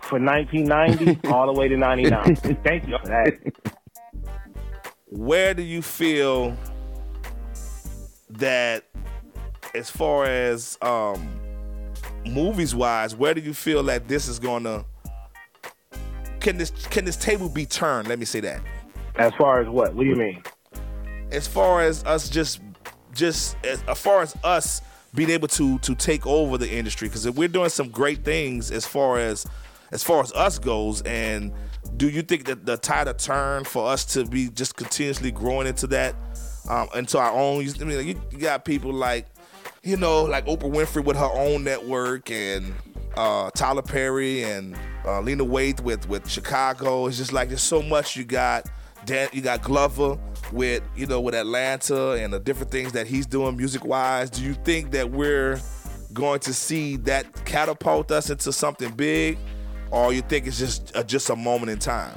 for 0.00 0.18
1990 0.20 1.28
all 1.32 1.52
the 1.52 1.58
way 1.58 1.68
to 1.68 1.76
'99. 1.76 2.36
thank 2.64 2.86
you 2.86 2.98
for 2.98 3.08
that. 3.08 3.52
Where 5.06 5.54
do 5.54 5.62
you 5.62 5.80
feel 5.80 6.54
that, 8.30 8.84
as 9.74 9.88
far 9.88 10.26
as 10.26 10.76
um, 10.82 11.40
movies 12.26 12.74
wise, 12.74 13.16
where 13.16 13.32
do 13.32 13.40
you 13.40 13.54
feel 13.54 13.82
that 13.84 14.06
this 14.06 14.28
is 14.28 14.38
gonna 14.38 14.84
can 16.48 16.56
this 16.56 16.70
can 16.70 17.04
this 17.04 17.16
table 17.16 17.50
be 17.50 17.66
turned? 17.66 18.08
Let 18.08 18.18
me 18.18 18.24
say 18.24 18.40
that. 18.40 18.62
As 19.16 19.34
far 19.34 19.60
as 19.60 19.68
what? 19.68 19.94
What 19.94 20.04
do 20.04 20.08
you 20.08 20.16
mean? 20.16 20.42
As 21.30 21.46
far 21.46 21.82
as 21.82 22.02
us 22.04 22.30
just 22.30 22.60
just 23.12 23.56
as, 23.64 23.82
as 23.86 24.00
far 24.00 24.22
as 24.22 24.34
us 24.42 24.80
being 25.14 25.28
able 25.28 25.48
to 25.48 25.78
to 25.80 25.94
take 25.94 26.26
over 26.26 26.56
the 26.56 26.70
industry 26.70 27.08
because 27.08 27.28
we're 27.32 27.48
doing 27.48 27.68
some 27.68 27.90
great 27.90 28.24
things 28.24 28.70
as 28.70 28.86
far 28.86 29.18
as 29.18 29.46
as 29.92 30.02
far 30.02 30.22
as 30.22 30.32
us 30.32 30.58
goes 30.58 31.02
and 31.02 31.52
do 31.96 32.08
you 32.08 32.22
think 32.22 32.44
that 32.44 32.64
the 32.64 32.76
tide 32.76 33.08
of 33.08 33.16
turn 33.16 33.64
for 33.64 33.88
us 33.90 34.04
to 34.04 34.24
be 34.26 34.48
just 34.50 34.76
continuously 34.76 35.30
growing 35.30 35.66
into 35.66 35.86
that 35.86 36.14
um, 36.68 36.88
into 36.94 37.18
our 37.18 37.32
own 37.32 37.66
I 37.80 37.84
mean 37.84 38.06
you, 38.06 38.20
you 38.30 38.38
got 38.38 38.64
people 38.64 38.92
like 38.92 39.26
you 39.82 39.96
know 39.96 40.24
like 40.24 40.46
Oprah 40.46 40.70
Winfrey 40.70 41.04
with 41.04 41.16
her 41.16 41.30
own 41.32 41.64
network 41.64 42.30
and 42.30 42.74
uh, 43.16 43.50
Tyler 43.50 43.82
Perry 43.82 44.44
and 44.44 44.76
uh, 45.08 45.20
Lena 45.20 45.44
Waithe 45.44 45.80
with 45.80 46.08
with 46.08 46.28
Chicago. 46.28 47.06
It's 47.06 47.16
just 47.16 47.32
like 47.32 47.48
there's 47.48 47.62
so 47.62 47.82
much 47.82 48.16
you 48.16 48.24
got. 48.24 48.68
Dan, 49.04 49.28
you 49.32 49.40
got 49.40 49.62
Glover 49.62 50.18
with 50.52 50.82
you 50.94 51.06
know 51.06 51.20
with 51.20 51.34
Atlanta 51.34 52.12
and 52.12 52.32
the 52.32 52.38
different 52.38 52.70
things 52.70 52.92
that 52.92 53.06
he's 53.06 53.26
doing 53.26 53.56
music 53.56 53.84
wise. 53.84 54.28
Do 54.28 54.42
you 54.42 54.54
think 54.54 54.90
that 54.90 55.10
we're 55.10 55.60
going 56.12 56.40
to 56.40 56.52
see 56.52 56.96
that 56.98 57.44
catapult 57.44 58.10
us 58.10 58.28
into 58.28 58.52
something 58.52 58.90
big, 58.92 59.38
or 59.90 60.12
you 60.12 60.20
think 60.20 60.46
it's 60.46 60.58
just 60.58 60.94
uh, 60.94 61.02
just 61.02 61.30
a 61.30 61.36
moment 61.36 61.70
in 61.70 61.78
time? 61.78 62.14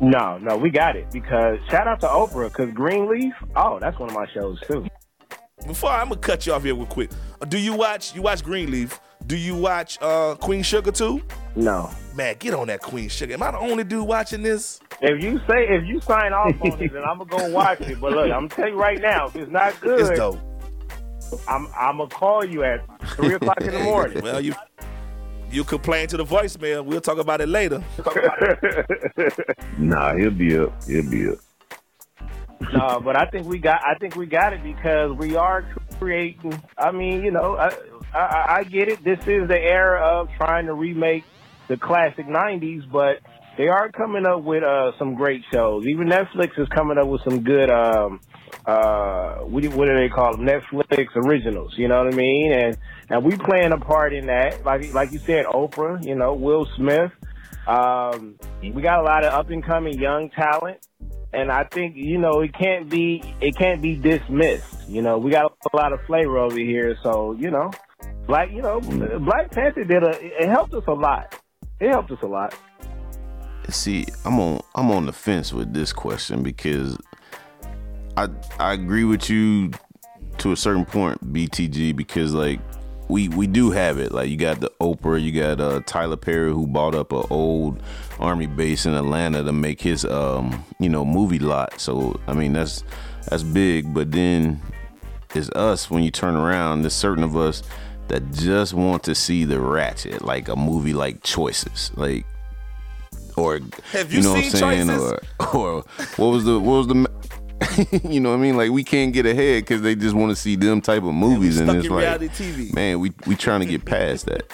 No, 0.00 0.38
no, 0.38 0.56
we 0.56 0.70
got 0.70 0.96
it 0.96 1.10
because 1.12 1.58
shout 1.70 1.86
out 1.86 2.00
to 2.00 2.06
Oprah 2.06 2.48
because 2.48 2.74
Greenleaf. 2.74 3.32
Oh, 3.54 3.78
that's 3.78 3.98
one 3.98 4.08
of 4.08 4.14
my 4.14 4.26
shows 4.32 4.60
too. 4.66 4.86
Before 5.66 5.90
I'm 5.90 6.08
gonna 6.08 6.20
cut 6.20 6.46
you 6.46 6.54
off 6.54 6.64
here 6.64 6.74
real 6.74 6.86
quick. 6.86 7.10
Do 7.48 7.58
you 7.58 7.74
watch 7.74 8.14
you 8.14 8.22
watch 8.22 8.42
Greenleaf? 8.42 8.98
Do 9.26 9.36
you 9.36 9.54
watch 9.54 9.98
uh, 10.02 10.34
Queen 10.34 10.62
Sugar 10.62 10.92
too? 10.92 11.22
No. 11.56 11.90
Man, 12.14 12.36
get 12.38 12.54
on 12.54 12.66
that 12.66 12.80
Queen 12.80 13.08
Sugar. 13.08 13.34
Am 13.34 13.42
I 13.42 13.52
the 13.52 13.58
only 13.58 13.84
dude 13.84 14.06
watching 14.06 14.42
this? 14.42 14.80
If 15.00 15.22
you 15.22 15.38
say 15.48 15.66
if 15.68 15.86
you 15.86 16.00
sign 16.00 16.32
off 16.32 16.54
on 16.60 16.82
it, 16.82 16.92
then 16.92 17.02
I'm 17.04 17.18
gonna 17.18 17.30
go 17.30 17.50
watch 17.50 17.80
it. 17.80 18.00
But 18.00 18.12
look, 18.12 18.24
I'm 18.24 18.48
gonna 18.48 18.48
tell 18.48 18.68
you 18.68 18.76
right 18.76 19.00
now, 19.00 19.26
if 19.26 19.36
it's 19.36 19.50
not 19.50 19.80
good, 19.80 20.00
it's 20.00 20.10
dope. 20.10 20.38
I'm 21.48 21.66
I'm 21.76 21.98
gonna 21.98 22.10
call 22.10 22.44
you 22.44 22.64
at 22.64 22.84
three 23.16 23.34
o'clock 23.34 23.60
in 23.62 23.72
the 23.72 23.80
morning. 23.80 24.20
well, 24.22 24.40
you 24.40 24.54
you 25.50 25.64
complain 25.64 26.06
to 26.08 26.16
the 26.16 26.24
voicemail. 26.24 26.84
We'll 26.84 27.00
talk 27.00 27.18
about 27.18 27.40
it 27.40 27.48
later. 27.48 27.82
nah, 29.78 30.14
he'll 30.16 30.30
be 30.30 30.58
up. 30.58 30.84
He'll 30.84 31.10
be 31.10 31.30
up. 31.30 31.38
no, 32.72 33.00
but 33.00 33.16
I 33.16 33.24
think 33.26 33.46
we 33.46 33.58
got. 33.58 33.80
I 33.84 33.94
think 33.94 34.16
we 34.16 34.26
got 34.26 34.52
it 34.52 34.62
because 34.62 35.12
we 35.12 35.34
are 35.34 35.64
creating. 35.98 36.62
I 36.78 36.90
mean, 36.90 37.22
you 37.24 37.30
know, 37.30 37.56
I, 37.56 37.72
I, 38.14 38.56
I 38.58 38.64
get 38.64 38.88
it. 38.88 39.02
This 39.02 39.18
is 39.20 39.48
the 39.48 39.58
era 39.58 40.00
of 40.00 40.28
trying 40.36 40.66
to 40.66 40.74
remake 40.74 41.24
the 41.68 41.76
classic 41.76 42.26
'90s, 42.26 42.90
but 42.90 43.18
they 43.56 43.68
are 43.68 43.90
coming 43.90 44.26
up 44.26 44.42
with 44.42 44.62
uh, 44.62 44.92
some 44.98 45.14
great 45.14 45.42
shows. 45.52 45.86
Even 45.86 46.08
Netflix 46.08 46.58
is 46.58 46.68
coming 46.68 46.98
up 46.98 47.06
with 47.06 47.22
some 47.22 47.42
good. 47.42 47.70
Um, 47.70 48.20
uh, 48.66 49.36
what 49.40 49.62
do, 49.62 49.70
what 49.70 49.86
do 49.86 49.94
they 49.94 50.08
call 50.08 50.36
them? 50.36 50.46
Netflix 50.46 51.08
originals. 51.16 51.74
You 51.76 51.88
know 51.88 52.04
what 52.04 52.14
I 52.14 52.16
mean? 52.16 52.52
And 52.52 52.76
and 53.10 53.24
we 53.24 53.36
playing 53.36 53.72
a 53.72 53.78
part 53.78 54.12
in 54.12 54.26
that. 54.26 54.64
Like 54.64 54.92
like 54.94 55.12
you 55.12 55.18
said, 55.18 55.46
Oprah. 55.46 56.04
You 56.04 56.14
know, 56.14 56.34
Will 56.34 56.66
Smith. 56.76 57.12
Um, 57.66 58.38
we 58.62 58.82
got 58.82 59.00
a 59.00 59.02
lot 59.02 59.24
of 59.24 59.32
up 59.32 59.48
and 59.50 59.64
coming 59.64 59.98
young 59.98 60.28
talent 60.30 60.86
and 61.34 61.50
I 61.50 61.64
think 61.64 61.96
you 61.96 62.18
know 62.18 62.40
it 62.40 62.54
can't 62.54 62.88
be 62.88 63.22
it 63.40 63.56
can't 63.56 63.82
be 63.82 63.96
dismissed. 63.96 64.88
You 64.88 65.02
know, 65.02 65.18
we 65.18 65.30
got 65.30 65.52
a 65.72 65.76
lot 65.76 65.92
of 65.92 66.00
flavor 66.06 66.38
over 66.38 66.58
here, 66.58 66.96
so 67.02 67.32
you 67.32 67.50
know, 67.50 67.70
like 68.28 68.50
you 68.50 68.62
know, 68.62 68.80
Black 69.20 69.50
Panther 69.50 69.84
did 69.84 70.02
a 70.02 70.42
it 70.42 70.48
helped 70.48 70.74
us 70.74 70.84
a 70.86 70.92
lot. 70.92 71.38
It 71.80 71.90
helped 71.90 72.10
us 72.10 72.22
a 72.22 72.26
lot. 72.26 72.54
See, 73.68 74.06
I'm 74.24 74.38
on 74.40 74.62
I'm 74.74 74.90
on 74.90 75.06
the 75.06 75.12
fence 75.12 75.52
with 75.52 75.72
this 75.72 75.92
question 75.92 76.42
because 76.42 76.96
I 78.16 78.28
I 78.58 78.72
agree 78.72 79.04
with 79.04 79.28
you 79.28 79.72
to 80.38 80.52
a 80.52 80.56
certain 80.56 80.84
point, 80.84 81.32
BTG, 81.32 81.94
because 81.94 82.34
like 82.34 82.60
we 83.08 83.28
we 83.28 83.46
do 83.46 83.70
have 83.70 83.98
it. 83.98 84.12
Like 84.12 84.30
you 84.30 84.36
got 84.36 84.60
the 84.60 84.70
Oprah, 84.80 85.22
you 85.22 85.32
got 85.32 85.60
uh, 85.60 85.80
Tyler 85.86 86.16
Perry 86.16 86.52
who 86.52 86.66
bought 86.66 86.94
up 86.94 87.12
an 87.12 87.24
old 87.30 87.82
army 88.18 88.46
base 88.46 88.86
in 88.86 88.94
Atlanta 88.94 89.42
to 89.42 89.52
make 89.52 89.80
his 89.80 90.04
um 90.04 90.64
you 90.78 90.88
know 90.88 91.04
movie 91.04 91.38
lot. 91.38 91.80
So 91.80 92.18
I 92.26 92.32
mean 92.32 92.52
that's 92.52 92.84
that's 93.28 93.42
big. 93.42 93.92
But 93.92 94.12
then 94.12 94.60
it's 95.34 95.50
us 95.50 95.90
when 95.90 96.02
you 96.02 96.10
turn 96.10 96.36
around. 96.36 96.82
There's 96.82 96.94
certain 96.94 97.24
of 97.24 97.36
us 97.36 97.62
that 98.08 98.32
just 98.32 98.74
want 98.74 99.02
to 99.04 99.14
see 99.14 99.44
the 99.44 99.60
Ratchet, 99.60 100.22
like 100.22 100.48
a 100.48 100.56
movie 100.56 100.94
like 100.94 101.22
Choices, 101.22 101.92
like 101.96 102.26
or 103.36 103.60
have 103.92 104.12
you, 104.12 104.18
you 104.18 104.24
know 104.24 104.34
what 104.34 104.44
I'm 104.44 104.50
saying, 104.50 104.90
or 104.90 105.20
or 105.54 105.84
what 106.16 106.26
was 106.26 106.44
the 106.44 106.60
what 106.60 106.78
was 106.78 106.86
the 106.88 107.08
you 108.08 108.20
know 108.20 108.30
what 108.30 108.36
I 108.36 108.40
mean? 108.40 108.56
Like 108.56 108.70
we 108.70 108.84
can't 108.84 109.12
get 109.12 109.26
ahead 109.26 109.62
because 109.62 109.82
they 109.82 109.94
just 109.94 110.14
want 110.14 110.30
to 110.30 110.36
see 110.36 110.56
them 110.56 110.80
type 110.80 111.02
of 111.02 111.14
movies, 111.14 111.58
and, 111.58 111.70
it's 111.70 111.88
like, 111.88 112.20
TV. 112.32 112.74
man, 112.74 113.00
we 113.00 113.12
we 113.26 113.36
trying 113.36 113.60
to 113.60 113.66
get 113.66 113.84
past 113.84 114.26
that. 114.26 114.44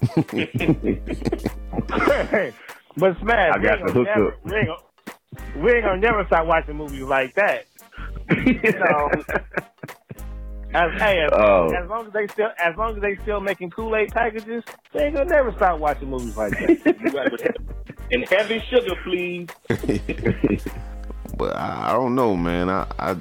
but 2.96 3.18
Smash, 3.20 3.54
I 3.54 3.58
got 3.58 3.86
the 3.86 3.92
hook 3.92 4.06
never, 4.06 4.28
up. 4.28 4.44
We 4.44 4.56
ain't, 4.56 4.66
gonna, 4.66 4.80
we 5.56 5.72
ain't 5.72 5.84
gonna 5.84 6.00
never 6.00 6.24
stop 6.26 6.46
watching 6.46 6.76
movies 6.76 7.02
like 7.02 7.34
that. 7.34 7.66
you 8.46 8.72
know, 8.72 9.10
as, 10.72 11.00
hey, 11.00 11.20
as, 11.20 11.30
oh. 11.32 11.72
as, 11.74 11.88
long 11.88 12.06
as 12.06 12.12
they 12.12 12.26
still, 12.28 12.50
as 12.58 12.76
long 12.76 12.96
as 12.96 13.02
they 13.02 13.16
still 13.22 13.40
making 13.40 13.70
Kool 13.70 13.96
Aid 13.96 14.12
packages, 14.12 14.62
they 14.92 15.06
ain't 15.06 15.16
gonna 15.16 15.28
never 15.28 15.52
stop 15.52 15.80
watching 15.80 16.10
movies 16.10 16.36
like 16.36 16.52
that. 16.52 17.56
and 18.12 18.28
heavy 18.28 18.62
sugar, 18.70 18.94
please. 19.02 19.48
but 21.36 21.56
I, 21.56 21.90
I 21.90 21.92
don't 21.92 22.14
know, 22.14 22.36
man. 22.36 22.70
I, 22.70 22.86
I 22.98 23.16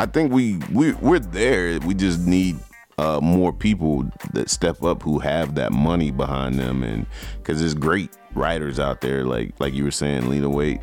I 0.00 0.06
think 0.06 0.32
we 0.32 0.58
we 0.72 0.92
we're 0.94 1.18
there. 1.18 1.78
We 1.80 1.94
just 1.94 2.20
need 2.26 2.58
uh, 2.98 3.20
more 3.22 3.52
people 3.52 4.08
that 4.32 4.50
step 4.50 4.82
up 4.82 5.02
who 5.02 5.18
have 5.18 5.54
that 5.54 5.72
money 5.72 6.10
behind 6.10 6.58
them, 6.58 6.82
and 6.82 7.06
because 7.36 7.60
there's 7.60 7.74
great 7.74 8.10
writers 8.34 8.78
out 8.78 9.00
there, 9.00 9.24
like 9.24 9.58
like 9.60 9.72
you 9.74 9.84
were 9.84 9.90
saying, 9.90 10.28
Lena 10.28 10.48
Waithe, 10.48 10.82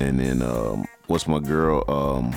and 0.00 0.18
then 0.18 0.42
um, 0.42 0.86
what's 1.06 1.26
my 1.26 1.40
girl? 1.40 1.84
Um, 1.88 2.34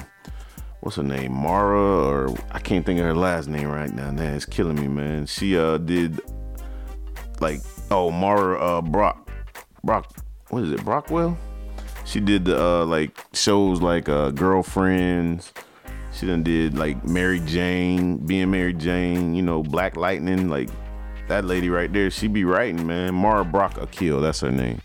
what's 0.82 0.98
her 0.98 1.04
name? 1.04 1.34
Mara, 1.34 1.80
or 1.80 2.36
I 2.52 2.60
can't 2.60 2.86
think 2.86 3.00
of 3.00 3.06
her 3.06 3.16
last 3.16 3.48
name 3.48 3.70
right 3.70 3.94
now. 3.94 4.12
Man, 4.12 4.36
it's 4.36 4.46
killing 4.46 4.76
me, 4.76 4.88
man. 4.88 5.26
She 5.26 5.58
uh 5.58 5.78
did 5.78 6.20
like 7.40 7.62
oh 7.92 8.12
Mara 8.12 8.60
uh 8.60 8.82
Brock 8.82 9.30
Brock 9.84 10.14
what 10.50 10.64
is 10.64 10.72
it 10.72 10.80
Brockwell? 10.82 11.38
She 12.06 12.20
did 12.20 12.46
the 12.46 12.62
uh 12.62 12.86
like 12.86 13.18
shows 13.34 13.82
like 13.82 14.10
uh 14.10 14.32
girlfriends 14.32 15.54
she 16.20 16.26
done 16.26 16.44
did 16.44 16.78
like 16.78 17.06
Mary 17.06 17.40
Jane, 17.40 18.18
being 18.18 18.52
Mary 18.52 18.74
Jane, 18.74 19.36
you 19.36 19.42
know, 19.42 19.64
Black 19.64 19.96
Lightning, 19.96 20.50
like 20.50 20.70
that 21.30 21.46
lady 21.46 21.70
right 21.70 21.92
there. 21.92 22.12
She 22.12 22.28
be 22.28 22.44
writing, 22.44 22.86
man. 22.86 23.14
Mara 23.16 23.46
Brock 23.46 23.78
Akil, 23.78 24.20
that's 24.20 24.42
her 24.42 24.52
name. 24.52 24.82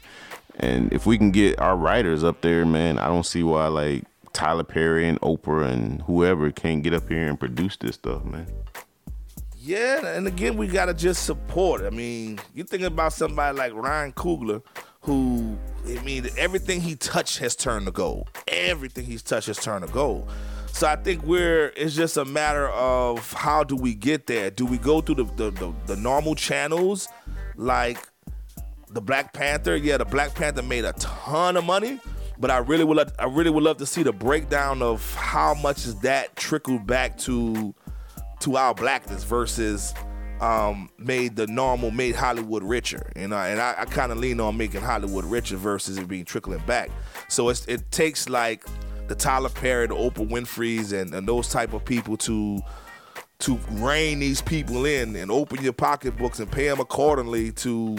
And 0.60 0.92
if 0.92 1.06
we 1.06 1.18
can 1.18 1.32
get 1.32 1.58
our 1.58 1.76
writers 1.76 2.22
up 2.22 2.40
there, 2.40 2.64
man, 2.64 2.98
I 2.98 3.08
don't 3.08 3.26
see 3.26 3.42
why 3.42 3.66
like 3.66 4.04
Tyler 4.34 4.64
Perry 4.64 5.08
and 5.08 5.18
Oprah 5.22 5.72
and 5.72 6.02
whoever 6.02 6.50
can't 6.50 6.82
get 6.82 6.92
up 6.92 7.08
here 7.08 7.26
and 7.26 7.40
produce 7.40 7.76
this 7.76 7.94
stuff, 7.94 8.24
man. 8.24 8.46
Yeah, 9.58 10.06
and 10.08 10.26
again, 10.26 10.58
we 10.58 10.66
gotta 10.66 10.92
just 10.92 11.24
support. 11.24 11.82
I 11.82 11.90
mean, 11.90 12.38
you 12.54 12.64
think 12.64 12.82
about 12.82 13.14
somebody 13.14 13.56
like 13.56 13.72
Ryan 13.72 14.12
Coogler, 14.12 14.62
who 15.00 15.56
I 15.86 16.02
mean, 16.02 16.28
everything 16.36 16.82
he 16.82 16.96
touched 16.96 17.38
has 17.38 17.56
turned 17.56 17.86
to 17.86 17.92
gold. 17.92 18.28
Everything 18.48 19.06
he's 19.06 19.22
touched 19.22 19.46
has 19.46 19.58
turned 19.58 19.86
to 19.86 19.92
gold. 19.92 20.28
So 20.66 20.88
I 20.88 20.96
think 20.96 21.22
we're 21.22 21.72
it's 21.76 21.94
just 21.94 22.16
a 22.16 22.24
matter 22.24 22.68
of 22.70 23.32
how 23.32 23.64
do 23.64 23.76
we 23.76 23.94
get 23.94 24.26
there? 24.26 24.50
Do 24.50 24.66
we 24.66 24.76
go 24.76 25.00
through 25.00 25.14
the 25.14 25.24
the, 25.24 25.50
the, 25.52 25.72
the 25.86 25.96
normal 25.96 26.34
channels 26.34 27.08
like 27.56 27.98
the 28.90 29.00
Black 29.00 29.32
Panther? 29.32 29.76
Yeah, 29.76 29.98
the 29.98 30.04
Black 30.04 30.34
Panther 30.34 30.62
made 30.62 30.84
a 30.84 30.92
ton 30.94 31.56
of 31.56 31.64
money, 31.64 32.00
but 32.38 32.50
I 32.50 32.58
really 32.58 32.84
would 32.84 33.12
I 33.18 33.26
really 33.26 33.50
would 33.50 33.62
love 33.62 33.78
to 33.78 33.86
see 33.86 34.02
the 34.02 34.12
breakdown 34.12 34.82
of 34.82 35.14
how 35.14 35.54
much 35.54 35.86
is 35.86 35.96
that 36.00 36.36
trickled 36.36 36.86
back 36.86 37.18
to 37.18 37.74
to 38.40 38.56
our 38.56 38.74
blackness 38.74 39.24
versus 39.24 39.94
um, 40.40 40.90
made 40.98 41.36
the 41.36 41.46
normal 41.46 41.90
made 41.90 42.14
Hollywood 42.14 42.62
richer, 42.62 43.10
you 43.16 43.28
know, 43.28 43.36
and 43.36 43.60
I, 43.60 43.74
I 43.78 43.84
kind 43.84 44.12
of 44.12 44.18
lean 44.18 44.40
on 44.40 44.56
making 44.56 44.82
Hollywood 44.82 45.24
richer 45.24 45.56
versus 45.56 45.96
it 45.96 46.08
being 46.08 46.24
trickling 46.24 46.62
back. 46.66 46.90
So 47.28 47.48
it 47.48 47.90
takes 47.90 48.28
like 48.28 48.64
the 49.06 49.14
Tyler 49.14 49.48
Perry, 49.48 49.86
the 49.86 49.94
Oprah 49.94 50.28
Winfrey's, 50.28 50.92
and, 50.92 51.14
and 51.14 51.28
those 51.28 51.48
type 51.48 51.72
of 51.72 51.84
people 51.84 52.16
to 52.18 52.60
to 53.40 53.58
rein 53.72 54.20
these 54.20 54.40
people 54.40 54.86
in 54.86 55.16
and 55.16 55.30
open 55.30 55.62
your 55.62 55.72
pocketbooks 55.72 56.38
and 56.38 56.50
pay 56.50 56.68
them 56.68 56.80
accordingly 56.80 57.52
to 57.52 57.96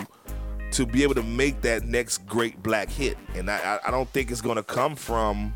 to 0.76 0.86
be 0.86 1.04
able 1.04 1.16
to 1.16 1.24
make 1.24 1.62
that 1.62 1.86
next 1.86 2.26
great 2.26 2.62
black 2.62 2.90
hit. 2.90 3.18
And 3.34 3.50
I, 3.50 3.80
I 3.86 3.92
don't 3.92 4.10
think 4.10 4.32
it's 4.32 4.42
going 4.42 4.58
to 4.58 4.64
come 4.64 4.96
from 4.96 5.54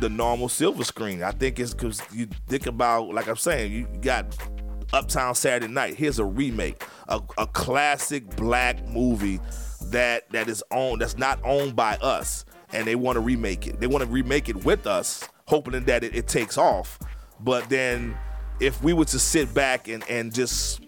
the 0.00 0.08
normal 0.08 0.48
silver 0.48 0.84
screen. 0.84 1.22
I 1.22 1.32
think 1.32 1.58
it's 1.58 1.74
because 1.74 2.00
you 2.12 2.28
think 2.46 2.66
about, 2.66 3.12
like 3.12 3.28
I'm 3.28 3.36
saying, 3.36 3.72
you 3.72 3.88
got 4.00 4.36
Uptown 4.92 5.34
Saturday 5.34 5.72
Night. 5.72 5.96
Here's 5.96 6.18
a 6.18 6.24
remake, 6.24 6.84
a, 7.08 7.20
a 7.36 7.46
classic 7.48 8.36
black 8.36 8.86
movie 8.86 9.40
that 9.86 10.30
that 10.30 10.48
is 10.48 10.62
owned, 10.70 11.00
that's 11.00 11.18
not 11.18 11.40
owned 11.44 11.74
by 11.74 11.96
us 11.96 12.44
and 12.72 12.86
they 12.86 12.94
want 12.94 13.16
to 13.16 13.20
remake 13.20 13.66
it. 13.66 13.80
They 13.80 13.86
want 13.86 14.04
to 14.04 14.10
remake 14.10 14.48
it 14.48 14.64
with 14.64 14.86
us, 14.86 15.28
hoping 15.46 15.84
that 15.84 16.04
it, 16.04 16.14
it, 16.14 16.28
takes 16.28 16.58
off. 16.58 16.98
But 17.40 17.68
then, 17.68 18.16
if 18.60 18.82
we 18.82 18.92
were 18.92 19.06
to 19.06 19.18
sit 19.18 19.52
back 19.54 19.88
and, 19.88 20.04
and 20.08 20.32
just 20.32 20.82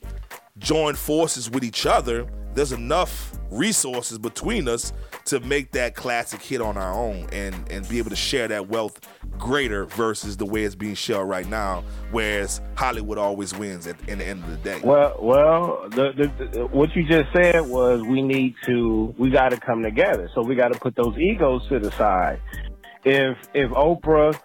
join 0.59 0.95
forces 0.95 1.51
with 1.51 1.65
each 1.65 1.87
other, 1.87 2.27
there's 2.55 2.73
enough 2.73 3.39
resources 3.51 4.19
between 4.19 4.69
us 4.69 4.93
to 5.25 5.41
make 5.41 5.73
that 5.73 5.95
classic 5.95 6.41
hit 6.41 6.61
on 6.61 6.77
our 6.77 6.93
own 6.93 7.27
and 7.33 7.55
and 7.71 7.89
be 7.89 7.99
able 7.99 8.11
to 8.11 8.17
share 8.17 8.49
that 8.49 8.69
wealth 8.69 9.01
greater 9.39 9.87
versus 9.87 10.37
the 10.37 10.45
way 10.45 10.65
it's 10.65 10.75
being 10.75 10.95
shared 10.95 11.29
right 11.29 11.49
now 11.49 11.83
whereas 12.11 12.61
hollywood 12.75 13.19
always 13.19 13.57
wins 13.57 13.87
at, 13.87 13.99
the 13.99 14.13
end 14.13 14.43
of 14.45 14.51
the 14.51 14.57
day. 14.59 14.81
Well 14.83 15.17
well 15.21 15.89
the, 15.91 16.13
the, 16.17 16.47
the, 16.47 16.67
what 16.67 16.95
you 16.95 17.07
just 17.07 17.33
said 17.33 17.61
was 17.67 18.03
we 18.03 18.23
need 18.23 18.55
to 18.67 19.15
we 19.19 19.31
got 19.31 19.51
to 19.51 19.57
come 19.59 19.83
together. 19.83 20.31
So 20.35 20.43
we 20.43 20.55
got 20.55 20.73
to 20.73 20.79
put 20.79 20.97
those 20.97 21.17
egos 21.19 21.67
to 21.69 21.79
the 21.79 21.91
side. 21.93 22.41
If 23.05 23.37
if 23.55 23.71
oprah 23.71 24.39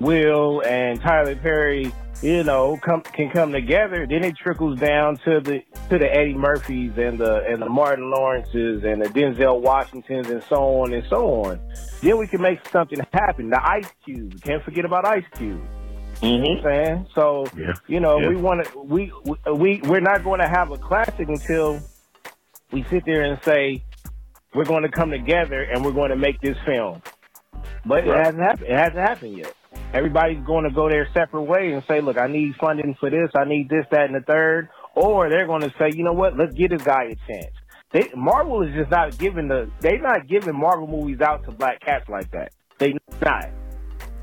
will 0.00 0.62
and 0.66 1.00
tyler 1.00 1.36
perry 1.36 1.92
you 2.22 2.44
know, 2.44 2.78
come 2.80 3.02
can 3.02 3.30
come 3.30 3.52
together, 3.52 4.06
then 4.08 4.22
it 4.22 4.36
trickles 4.36 4.78
down 4.78 5.18
to 5.24 5.40
the 5.40 5.62
to 5.90 5.98
the 5.98 6.08
Eddie 6.08 6.34
Murphys 6.34 6.92
and 6.96 7.18
the 7.18 7.44
and 7.44 7.60
the 7.60 7.68
Martin 7.68 8.10
Lawrences 8.10 8.84
and 8.84 9.02
the 9.02 9.08
Denzel 9.08 9.60
Washingtons 9.60 10.30
and 10.30 10.42
so 10.44 10.82
on 10.82 10.92
and 10.92 11.04
so 11.10 11.44
on. 11.44 11.60
Then 12.00 12.18
we 12.18 12.28
can 12.28 12.40
make 12.40 12.66
something 12.68 13.00
happen. 13.12 13.50
The 13.50 13.60
Ice 13.60 13.88
Cube, 14.04 14.40
can't 14.42 14.62
forget 14.62 14.84
about 14.84 15.04
Ice 15.04 15.24
Cube. 15.36 15.60
Mm-hmm. 16.20 16.26
You 16.26 16.38
know 16.38 16.50
I'm 16.52 16.62
saying? 16.62 17.06
So 17.14 17.46
yeah. 17.58 17.72
you 17.88 17.98
know, 17.98 18.20
yeah. 18.20 18.28
we 18.28 18.36
want 18.36 18.64
to 18.64 18.78
we 18.78 19.12
we 19.52 19.80
we're 19.82 20.00
not 20.00 20.22
going 20.22 20.38
to 20.38 20.48
have 20.48 20.70
a 20.70 20.78
classic 20.78 21.28
until 21.28 21.80
we 22.70 22.84
sit 22.84 23.04
there 23.04 23.22
and 23.22 23.42
say 23.42 23.82
we're 24.54 24.64
going 24.64 24.82
to 24.82 24.90
come 24.90 25.10
together 25.10 25.62
and 25.62 25.84
we're 25.84 25.92
going 25.92 26.10
to 26.10 26.16
make 26.16 26.40
this 26.40 26.56
film. 26.64 27.02
But 27.84 28.06
right. 28.06 28.20
it 28.20 28.24
hasn't 28.26 28.42
happened. 28.42 28.68
It 28.68 28.78
hasn't 28.78 28.98
happened 28.98 29.38
yet 29.38 29.56
everybody's 29.92 30.44
going 30.44 30.64
to 30.64 30.70
go 30.70 30.88
their 30.88 31.08
separate 31.12 31.42
way 31.42 31.72
and 31.72 31.82
say, 31.86 32.00
look, 32.00 32.18
I 32.18 32.26
need 32.26 32.54
funding 32.56 32.96
for 32.98 33.10
this, 33.10 33.30
I 33.36 33.44
need 33.44 33.68
this, 33.68 33.86
that, 33.90 34.06
and 34.06 34.14
the 34.14 34.20
third. 34.20 34.68
Or 34.94 35.30
they're 35.30 35.46
going 35.46 35.62
to 35.62 35.70
say, 35.78 35.90
you 35.94 36.04
know 36.04 36.12
what, 36.12 36.36
let's 36.36 36.54
give 36.54 36.70
this 36.70 36.82
guy 36.82 37.04
a 37.04 37.32
chance. 37.32 37.54
They, 37.92 38.10
Marvel 38.14 38.62
is 38.62 38.74
just 38.74 38.90
not 38.90 39.16
giving 39.18 39.48
the, 39.48 39.70
they're 39.80 40.00
not 40.00 40.26
giving 40.26 40.54
Marvel 40.58 40.86
movies 40.86 41.20
out 41.20 41.44
to 41.44 41.50
black 41.52 41.80
cats 41.80 42.08
like 42.08 42.30
that. 42.30 42.52
They 42.78 42.94
not. 43.20 43.50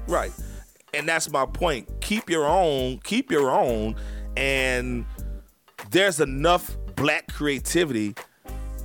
Right. 0.08 0.32
And 0.94 1.08
that's 1.08 1.30
my 1.32 1.46
point. 1.46 1.88
Keep 2.02 2.30
your 2.30 2.48
own, 2.48 3.00
keep 3.04 3.32
your 3.32 3.52
own, 3.52 3.96
and 4.36 5.06
there's 5.92 6.20
enough 6.20 6.76
black 6.96 7.32
creativity 7.32 8.16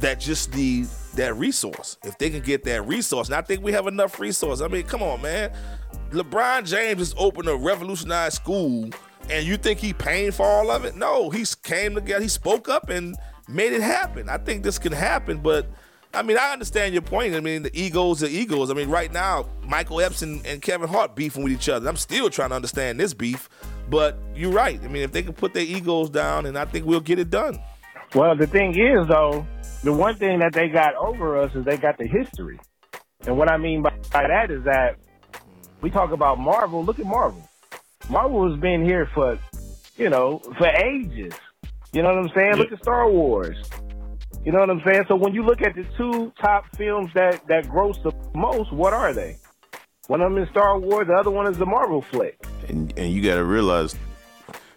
that 0.00 0.20
just 0.20 0.54
need 0.54 0.86
that 1.14 1.34
resource. 1.36 1.96
If 2.04 2.18
they 2.18 2.28
can 2.28 2.40
get 2.40 2.64
that 2.64 2.86
resource, 2.86 3.28
and 3.28 3.36
I 3.36 3.40
think 3.40 3.62
we 3.62 3.72
have 3.72 3.86
enough 3.86 4.20
resource. 4.20 4.60
I 4.60 4.68
mean, 4.68 4.84
come 4.84 5.02
on, 5.02 5.22
man. 5.22 5.50
LeBron 6.14 6.64
James 6.64 7.00
has 7.00 7.14
opened 7.18 7.48
a 7.48 7.56
revolutionized 7.56 8.36
school, 8.36 8.88
and 9.28 9.46
you 9.46 9.56
think 9.56 9.80
he 9.80 9.92
paying 9.92 10.30
for 10.30 10.46
all 10.46 10.70
of 10.70 10.84
it? 10.84 10.96
No, 10.96 11.30
he 11.30 11.44
came 11.62 11.94
together, 11.94 12.22
he 12.22 12.28
spoke 12.28 12.68
up 12.68 12.88
and 12.88 13.16
made 13.48 13.72
it 13.72 13.82
happen. 13.82 14.28
I 14.28 14.38
think 14.38 14.62
this 14.62 14.78
can 14.78 14.92
happen, 14.92 15.38
but 15.38 15.66
I 16.12 16.22
mean, 16.22 16.38
I 16.38 16.52
understand 16.52 16.92
your 16.92 17.02
point. 17.02 17.34
I 17.34 17.40
mean, 17.40 17.64
the 17.64 17.76
egos 17.76 18.22
are 18.22 18.28
egos. 18.28 18.70
I 18.70 18.74
mean, 18.74 18.88
right 18.88 19.12
now, 19.12 19.46
Michael 19.66 20.00
Epps 20.00 20.22
and, 20.22 20.46
and 20.46 20.62
Kevin 20.62 20.88
Hart 20.88 21.16
beefing 21.16 21.42
with 21.42 21.52
each 21.52 21.68
other. 21.68 21.88
I'm 21.88 21.96
still 21.96 22.30
trying 22.30 22.50
to 22.50 22.54
understand 22.54 23.00
this 23.00 23.12
beef, 23.12 23.48
but 23.90 24.16
you're 24.34 24.52
right. 24.52 24.80
I 24.84 24.86
mean, 24.86 25.02
if 25.02 25.10
they 25.10 25.24
can 25.24 25.32
put 25.32 25.54
their 25.54 25.64
egos 25.64 26.10
down, 26.10 26.46
and 26.46 26.56
I 26.56 26.66
think 26.66 26.86
we'll 26.86 27.00
get 27.00 27.18
it 27.18 27.30
done. 27.30 27.58
Well, 28.14 28.36
the 28.36 28.46
thing 28.46 28.78
is, 28.78 29.08
though, 29.08 29.44
the 29.82 29.92
one 29.92 30.14
thing 30.14 30.38
that 30.38 30.52
they 30.52 30.68
got 30.68 30.94
over 30.94 31.36
us 31.36 31.52
is 31.56 31.64
they 31.64 31.76
got 31.76 31.98
the 31.98 32.06
history. 32.06 32.60
And 33.26 33.36
what 33.36 33.50
I 33.50 33.56
mean 33.56 33.82
by 33.82 33.92
that 34.12 34.52
is 34.52 34.62
that 34.64 34.96
we 35.84 35.90
talk 35.90 36.12
about 36.12 36.38
Marvel. 36.38 36.82
Look 36.82 36.98
at 36.98 37.04
Marvel. 37.04 37.46
Marvel 38.08 38.50
has 38.50 38.58
been 38.58 38.82
here 38.82 39.04
for, 39.12 39.38
you 39.98 40.08
know, 40.08 40.38
for 40.56 40.66
ages. 40.66 41.34
You 41.92 42.00
know 42.00 42.08
what 42.08 42.18
I'm 42.20 42.28
saying? 42.30 42.52
Yeah. 42.52 42.62
Look 42.62 42.72
at 42.72 42.78
Star 42.78 43.10
Wars. 43.10 43.58
You 44.46 44.52
know 44.52 44.60
what 44.60 44.70
I'm 44.70 44.80
saying? 44.82 45.04
So 45.08 45.14
when 45.14 45.34
you 45.34 45.44
look 45.44 45.60
at 45.60 45.74
the 45.74 45.84
two 45.98 46.32
top 46.40 46.64
films 46.74 47.12
that 47.12 47.46
that 47.48 47.68
gross 47.68 47.98
the 47.98 48.12
most, 48.34 48.72
what 48.72 48.94
are 48.94 49.12
they? 49.12 49.36
One 50.06 50.22
of 50.22 50.32
them 50.32 50.42
is 50.42 50.48
Star 50.48 50.78
Wars. 50.78 51.06
The 51.06 51.12
other 51.12 51.30
one 51.30 51.46
is 51.52 51.58
the 51.58 51.66
Marvel 51.66 52.00
flick. 52.00 52.42
And 52.66 52.90
and 52.96 53.12
you 53.12 53.20
got 53.20 53.34
to 53.34 53.44
realize 53.44 53.94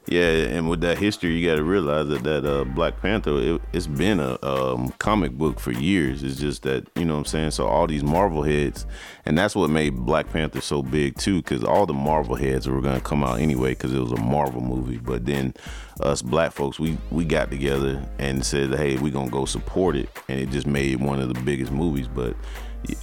yeah, 0.10 0.22
and 0.22 0.70
with 0.70 0.82
that 0.82 0.98
history, 0.98 1.32
you 1.38 1.46
got 1.46 1.56
to 1.56 1.64
realize 1.64 2.08
that 2.08 2.24
that 2.24 2.46
uh, 2.46 2.64
Black 2.64 3.02
Panther, 3.02 3.38
it, 3.38 3.62
has 3.74 3.88
been 3.88 4.22
a 4.22 4.38
um, 4.42 4.90
comic 5.00 5.34
book 5.34 5.60
for 5.60 5.72
years. 5.72 6.24
It's 6.24 6.40
just 6.40 6.64
that 6.64 6.88
you 6.96 7.04
know 7.04 7.16
what 7.16 7.20
I'm 7.20 7.26
saying. 7.26 7.52
So 7.52 7.68
all 7.68 7.88
these 7.88 8.04
Marvel 8.04 8.44
heads, 8.44 8.86
and 9.26 9.38
that's 9.38 9.54
what 9.54 9.70
made 9.70 9.96
Black 9.98 10.32
Panther 10.32 10.62
so 10.62 10.82
big 10.82 11.18
too, 11.18 11.42
because 11.42 11.64
all 11.64 11.86
the 11.86 11.94
Marvel 11.94 12.36
heads 12.36 12.70
were 12.70 12.80
gonna 12.80 13.02
come 13.02 13.22
out 13.24 13.40
anyway, 13.40 13.72
because 13.72 13.94
it 13.94 14.00
was 14.00 14.14
a 14.14 14.22
Marvel 14.22 14.62
movie. 14.62 14.98
But 14.98 15.26
then 15.26 15.54
us 16.00 16.22
black 16.22 16.54
folks, 16.54 16.80
we 16.80 16.98
we 17.12 17.26
got 17.26 17.52
together 17.52 18.08
and 18.18 18.46
said, 18.46 18.74
hey, 18.76 18.96
we 18.96 19.12
gonna 19.12 19.30
go 19.30 19.44
support 19.44 19.98
it, 19.98 20.10
and 20.30 20.40
it 20.40 20.52
just 20.52 20.68
made 20.68 21.02
one 21.02 21.20
of 21.20 21.34
the 21.34 21.42
biggest 21.42 21.72
movies. 21.74 22.08
But 22.08 22.36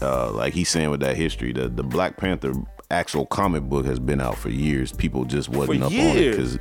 uh, 0.01 0.33
like 0.33 0.55
he's 0.55 0.71
saying 0.71 0.91
with 0.91 1.01
that 1.01 1.17
history, 1.17 1.53
the 1.53 1.69
the 1.69 1.83
Black 1.83 2.17
Panther 2.17 2.55
actual 2.91 3.27
comic 3.27 3.65
book 3.65 3.85
has 3.87 3.99
been 3.99 4.21
out 4.21 4.39
for 4.39 4.49
years. 4.49 4.93
People 4.93 5.25
just 5.25 5.49
wasn't 5.49 5.81
for 5.81 5.87
up 5.87 5.93
years. 5.93 6.11
on 6.11 6.17
it 6.17 6.31
because 6.31 6.59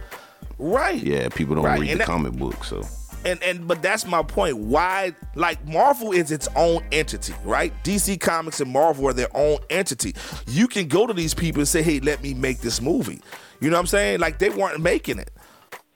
Right. 0.63 1.03
Yeah, 1.03 1.27
people 1.27 1.55
don't 1.55 1.65
right. 1.65 1.77
read 1.77 1.91
and 1.91 1.99
the 1.99 2.05
that, 2.05 2.07
comic 2.07 2.33
book, 2.33 2.63
so. 2.63 2.83
and 3.25 3.43
and 3.43 3.67
but 3.67 3.81
that's 3.81 4.05
my 4.05 4.23
point. 4.23 4.57
Why 4.57 5.13
like 5.35 5.67
Marvel 5.67 6.13
is 6.13 6.31
its 6.31 6.47
own 6.55 6.81
entity, 6.93 7.33
right? 7.43 7.73
DC 7.83 8.17
Comics 8.21 8.61
and 8.61 8.71
Marvel 8.71 9.09
are 9.09 9.13
their 9.13 9.35
own 9.35 9.57
entity. 9.69 10.15
You 10.47 10.69
can 10.69 10.87
go 10.87 11.05
to 11.05 11.13
these 11.13 11.33
people 11.33 11.59
and 11.59 11.67
say, 11.67 11.81
"Hey, 11.81 11.99
let 11.99 12.23
me 12.23 12.33
make 12.33 12.61
this 12.61 12.81
movie." 12.81 13.19
You 13.59 13.71
know 13.71 13.75
what 13.75 13.81
I'm 13.81 13.87
saying? 13.87 14.21
Like 14.21 14.39
they 14.39 14.49
weren't 14.49 14.79
making 14.79 15.19
it. 15.19 15.31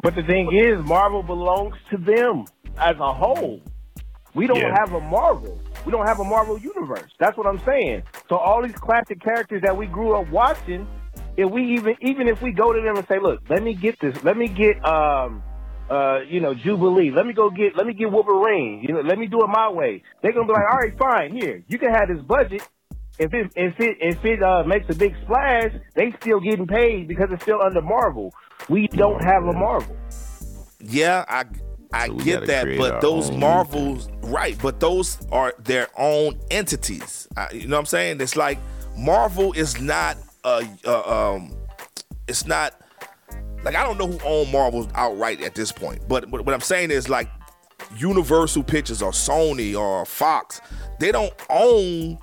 But 0.03 0.15
the 0.15 0.23
thing 0.23 0.53
is, 0.53 0.83
Marvel 0.85 1.23
belongs 1.23 1.75
to 1.91 1.97
them 1.97 2.43
as 2.77 2.97
a 2.99 3.13
whole. 3.13 3.61
We 4.33 4.47
don't 4.47 4.57
yeah. 4.57 4.77
have 4.77 4.91
a 4.91 4.99
Marvel. 4.99 5.57
We 5.85 5.93
don't 5.93 6.05
have 6.05 6.19
a 6.19 6.25
Marvel 6.25 6.59
universe. 6.59 7.09
That's 7.19 7.37
what 7.37 7.47
I'm 7.47 7.61
saying. 7.65 8.03
So 8.27 8.35
all 8.35 8.61
these 8.61 8.75
classic 8.75 9.21
characters 9.21 9.61
that 9.61 9.77
we 9.77 9.85
grew 9.85 10.13
up 10.13 10.29
watching, 10.29 10.85
if 11.37 11.49
we 11.49 11.75
even 11.75 11.95
even 12.01 12.27
if 12.27 12.41
we 12.41 12.51
go 12.51 12.73
to 12.73 12.81
them 12.81 12.97
and 12.97 13.07
say, 13.07 13.19
"Look, 13.19 13.41
let 13.49 13.63
me 13.63 13.73
get 13.73 13.99
this. 13.99 14.21
Let 14.23 14.35
me 14.35 14.47
get 14.47 14.83
um 14.83 15.43
uh, 15.89 16.19
you 16.27 16.41
know, 16.41 16.53
Jubilee. 16.53 17.11
Let 17.11 17.25
me 17.25 17.33
go 17.33 17.49
get, 17.49 17.75
let 17.77 17.87
me 17.87 17.93
get 17.93 18.11
Wolverine. 18.11 18.83
You 18.85 18.95
know, 18.95 19.01
let 19.01 19.17
me 19.17 19.27
do 19.27 19.41
it 19.43 19.47
my 19.47 19.69
way. 19.69 20.03
They're 20.21 20.33
gonna 20.33 20.47
be 20.47 20.53
like, 20.53 20.69
all 20.69 20.79
right, 20.79 20.97
fine, 20.97 21.33
here, 21.33 21.63
you 21.67 21.79
can 21.79 21.93
have 21.93 22.09
this 22.09 22.21
budget. 22.21 22.61
If 23.19 23.33
it 23.33 23.51
if 23.55 23.79
it 23.79 23.97
if 23.99 24.23
it 24.25 24.43
uh, 24.43 24.63
makes 24.63 24.89
a 24.89 24.95
big 24.95 25.15
splash, 25.23 25.71
they 25.95 26.13
still 26.21 26.39
getting 26.39 26.67
paid 26.67 27.07
because 27.07 27.29
it's 27.31 27.41
still 27.41 27.61
under 27.61 27.81
Marvel. 27.81 28.33
We 28.69 28.87
don't 28.87 29.23
have 29.23 29.43
a 29.43 29.53
Marvel. 29.53 29.95
Yeah, 30.79 31.25
I 31.27 31.45
I 31.91 32.07
so 32.07 32.13
get 32.15 32.45
that, 32.45 32.77
but 32.77 33.01
those 33.01 33.31
Marvels, 33.31 34.07
right? 34.21 34.55
But 34.61 34.79
those 34.79 35.17
are 35.31 35.53
their 35.63 35.87
own 35.97 36.39
entities. 36.51 37.27
I, 37.35 37.51
you 37.53 37.67
know 37.67 37.77
what 37.77 37.81
I'm 37.81 37.85
saying? 37.87 38.21
It's 38.21 38.35
like 38.35 38.59
Marvel 38.95 39.53
is 39.53 39.81
not 39.81 40.17
a, 40.47 40.89
a 40.89 41.11
um, 41.11 41.53
it's 42.27 42.45
not 42.45 42.81
like 43.63 43.75
I 43.75 43.83
don't 43.83 43.97
know 43.97 44.07
who 44.07 44.19
owned 44.25 44.51
Marvel 44.51 44.87
outright 44.95 45.41
at 45.41 45.55
this 45.55 45.71
point, 45.71 46.07
but, 46.07 46.29
but 46.31 46.45
what 46.45 46.53
I'm 46.53 46.61
saying 46.61 46.91
is 46.91 47.09
like 47.09 47.29
Universal 47.97 48.63
Pictures 48.63 49.01
or 49.01 49.11
Sony 49.11 49.77
or 49.77 50.05
Fox, 50.05 50.61
they 50.99 51.11
don't 51.11 51.33
own 51.49 52.17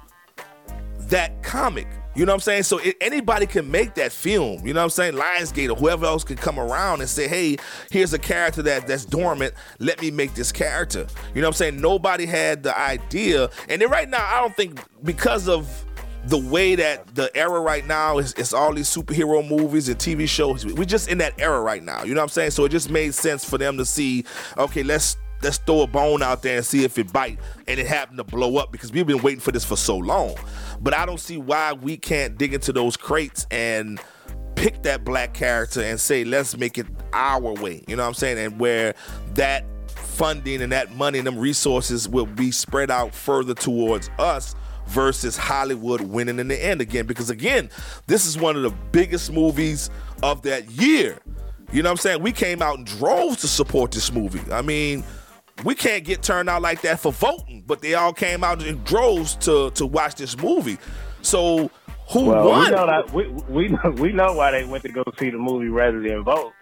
that 1.08 1.42
comic. 1.42 1.86
You 2.16 2.24
know 2.24 2.30
what 2.30 2.36
I'm 2.36 2.40
saying? 2.40 2.62
So 2.62 2.78
it, 2.78 2.96
anybody 3.00 3.44
can 3.44 3.68
make 3.68 3.94
that 3.94 4.12
film. 4.12 4.64
You 4.64 4.72
know 4.72 4.80
what 4.80 4.84
I'm 4.84 4.90
saying? 4.90 5.14
Lionsgate 5.14 5.68
or 5.68 5.74
whoever 5.74 6.06
else 6.06 6.22
can 6.22 6.36
come 6.36 6.60
around 6.60 7.00
and 7.00 7.10
say, 7.10 7.26
"Hey, 7.26 7.56
here's 7.90 8.12
a 8.12 8.20
character 8.20 8.62
that 8.62 8.86
that's 8.86 9.04
dormant. 9.04 9.52
Let 9.80 10.00
me 10.00 10.12
make 10.12 10.34
this 10.34 10.52
character." 10.52 11.08
You 11.34 11.40
know 11.40 11.48
what 11.48 11.54
I'm 11.54 11.58
saying? 11.58 11.80
Nobody 11.80 12.24
had 12.24 12.62
the 12.62 12.78
idea, 12.78 13.50
and 13.68 13.82
then 13.82 13.90
right 13.90 14.08
now, 14.08 14.24
I 14.24 14.40
don't 14.40 14.56
think 14.56 14.80
because 15.02 15.48
of 15.48 15.84
the 16.26 16.38
way 16.38 16.74
that 16.74 17.14
the 17.14 17.34
era 17.36 17.60
right 17.60 17.86
now 17.86 18.18
is, 18.18 18.32
is 18.34 18.54
all 18.54 18.72
these 18.72 18.88
superhero 18.88 19.46
movies 19.46 19.88
and 19.88 19.98
TV 19.98 20.28
shows. 20.28 20.64
We're 20.64 20.84
just 20.84 21.08
in 21.08 21.18
that 21.18 21.34
era 21.38 21.60
right 21.60 21.82
now. 21.82 22.02
You 22.02 22.14
know 22.14 22.20
what 22.20 22.24
I'm 22.24 22.28
saying? 22.30 22.52
So 22.52 22.64
it 22.64 22.70
just 22.70 22.90
made 22.90 23.14
sense 23.14 23.44
for 23.44 23.58
them 23.58 23.76
to 23.76 23.84
see, 23.84 24.24
okay, 24.56 24.82
let's 24.82 25.16
let's 25.42 25.58
throw 25.58 25.82
a 25.82 25.86
bone 25.86 26.22
out 26.22 26.42
there 26.42 26.56
and 26.56 26.64
see 26.64 26.84
if 26.84 26.98
it 26.98 27.12
bite. 27.12 27.38
And 27.68 27.78
it 27.78 27.86
happened 27.86 28.16
to 28.18 28.24
blow 28.24 28.56
up 28.56 28.72
because 28.72 28.92
we've 28.92 29.06
been 29.06 29.20
waiting 29.20 29.40
for 29.40 29.52
this 29.52 29.64
for 29.64 29.76
so 29.76 29.98
long. 29.98 30.34
But 30.80 30.94
I 30.94 31.04
don't 31.04 31.20
see 31.20 31.36
why 31.36 31.74
we 31.74 31.98
can't 31.98 32.38
dig 32.38 32.54
into 32.54 32.72
those 32.72 32.96
crates 32.96 33.46
and 33.50 34.00
pick 34.54 34.82
that 34.84 35.04
black 35.04 35.34
character 35.34 35.82
and 35.82 36.00
say, 36.00 36.24
let's 36.24 36.56
make 36.56 36.78
it 36.78 36.86
our 37.12 37.52
way. 37.52 37.84
You 37.86 37.96
know 37.96 38.02
what 38.02 38.08
I'm 38.08 38.14
saying? 38.14 38.38
And 38.38 38.58
where 38.58 38.94
that 39.34 39.66
funding 39.88 40.62
and 40.62 40.72
that 40.72 40.94
money 40.94 41.18
and 41.18 41.26
them 41.26 41.38
resources 41.38 42.08
will 42.08 42.26
be 42.26 42.50
spread 42.50 42.90
out 42.90 43.14
further 43.14 43.52
towards 43.52 44.08
us 44.18 44.54
versus 44.86 45.36
Hollywood 45.36 46.00
winning 46.02 46.38
in 46.38 46.48
the 46.48 46.64
end 46.64 46.80
again. 46.80 47.06
Because 47.06 47.30
again, 47.30 47.70
this 48.06 48.26
is 48.26 48.38
one 48.38 48.56
of 48.56 48.62
the 48.62 48.74
biggest 48.92 49.32
movies 49.32 49.90
of 50.22 50.42
that 50.42 50.70
year. 50.70 51.18
You 51.72 51.82
know 51.82 51.88
what 51.88 51.92
I'm 51.92 51.96
saying? 51.98 52.22
We 52.22 52.32
came 52.32 52.62
out 52.62 52.78
in 52.78 52.84
droves 52.84 53.40
to 53.40 53.48
support 53.48 53.90
this 53.92 54.12
movie. 54.12 54.40
I 54.52 54.62
mean, 54.62 55.02
we 55.64 55.74
can't 55.74 56.04
get 56.04 56.22
turned 56.22 56.48
out 56.48 56.62
like 56.62 56.82
that 56.82 57.00
for 57.00 57.12
voting, 57.12 57.64
but 57.66 57.80
they 57.80 57.94
all 57.94 58.12
came 58.12 58.44
out 58.44 58.62
in 58.62 58.82
droves 58.84 59.34
to 59.36 59.70
to 59.72 59.86
watch 59.86 60.16
this 60.16 60.36
movie. 60.36 60.78
So 61.22 61.70
who 62.10 62.26
well, 62.26 62.48
won? 62.48 62.64
We 62.64 62.70
know 62.70 62.86
that 62.86 63.12
we 63.12 63.28
we 63.48 63.68
know, 63.68 63.90
we 63.98 64.12
know 64.12 64.32
why 64.34 64.50
they 64.50 64.64
went 64.64 64.84
to 64.84 64.92
go 64.92 65.04
see 65.18 65.30
the 65.30 65.38
movie 65.38 65.68
rather 65.68 66.00
than 66.00 66.24
vote. 66.24 66.52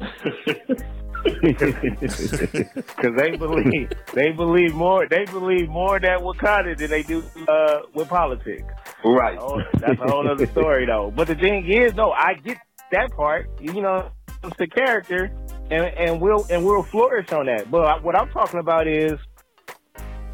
Because 1.24 3.16
they 3.16 3.36
believe 3.36 3.90
they 4.12 4.30
believe 4.32 4.74
more 4.74 5.08
they 5.08 5.24
believe 5.24 5.68
more 5.68 5.98
that 5.98 6.20
Wakanda 6.20 6.76
than 6.76 6.90
they 6.90 7.02
do 7.02 7.24
uh, 7.48 7.80
with 7.94 8.08
politics. 8.08 8.72
Right. 9.04 9.38
Oh, 9.40 9.62
that's 9.74 10.00
a 10.00 10.08
whole 10.08 10.28
other 10.28 10.46
story 10.46 10.86
though. 10.86 11.12
But 11.14 11.28
the 11.28 11.34
thing 11.34 11.66
is, 11.66 11.94
no, 11.94 12.12
I 12.12 12.34
get 12.34 12.58
that 12.92 13.10
part. 13.12 13.48
You 13.60 13.80
know, 13.80 14.10
it's 14.42 14.56
the 14.58 14.66
character, 14.66 15.30
and 15.70 15.84
and 15.86 16.20
we'll 16.20 16.46
and 16.50 16.64
we'll 16.64 16.82
flourish 16.82 17.32
on 17.32 17.46
that. 17.46 17.70
But 17.70 18.02
what 18.02 18.16
I'm 18.18 18.28
talking 18.30 18.60
about 18.60 18.86
is 18.86 19.18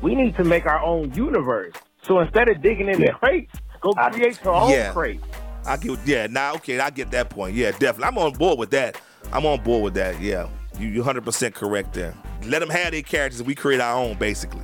we 0.02 0.14
need 0.14 0.36
to 0.36 0.44
make 0.44 0.66
our 0.66 0.80
own 0.80 1.14
universe. 1.14 1.74
So 2.02 2.20
instead 2.20 2.48
of 2.48 2.62
digging 2.62 2.88
in 2.88 3.00
yeah. 3.00 3.12
the 3.12 3.12
crates, 3.12 3.54
go 3.80 3.92
create 3.92 4.40
your 4.42 4.54
own 4.54 4.70
yeah. 4.70 4.92
crate. 4.92 5.20
I 5.66 5.76
get 5.76 5.98
yeah. 6.06 6.26
Now 6.26 6.54
okay, 6.54 6.80
I 6.80 6.90
get 6.90 7.10
that 7.12 7.30
point. 7.30 7.54
Yeah, 7.54 7.70
definitely. 7.72 8.04
I'm 8.04 8.18
on 8.18 8.32
board 8.32 8.58
with 8.58 8.70
that. 8.70 9.00
I'm 9.32 9.46
on 9.46 9.62
board 9.62 9.84
with 9.84 9.94
that. 9.94 10.20
Yeah. 10.20 10.48
You, 10.80 11.02
are 11.02 11.14
100% 11.14 11.54
correct 11.54 11.92
there. 11.92 12.14
Let 12.46 12.60
them 12.60 12.70
have 12.70 12.92
their 12.92 13.02
characters 13.02 13.40
and 13.40 13.46
we 13.46 13.54
create 13.54 13.80
our 13.80 13.94
own, 13.96 14.16
basically. 14.16 14.62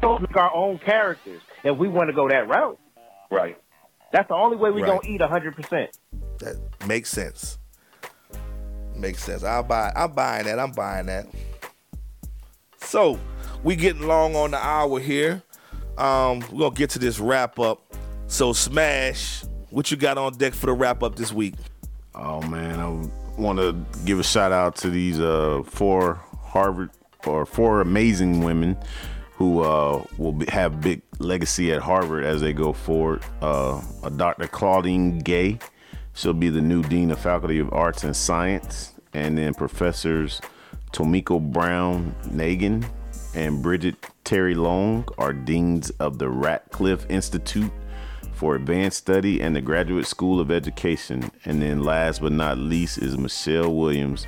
Don't 0.00 0.20
make 0.20 0.36
our 0.36 0.54
own 0.54 0.78
characters 0.78 1.42
if 1.64 1.76
we 1.76 1.88
want 1.88 2.08
to 2.08 2.14
go 2.14 2.28
that 2.28 2.48
route. 2.48 2.78
Right. 3.30 3.60
That's 4.12 4.28
the 4.28 4.34
only 4.34 4.56
way 4.56 4.70
we're 4.70 4.84
right. 4.84 5.02
going 5.02 5.02
to 5.02 5.08
eat 5.10 5.20
100%. 5.20 5.88
That 6.38 6.86
makes 6.86 7.10
sense. 7.10 7.58
Makes 8.94 9.24
sense. 9.24 9.42
I'll 9.42 9.62
buy. 9.62 9.92
I'm 9.94 10.12
buying 10.12 10.44
that. 10.44 10.58
I'm 10.58 10.72
buying 10.72 11.06
that. 11.06 11.26
So 12.78 13.18
we 13.62 13.74
getting 13.76 14.06
long 14.06 14.36
on 14.36 14.52
the 14.52 14.58
hour 14.58 15.00
here. 15.00 15.42
Um, 15.98 16.40
we're 16.52 16.60
gonna 16.60 16.74
get 16.74 16.90
to 16.90 16.98
this 16.98 17.18
wrap 17.18 17.58
up. 17.58 17.82
So 18.26 18.52
Smash, 18.52 19.44
what 19.70 19.90
you 19.90 19.96
got 19.96 20.18
on 20.18 20.34
deck 20.34 20.54
for 20.54 20.66
the 20.66 20.72
wrap 20.72 21.02
up 21.02 21.16
this 21.16 21.32
week? 21.32 21.54
Oh 22.14 22.40
man, 22.42 22.80
I'm 22.80 23.10
want 23.36 23.58
to 23.58 23.76
give 24.04 24.18
a 24.18 24.24
shout 24.24 24.52
out 24.52 24.76
to 24.76 24.90
these 24.90 25.20
uh, 25.20 25.62
four 25.64 26.20
Harvard 26.42 26.90
or 27.26 27.44
four 27.44 27.80
amazing 27.80 28.42
women 28.42 28.76
who 29.34 29.60
uh, 29.60 30.02
will 30.16 30.32
be, 30.32 30.46
have 30.46 30.80
big 30.80 31.02
legacy 31.18 31.72
at 31.72 31.82
Harvard 31.82 32.24
as 32.24 32.40
they 32.40 32.52
go 32.52 32.72
forward. 32.72 33.22
Uh, 33.42 33.80
Dr. 34.16 34.46
Claudine 34.46 35.18
Gay, 35.18 35.58
she'll 36.14 36.32
be 36.32 36.48
the 36.48 36.62
new 36.62 36.82
dean 36.82 37.10
of 37.10 37.18
Faculty 37.18 37.58
of 37.58 37.72
Arts 37.72 38.04
and 38.04 38.16
Science, 38.16 38.94
and 39.12 39.36
then 39.36 39.52
professors 39.52 40.40
Tomiko 40.92 41.40
Brown 41.40 42.14
Nagin 42.28 42.88
and 43.34 43.62
Bridget 43.62 43.96
Terry 44.24 44.54
Long 44.54 45.06
are 45.18 45.32
deans 45.32 45.90
of 45.90 46.18
the 46.18 46.30
Radcliffe 46.30 47.04
Institute 47.10 47.70
for 48.36 48.54
advanced 48.54 48.98
study 48.98 49.40
and 49.40 49.56
the 49.56 49.62
Graduate 49.62 50.06
School 50.06 50.40
of 50.40 50.50
Education. 50.50 51.30
And 51.46 51.62
then 51.62 51.82
last 51.82 52.20
but 52.20 52.32
not 52.32 52.58
least 52.58 52.98
is 52.98 53.16
Michelle 53.16 53.74
Williams. 53.74 54.26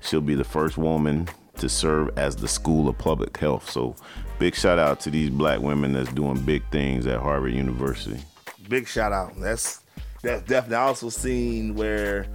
She'll 0.00 0.22
be 0.22 0.34
the 0.34 0.44
first 0.44 0.78
woman 0.78 1.28
to 1.58 1.68
serve 1.68 2.16
as 2.16 2.34
the 2.34 2.48
School 2.48 2.88
of 2.88 2.96
Public 2.96 3.36
Health. 3.36 3.68
So 3.68 3.94
big 4.38 4.54
shout 4.54 4.78
out 4.78 4.98
to 5.00 5.10
these 5.10 5.28
black 5.28 5.60
women 5.60 5.92
that's 5.92 6.10
doing 6.12 6.40
big 6.40 6.62
things 6.70 7.06
at 7.06 7.20
Harvard 7.20 7.52
University. 7.52 8.18
Big 8.66 8.88
shout 8.88 9.12
out. 9.12 9.38
That's 9.38 9.82
that's 10.22 10.42
definitely 10.42 10.76
I 10.76 10.82
also 10.82 11.10
seen 11.10 11.74
where 11.74 12.26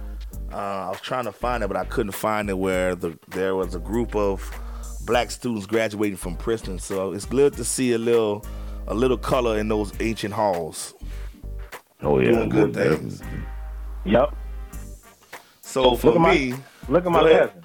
uh, 0.52 0.56
I 0.56 0.88
was 0.90 1.00
trying 1.00 1.24
to 1.24 1.32
find 1.32 1.64
it, 1.64 1.66
but 1.66 1.76
I 1.76 1.84
couldn't 1.86 2.12
find 2.12 2.48
it 2.48 2.56
where 2.56 2.94
the, 2.94 3.18
there 3.28 3.56
was 3.56 3.74
a 3.74 3.80
group 3.80 4.14
of 4.14 4.48
black 5.04 5.32
students 5.32 5.66
graduating 5.66 6.18
from 6.18 6.36
Princeton. 6.36 6.78
So 6.78 7.12
it's 7.12 7.26
good 7.26 7.54
to 7.54 7.64
see 7.64 7.94
a 7.94 7.98
little 7.98 8.46
a 8.88 8.94
little 8.94 9.18
color 9.18 9.58
in 9.58 9.68
those 9.68 9.92
ancient 10.00 10.34
halls. 10.34 10.94
Oh 12.02 12.18
yeah, 12.20 12.32
doing 12.32 12.48
good 12.48 12.74
things. 12.74 13.22
Yep. 14.04 14.34
So 15.60 15.84
oh, 15.84 15.96
for 15.96 16.12
look 16.12 16.20
me, 16.20 16.52
my, 16.52 16.58
look 16.88 17.06
at 17.06 17.12
my 17.12 17.20
cousin. 17.20 17.64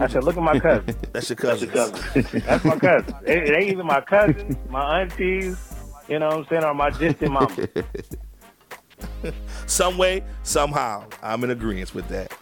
I 0.00 0.06
said, 0.08 0.24
look 0.24 0.36
at 0.36 0.42
my 0.42 0.58
cousin. 0.58 0.96
That's 1.12 1.28
your 1.28 1.36
cousin. 1.36 1.70
That's 1.72 2.64
my 2.64 2.76
cousin. 2.76 3.14
They, 3.24 3.50
they 3.50 3.68
either 3.68 3.84
my 3.84 4.00
cousins, 4.00 4.56
my 4.68 5.00
aunties, 5.02 5.74
you 6.08 6.18
know 6.18 6.28
what 6.28 6.38
I'm 6.38 6.46
saying, 6.46 6.64
or 6.64 6.74
my 6.74 6.90
distant 6.90 7.32
mama. 7.32 7.68
Some 9.66 9.96
way, 9.98 10.24
somehow, 10.42 11.04
I'm 11.22 11.44
in 11.44 11.50
agreement 11.50 11.94
with 11.94 12.08
that. 12.08 12.32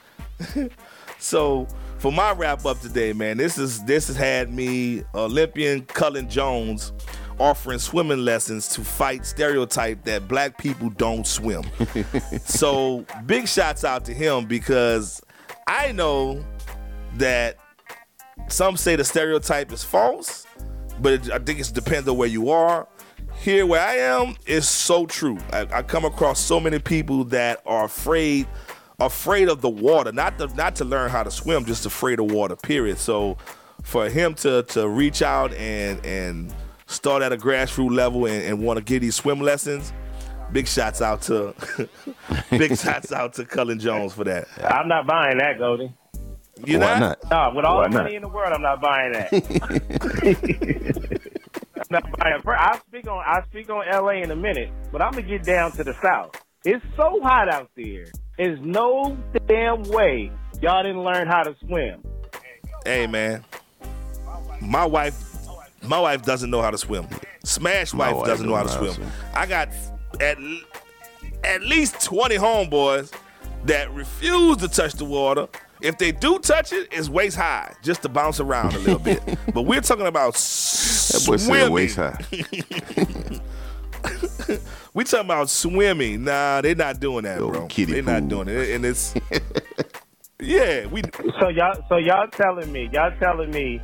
so 1.19 1.69
for 1.99 2.13
my 2.13 2.33
wrap 2.33 2.65
up 2.67 2.81
today, 2.81 3.13
man, 3.13 3.37
this 3.37 3.59
is 3.59 3.85
this 3.85 4.09
has 4.09 4.17
had 4.17 4.53
me 4.53 5.05
Olympian 5.15 5.83
Cullen 5.83 6.29
Jones 6.29 6.93
offering 7.39 7.79
swimming 7.79 8.25
lessons 8.25 8.69
to 8.69 8.83
fight 8.83 9.25
stereotype 9.27 10.05
that 10.05 10.29
black 10.29 10.59
people 10.59 10.91
don't 10.91 11.27
swim. 11.27 11.65
so 12.45 13.05
big 13.27 13.49
shots 13.49 13.85
out 13.85 14.05
to 14.05 14.15
him 14.15 14.47
because 14.47 15.21
I 15.67 15.93
know 15.93 16.45
that 17.17 17.57
some 18.49 18.77
say 18.77 18.97
the 18.97 19.05
stereotype 19.05 19.73
is 19.73 19.85
false, 19.85 20.47
but 21.01 21.31
I 21.31 21.39
think 21.39 21.61
it 21.61 21.71
depends 21.75 22.09
on 22.09 22.17
where 22.17 22.29
you 22.29 22.51
are. 22.51 22.89
Here 23.41 23.67
where 23.67 23.81
I 23.81 23.97
am 23.97 24.37
is 24.47 24.69
so 24.69 25.07
true. 25.07 25.39
I, 25.53 25.67
I 25.73 25.83
come 25.83 26.05
across 26.05 26.39
so 26.39 26.61
many 26.61 26.79
people 26.79 27.25
that 27.25 27.61
are 27.67 27.85
afraid 27.85 28.47
afraid 29.01 29.49
of 29.49 29.61
the 29.61 29.69
water, 29.69 30.13
not 30.13 30.39
to, 30.39 30.47
not 30.55 30.77
to 30.77 30.85
learn 30.85 31.11
how 31.11 31.25
to 31.25 31.31
swim, 31.31 31.65
just 31.65 31.87
afraid 31.87 32.21
of 32.21 32.31
water. 32.31 32.55
Period. 32.55 32.99
So 32.99 33.37
for 33.83 34.09
him 34.09 34.35
to 34.35 34.63
to 34.63 34.89
reach 34.89 35.23
out 35.23 35.53
and 35.55 36.05
and 36.07 36.55
start 36.93 37.23
at 37.23 37.33
a 37.33 37.37
grassroots 37.37 37.95
level 37.95 38.27
and, 38.27 38.43
and 38.45 38.63
want 38.63 38.79
to 38.79 38.85
get 38.85 39.01
these 39.01 39.17
swim 39.17 39.41
lessons. 39.41 39.93
Big 40.53 40.67
shots 40.69 41.01
out 41.01 41.23
to 41.23 41.55
big 42.51 42.77
shots 42.79 43.13
out 43.13 43.33
to 43.35 43.45
Cullen 43.45 43.79
Jones 43.79 44.13
for 44.13 44.25
that. 44.25 44.47
I'm 44.63 44.89
not 44.89 45.07
buying 45.07 45.39
that, 45.39 45.59
Goldie. 45.59 45.93
You 46.65 46.79
Why 46.79 46.99
not? 47.01 47.19
not? 47.25 47.31
No, 47.31 47.53
with 47.57 47.65
all 47.65 47.79
Why 47.79 47.89
the 47.89 47.95
money 47.95 48.11
not? 48.11 48.17
in 48.17 48.23
the 48.23 48.29
world, 48.29 48.53
I'm 48.53 48.63
not 48.63 48.81
buying 48.81 49.13
that. 49.13 49.33
I'm 51.77 51.83
not 51.91 52.19
buying. 52.19 52.35
it. 52.37 52.47
I'll 52.47 52.81
speak 52.81 53.09
on 53.09 53.23
I'll 53.27 53.45
speak 53.47 53.71
on 53.71 53.85
LA 53.91 54.23
in 54.23 54.31
a 54.31 54.37
minute, 54.37 54.71
but 54.93 55.03
I'm 55.03 55.13
gonna 55.13 55.23
get 55.23 55.45
down 55.45 55.73
to 55.73 55.85
the 55.85 55.95
south. 56.03 56.31
It's 56.65 56.85
so 56.97 57.21
hot 57.23 57.49
out 57.49 57.71
there. 57.77 58.07
There's 58.39 58.61
no 58.61 59.17
damn 59.47 59.83
way 59.85 60.31
y'all 60.61 60.83
didn't 60.83 61.03
learn 61.03 61.27
how 61.27 61.43
to 61.43 61.55
swim. 61.67 62.03
Hey 62.85 63.07
man, 63.07 63.45
my 64.61 64.85
wife, 64.85 65.32
my 65.83 66.01
wife 66.01 66.23
doesn't 66.23 66.51
know 66.51 66.63
how 66.63 66.71
to 66.71 66.79
swim. 66.79 67.07
Smash 67.45 67.93
wife, 67.95 68.17
wife 68.17 68.27
doesn't 68.27 68.47
know 68.47 68.55
how 68.55 68.63
to 68.63 68.69
doesn't 68.69 68.95
swim. 68.95 69.09
I 69.35 69.47
got 69.47 69.69
at 70.21 70.39
at 71.45 71.63
least 71.63 72.01
twenty 72.05 72.37
homeboys 72.37 73.13
that 73.65 73.93
refuse 73.93 74.59
to 74.59 74.69
touch 74.69 74.95
the 74.95 75.05
water. 75.05 75.49
If 75.81 75.99
they 75.99 76.13
do 76.13 76.39
touch 76.39 76.73
it, 76.73 76.89
it's 76.93 77.09
waist 77.09 77.37
high, 77.37 77.75
just 77.83 78.03
to 78.03 78.09
bounce 78.09 78.39
around 78.39 78.75
a 78.75 78.79
little 78.79 79.01
bit. 79.01 79.21
But 79.53 79.63
we're 79.63 79.81
talking 79.81 80.07
about 80.07 80.35
That 80.35 81.25
boy 81.27 81.37
said 81.37 81.41
swimming. 81.41 81.73
waist 81.73 81.97
high. 81.97 82.19
We 84.95 85.05
talking 85.05 85.25
about 85.27 85.49
swimming. 85.49 86.25
Nah, 86.25 86.61
they're 86.61 86.75
not 86.75 87.01
doing 87.01 87.25
that, 87.25 87.39
Yo, 87.39 87.51
bro. 87.51 87.67
They're 87.69 88.03
not 88.03 88.29
doing 88.29 88.49
it, 88.49 88.71
and 88.71 88.85
it's 88.85 89.15
yeah. 90.41 90.87
We 90.87 91.03
So 91.41 91.49
y'all, 91.49 91.83
so 91.89 91.97
y'all 91.97 92.29
telling 92.29 92.71
me, 92.71 92.91
y'all 92.93 93.13
telling 93.19 93.51
me, 93.51 93.81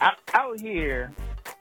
out, 0.00 0.14
out 0.34 0.60
here, 0.60 1.12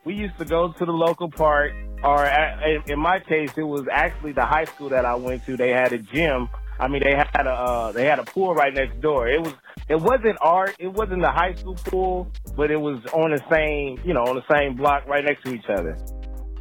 we 0.03 0.13
used 0.15 0.38
to 0.39 0.45
go 0.45 0.71
to 0.71 0.86
the 0.86 0.91
local 0.91 1.29
park, 1.29 1.71
or 2.03 2.25
in- 2.25 2.83
in 2.88 2.99
my 2.99 3.19
case, 3.19 3.51
it 3.57 3.63
was 3.63 3.88
actually 3.91 4.33
the 4.33 4.45
high 4.45 4.65
school 4.65 4.89
that 4.89 5.05
I 5.05 5.15
went 5.15 5.45
to. 5.45 5.57
They 5.57 5.69
had 5.69 5.93
a 5.93 5.97
gym. 5.97 6.49
I 6.79 6.88
mean, 6.88 7.01
they 7.03 7.15
had 7.15 7.47
a 7.47 7.51
uh, 7.51 7.91
they 7.93 8.05
had 8.05 8.19
a 8.19 8.23
pool 8.23 8.53
right 8.53 8.73
next 8.73 8.99
door. 8.99 9.27
It 9.29 9.41
was 9.41 9.53
it 9.88 9.95
wasn't 9.95 10.38
art. 10.41 10.75
It 10.77 10.88
wasn't 10.89 11.21
the 11.21 11.31
high 11.31 11.53
school 11.53 11.75
pool, 11.75 12.31
but 12.57 12.69
it 12.69 12.75
was 12.75 12.99
on 13.13 13.31
the 13.31 13.41
same 13.49 13.99
you 14.03 14.13
know 14.13 14.23
on 14.25 14.36
the 14.36 14.43
same 14.51 14.75
block 14.75 15.07
right 15.07 15.23
next 15.23 15.43
to 15.45 15.53
each 15.53 15.69
other. 15.69 15.97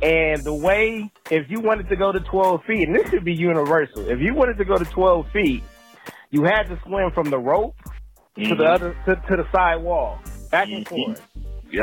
And 0.03 0.43
the 0.45 0.55
way, 0.55 1.11
if 1.31 1.51
you 1.51 1.61
wanted 1.61 1.89
to 1.89 1.97
go 1.97 2.13
to 2.13 2.21
12 2.21 2.65
feet, 2.65 2.89
and 2.89 2.95
this 2.95 3.09
should 3.11 3.25
be 3.25 3.33
universal, 3.35 4.09
if 4.09 4.21
you 4.21 4.35
wanted 4.35 4.59
to 4.59 4.65
go 4.65 4.77
to 4.77 4.85
12 4.85 5.27
feet, 5.33 5.63
you 6.31 6.45
had 6.45 6.65
to 6.65 6.79
swim 6.85 7.11
from 7.13 7.31
the 7.31 7.39
rope 7.39 7.75
to 8.37 8.55
the 8.55 8.65
other 8.67 8.97
to, 9.07 9.17
to 9.17 9.37
the 9.37 9.47
side 9.51 9.77
wall, 9.77 10.19
back 10.51 10.69
and 10.69 10.87
forth. 10.87 11.23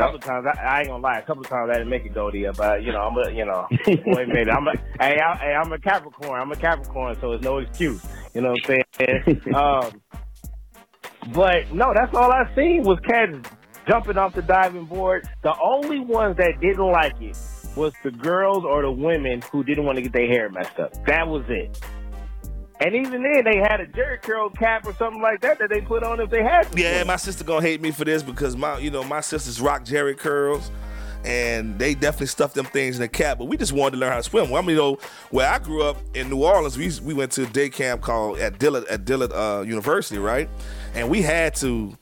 couple 0.00 0.16
of 0.16 0.24
times, 0.24 0.46
I, 0.46 0.62
I 0.62 0.78
ain't 0.80 0.88
gonna 0.88 1.02
lie. 1.02 1.18
A 1.18 1.22
couple 1.22 1.42
of 1.42 1.48
times 1.48 1.70
I 1.70 1.74
didn't 1.74 1.90
make 1.90 2.04
it 2.04 2.14
go 2.14 2.30
there, 2.30 2.52
but 2.52 2.82
you 2.82 2.92
know, 2.92 3.00
I'm 3.00 3.16
a, 3.16 3.30
you 3.30 3.44
know, 3.44 3.66
wait 3.86 4.00
a 4.06 4.26
minute. 4.26 4.48
I'm 4.50 4.66
a, 4.66 4.72
hey, 5.00 5.18
I, 5.20 5.36
hey, 5.36 5.54
I'm 5.54 5.72
a 5.72 5.78
Capricorn. 5.78 6.40
I'm 6.40 6.52
a 6.52 6.56
Capricorn, 6.56 7.16
so 7.20 7.32
it's 7.32 7.44
no 7.44 7.58
excuse. 7.58 8.04
You 8.34 8.42
know 8.42 8.52
what 8.52 8.70
I'm 8.70 8.84
saying? 8.98 9.42
um, 9.54 10.02
but 11.32 11.72
no, 11.72 11.92
that's 11.94 12.14
all 12.14 12.32
I 12.32 12.52
seen 12.54 12.82
was 12.82 12.98
cats 13.00 13.48
jumping 13.86 14.18
off 14.18 14.34
the 14.34 14.42
diving 14.42 14.86
board. 14.86 15.28
The 15.42 15.54
only 15.62 16.00
ones 16.00 16.36
that 16.36 16.60
didn't 16.60 16.90
like 16.90 17.20
it 17.20 17.36
was 17.76 17.92
the 18.02 18.10
girls 18.10 18.64
or 18.64 18.82
the 18.82 18.90
women 18.90 19.42
who 19.50 19.64
didn't 19.64 19.84
want 19.84 19.96
to 19.96 20.02
get 20.02 20.12
their 20.12 20.26
hair 20.26 20.50
messed 20.50 20.78
up. 20.78 20.92
That 21.06 21.26
was 21.28 21.44
it. 21.48 21.80
And 22.82 22.96
even 22.96 23.22
then, 23.22 23.44
they 23.44 23.58
had 23.58 23.80
a 23.80 23.86
jerry 23.86 24.18
curl 24.18 24.50
cap 24.50 24.84
or 24.84 24.92
something 24.94 25.22
like 25.22 25.40
that 25.42 25.60
that 25.60 25.70
they 25.70 25.80
put 25.80 26.02
on 26.02 26.18
if 26.18 26.30
they 26.30 26.42
had. 26.42 26.66
Yeah, 26.76 27.04
my 27.04 27.14
sister 27.14 27.44
gonna 27.44 27.64
hate 27.64 27.80
me 27.80 27.92
for 27.92 28.04
this 28.04 28.24
because 28.24 28.56
my, 28.56 28.78
you 28.78 28.90
know, 28.90 29.04
my 29.04 29.20
sisters 29.20 29.60
rock 29.60 29.84
Jerry 29.84 30.16
curls, 30.16 30.68
and 31.24 31.78
they 31.78 31.94
definitely 31.94 32.26
stuffed 32.26 32.56
them 32.56 32.66
things 32.66 32.96
in 32.96 33.02
the 33.02 33.08
cap. 33.08 33.38
But 33.38 33.44
we 33.44 33.56
just 33.56 33.72
wanted 33.72 33.92
to 33.92 33.96
learn 33.98 34.10
how 34.10 34.16
to 34.16 34.22
swim. 34.24 34.50
Well, 34.50 34.60
I 34.60 34.66
mean, 34.66 34.70
you 34.70 34.82
know, 34.82 34.98
where 35.30 35.48
I 35.48 35.60
grew 35.60 35.84
up 35.84 35.98
in 36.14 36.28
New 36.28 36.42
Orleans, 36.42 36.76
we 36.76 36.90
we 37.06 37.14
went 37.14 37.30
to 37.32 37.44
a 37.44 37.46
day 37.46 37.70
camp 37.70 38.00
called 38.00 38.40
at 38.40 38.58
Dillard 38.58 38.84
at 38.86 39.04
Dillard 39.04 39.32
uh, 39.32 39.62
University, 39.64 40.18
right? 40.18 40.48
And 40.94 41.08
we 41.08 41.22
had 41.22 41.54
to. 41.56 41.96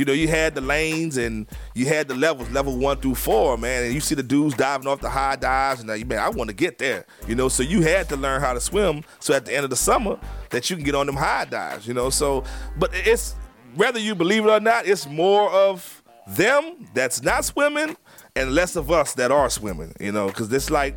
You 0.00 0.06
know, 0.06 0.14
you 0.14 0.28
had 0.28 0.54
the 0.54 0.62
lanes 0.62 1.18
and 1.18 1.46
you 1.74 1.84
had 1.84 2.08
the 2.08 2.14
levels, 2.14 2.48
level 2.48 2.74
one 2.78 2.96
through 2.96 3.16
four, 3.16 3.58
man. 3.58 3.84
And 3.84 3.92
you 3.92 4.00
see 4.00 4.14
the 4.14 4.22
dudes 4.22 4.54
diving 4.54 4.86
off 4.86 5.02
the 5.02 5.10
high 5.10 5.36
dives, 5.36 5.80
and 5.80 5.88
now, 5.88 5.92
you, 5.92 6.06
man, 6.06 6.20
I 6.20 6.30
want 6.30 6.48
to 6.48 6.56
get 6.56 6.78
there. 6.78 7.04
You 7.28 7.34
know, 7.34 7.50
so 7.50 7.62
you 7.62 7.82
had 7.82 8.08
to 8.08 8.16
learn 8.16 8.40
how 8.40 8.54
to 8.54 8.62
swim. 8.62 9.04
So 9.18 9.34
at 9.34 9.44
the 9.44 9.54
end 9.54 9.64
of 9.64 9.68
the 9.68 9.76
summer, 9.76 10.18
that 10.48 10.70
you 10.70 10.76
can 10.76 10.86
get 10.86 10.94
on 10.94 11.04
them 11.04 11.16
high 11.16 11.44
dives. 11.44 11.86
You 11.86 11.92
know, 11.92 12.08
so 12.08 12.44
but 12.78 12.92
it's 12.94 13.34
whether 13.74 14.00
you 14.00 14.14
believe 14.14 14.46
it 14.46 14.48
or 14.48 14.58
not, 14.58 14.86
it's 14.86 15.06
more 15.06 15.50
of 15.50 16.02
them 16.28 16.88
that's 16.94 17.22
not 17.22 17.44
swimming 17.44 17.94
and 18.34 18.54
less 18.54 18.76
of 18.76 18.90
us 18.90 19.12
that 19.16 19.30
are 19.30 19.50
swimming. 19.50 19.92
You 20.00 20.12
know, 20.12 20.28
because 20.28 20.50
it's 20.50 20.70
like 20.70 20.94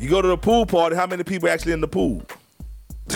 you 0.00 0.10
go 0.10 0.20
to 0.20 0.26
the 0.26 0.36
pool 0.36 0.66
party, 0.66 0.96
how 0.96 1.06
many 1.06 1.22
people 1.22 1.48
actually 1.48 1.74
in 1.74 1.80
the 1.80 1.86
pool? 1.86 2.22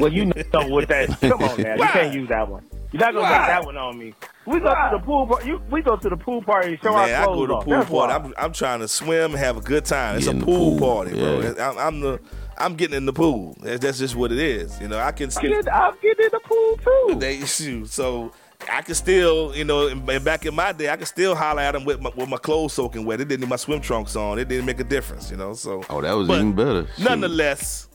Well, 0.00 0.12
you 0.12 0.24
know 0.24 0.34
what 0.52 0.88
that. 0.88 1.20
Come 1.20 1.40
on, 1.40 1.62
man. 1.62 1.78
You 1.78 1.84
can't 1.84 2.12
use 2.12 2.28
that 2.28 2.48
one. 2.48 2.64
You're 2.94 3.00
not 3.00 3.12
gonna 3.12 3.22
Why? 3.24 3.38
make 3.38 3.46
that 3.48 3.64
one 3.64 3.76
on 3.76 3.98
me. 3.98 4.14
We 4.46 4.60
go 4.60 4.68
to 4.72 4.88
the 4.92 4.98
pool. 5.04 5.26
par- 5.26 5.42
You, 5.44 5.60
we 5.68 5.82
go 5.82 5.96
to 5.96 6.08
the 6.08 6.16
pool 6.16 6.40
party. 6.42 6.74
and 6.74 6.80
Show 6.82 6.92
Man, 6.92 7.12
our 7.12 7.22
I 7.22 7.24
go 7.24 7.46
to 7.46 7.52
the 7.54 7.58
pool 7.60 7.72
That's 7.72 7.90
party. 7.90 8.12
I'm, 8.12 8.34
I'm 8.38 8.52
trying 8.52 8.78
to 8.80 8.88
swim, 8.88 9.32
and 9.32 9.38
have 9.40 9.56
a 9.56 9.60
good 9.60 9.84
time. 9.84 10.16
It's 10.16 10.26
Get 10.26 10.36
a 10.36 10.44
pool, 10.44 10.78
pool, 10.78 10.94
party, 10.94 11.10
bro. 11.14 11.40
yeah. 11.40 11.70
I'm, 11.70 11.78
I'm 11.78 12.00
the 12.00 12.20
I'm 12.56 12.76
getting 12.76 12.96
in 12.96 13.04
the 13.06 13.12
pool. 13.12 13.56
That's, 13.60 13.80
that's 13.80 13.98
just 13.98 14.14
what 14.14 14.30
it 14.30 14.38
is. 14.38 14.80
You 14.80 14.86
know, 14.86 14.98
I 15.00 15.10
can. 15.10 15.28
I'm 15.36 15.42
getting, 15.42 15.68
I'm 15.72 15.94
getting 16.00 16.24
in 16.26 16.30
the 16.30 16.40
pool 16.44 16.76
too. 16.84 17.16
They 17.18 17.44
shoot. 17.46 17.88
So 17.88 18.32
I 18.70 18.82
can 18.82 18.94
still, 18.94 19.52
you 19.56 19.64
know, 19.64 19.88
and 19.88 20.08
and 20.08 20.24
back 20.24 20.46
in 20.46 20.54
my 20.54 20.70
day, 20.70 20.88
I 20.88 20.96
could 20.96 21.08
still 21.08 21.34
holler 21.34 21.62
at 21.62 21.72
them 21.72 21.84
with 21.84 22.00
my, 22.00 22.10
with 22.14 22.28
my 22.28 22.36
clothes 22.36 22.74
soaking 22.74 23.04
wet. 23.06 23.20
It 23.20 23.26
didn't 23.26 23.40
need 23.40 23.50
my 23.50 23.56
swim 23.56 23.80
trunks 23.80 24.14
on. 24.14 24.38
It 24.38 24.46
didn't 24.46 24.66
make 24.66 24.78
a 24.78 24.84
difference, 24.84 25.32
you 25.32 25.36
know. 25.36 25.52
So 25.54 25.82
Oh, 25.90 26.00
that 26.00 26.12
was 26.12 26.30
even 26.30 26.52
better. 26.52 26.86
Shoot. 26.96 27.04
nonetheless, 27.04 27.88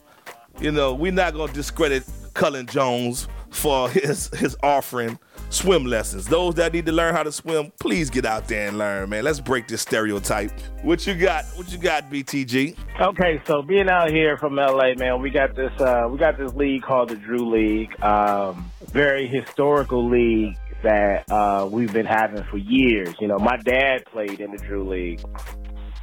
you 0.60 0.72
know, 0.72 0.92
we're 0.92 1.10
not 1.12 1.32
gonna 1.32 1.52
discredit 1.54 2.04
Cullen 2.34 2.66
Jones 2.66 3.28
for 3.50 3.90
his 3.90 4.28
his 4.28 4.56
offering 4.62 5.18
swim 5.50 5.84
lessons. 5.84 6.26
Those 6.26 6.54
that 6.54 6.72
need 6.72 6.86
to 6.86 6.92
learn 6.92 7.14
how 7.14 7.22
to 7.22 7.32
swim, 7.32 7.72
please 7.80 8.08
get 8.08 8.24
out 8.24 8.48
there 8.48 8.68
and 8.68 8.78
learn, 8.78 9.10
man. 9.10 9.24
Let's 9.24 9.40
break 9.40 9.68
this 9.68 9.82
stereotype. 9.82 10.52
What 10.82 11.06
you 11.06 11.14
got? 11.14 11.44
What 11.56 11.70
you 11.70 11.78
got, 11.78 12.10
BTG? 12.10 12.76
Okay, 13.00 13.42
so 13.46 13.62
being 13.62 13.88
out 13.88 14.10
here 14.10 14.36
from 14.36 14.56
LA, 14.56 14.94
man, 14.96 15.20
we 15.20 15.30
got 15.30 15.54
this 15.54 15.72
uh, 15.80 16.08
we 16.10 16.18
got 16.18 16.38
this 16.38 16.54
league 16.54 16.82
called 16.82 17.10
the 17.10 17.16
Drew 17.16 17.50
League, 17.50 18.00
um, 18.02 18.70
very 18.86 19.26
historical 19.26 20.08
league 20.08 20.56
that 20.82 21.30
uh, 21.30 21.68
we've 21.70 21.92
been 21.92 22.06
having 22.06 22.42
for 22.44 22.56
years. 22.56 23.14
You 23.20 23.28
know, 23.28 23.38
my 23.38 23.56
dad 23.58 24.04
played 24.06 24.40
in 24.40 24.52
the 24.52 24.58
Drew 24.58 24.88
League, 24.88 25.22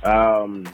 um, 0.04 0.68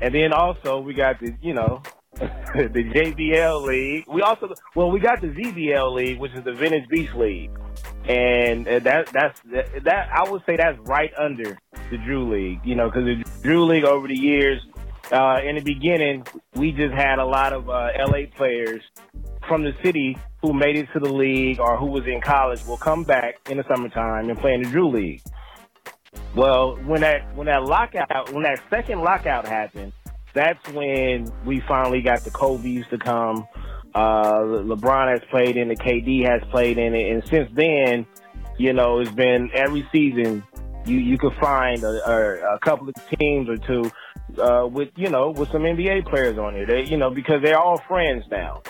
and 0.00 0.14
then 0.14 0.32
also 0.32 0.80
we 0.80 0.94
got 0.94 1.18
the 1.20 1.34
you 1.40 1.54
know 1.54 1.82
the 2.54 2.84
JBL 2.94 3.66
League. 3.66 4.04
We 4.08 4.22
also 4.22 4.52
well 4.74 4.90
we 4.90 5.00
got 5.00 5.20
the 5.20 5.28
VBL 5.28 5.94
League, 5.94 6.18
which 6.18 6.32
is 6.32 6.44
the 6.44 6.52
Venice 6.52 6.86
Beach 6.90 7.12
League, 7.14 7.50
and 8.08 8.66
uh, 8.66 8.78
that 8.80 9.06
that's 9.12 9.40
that, 9.52 9.84
that 9.84 10.08
I 10.12 10.28
would 10.30 10.42
say 10.44 10.56
that's 10.56 10.78
right 10.80 11.12
under 11.18 11.58
the 11.90 11.98
Drew 11.98 12.32
League. 12.32 12.60
You 12.64 12.74
know, 12.74 12.88
because 12.88 13.04
the 13.04 13.24
Drew 13.42 13.66
League 13.66 13.84
over 13.84 14.08
the 14.08 14.18
years 14.18 14.60
uh, 15.12 15.38
in 15.44 15.56
the 15.56 15.62
beginning, 15.62 16.26
we 16.54 16.72
just 16.72 16.94
had 16.94 17.18
a 17.18 17.24
lot 17.24 17.52
of 17.52 17.68
uh, 17.70 17.90
LA 17.98 18.26
players 18.34 18.82
from 19.46 19.64
the 19.64 19.72
city 19.82 20.16
who 20.42 20.52
made 20.52 20.76
it 20.76 20.88
to 20.92 21.00
the 21.00 21.12
league 21.12 21.58
or 21.58 21.76
who 21.76 21.86
was 21.86 22.06
in 22.06 22.20
college 22.20 22.64
will 22.66 22.76
come 22.76 23.02
back 23.02 23.36
in 23.48 23.56
the 23.56 23.64
summertime 23.68 24.28
and 24.28 24.38
play 24.38 24.54
in 24.54 24.62
the 24.62 24.68
Drew 24.68 24.90
League. 24.90 25.22
Well, 26.34 26.76
when 26.84 27.00
that 27.00 27.34
when 27.36 27.46
that 27.46 27.64
lockout 27.64 28.32
when 28.32 28.42
that 28.42 28.60
second 28.70 29.00
lockout 29.00 29.46
happened, 29.46 29.92
that's 30.38 30.68
when 30.68 31.32
we 31.44 31.60
finally 31.60 32.00
got 32.00 32.22
the 32.22 32.30
Kobe's 32.30 32.86
to 32.88 32.98
come. 32.98 33.46
Uh, 33.94 34.40
Le- 34.40 34.76
LeBron 34.76 35.10
has 35.10 35.20
played 35.30 35.56
in 35.56 35.70
it, 35.70 35.78
KD 35.78 36.24
has 36.24 36.42
played 36.50 36.78
in 36.78 36.94
it, 36.94 37.12
and 37.12 37.26
since 37.26 37.50
then, 37.54 38.06
you 38.56 38.72
know, 38.72 39.00
it's 39.00 39.10
been 39.10 39.50
every 39.52 39.86
season. 39.90 40.44
You 40.86 40.98
you 40.98 41.18
could 41.18 41.34
find 41.34 41.82
a, 41.82 42.54
a, 42.54 42.58
couple 42.60 42.88
of 42.88 42.94
teams 43.18 43.48
or 43.48 43.56
two 43.56 43.90
uh, 44.40 44.66
with 44.66 44.90
you 44.96 45.10
know 45.10 45.30
with 45.30 45.50
some 45.50 45.62
NBA 45.62 46.06
players 46.08 46.38
on 46.38 46.54
it. 46.54 46.66
They 46.66 46.84
you 46.84 46.96
know 46.96 47.10
because 47.10 47.42
they're 47.42 47.58
all 47.58 47.78
friends 47.88 48.24
now. 48.30 48.62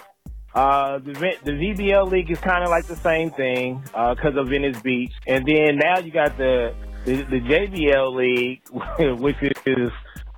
Uh, 0.54 0.98
the 0.98 1.12
the 1.44 1.52
VBL 1.52 2.10
league 2.10 2.30
is 2.30 2.40
kind 2.40 2.64
of 2.64 2.70
like 2.70 2.86
the 2.86 2.96
same 2.96 3.30
thing 3.30 3.82
because 3.84 4.36
of 4.36 4.48
Venice 4.48 4.80
Beach, 4.80 5.12
and 5.26 5.46
then 5.46 5.76
now 5.76 5.98
you 5.98 6.10
got 6.10 6.36
the 6.38 6.74
the, 7.04 7.22
the 7.22 7.40
JBL 7.40 8.14
league, 8.14 8.60
which 9.20 9.36
is 9.66 9.90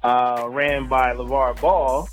uh, 0.03 0.47
ran 0.49 0.89
by 0.89 1.15
LeVar 1.15 1.61
Ball. 1.61 2.09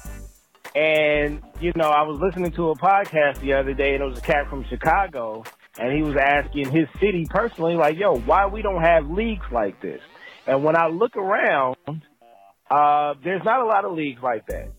And 0.75 1.41
you 1.59 1.71
know, 1.75 1.89
I 1.89 2.03
was 2.03 2.19
listening 2.21 2.51
to 2.51 2.69
a 2.69 2.75
podcast 2.75 3.39
the 3.39 3.53
other 3.53 3.73
day, 3.73 3.95
and 3.95 4.03
it 4.03 4.07
was 4.07 4.19
a 4.19 4.21
cat 4.21 4.47
from 4.49 4.63
Chicago, 4.69 5.43
and 5.79 5.91
he 5.95 6.03
was 6.03 6.15
asking 6.15 6.71
his 6.71 6.88
city 6.99 7.25
personally, 7.29 7.75
like, 7.75 7.97
"Yo, 7.97 8.17
why 8.19 8.45
we 8.45 8.61
don't 8.61 8.83
have 8.83 9.09
leagues 9.09 9.45
like 9.51 9.81
this?" 9.81 10.01
And 10.45 10.63
when 10.63 10.75
I 10.75 10.88
look 10.88 11.15
around, 11.17 11.77
uh, 12.69 13.15
there's 13.23 13.43
not 13.43 13.61
a 13.61 13.65
lot 13.65 13.85
of 13.85 13.93
leagues 13.93 14.21
like 14.21 14.45
that. 14.47 14.69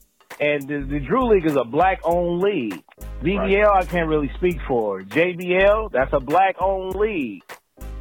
And 0.40 0.68
the, 0.68 0.86
the 0.88 1.00
Drew 1.00 1.34
League 1.34 1.46
is 1.46 1.56
a 1.56 1.64
black-owned 1.64 2.40
league. 2.40 2.82
VBL, 3.22 3.68
I 3.68 3.84
can't 3.84 4.08
really 4.08 4.30
speak 4.36 4.58
for. 4.68 5.02
JBL, 5.02 5.90
that's 5.90 6.12
a 6.12 6.20
black-owned 6.20 6.94
league. 6.94 7.42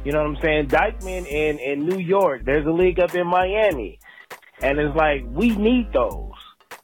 You 0.04 0.12
know 0.12 0.20
what 0.20 0.28
I'm 0.28 0.42
saying? 0.42 0.68
Dyckman 0.68 1.26
in, 1.26 1.58
in 1.58 1.86
New 1.86 1.98
York. 1.98 2.42
There's 2.44 2.64
a 2.64 2.70
league 2.70 3.00
up 3.00 3.14
in 3.14 3.26
Miami. 3.26 3.98
And 4.62 4.78
it's 4.78 4.96
like, 4.96 5.24
we 5.28 5.54
need 5.56 5.92
those. 5.92 6.32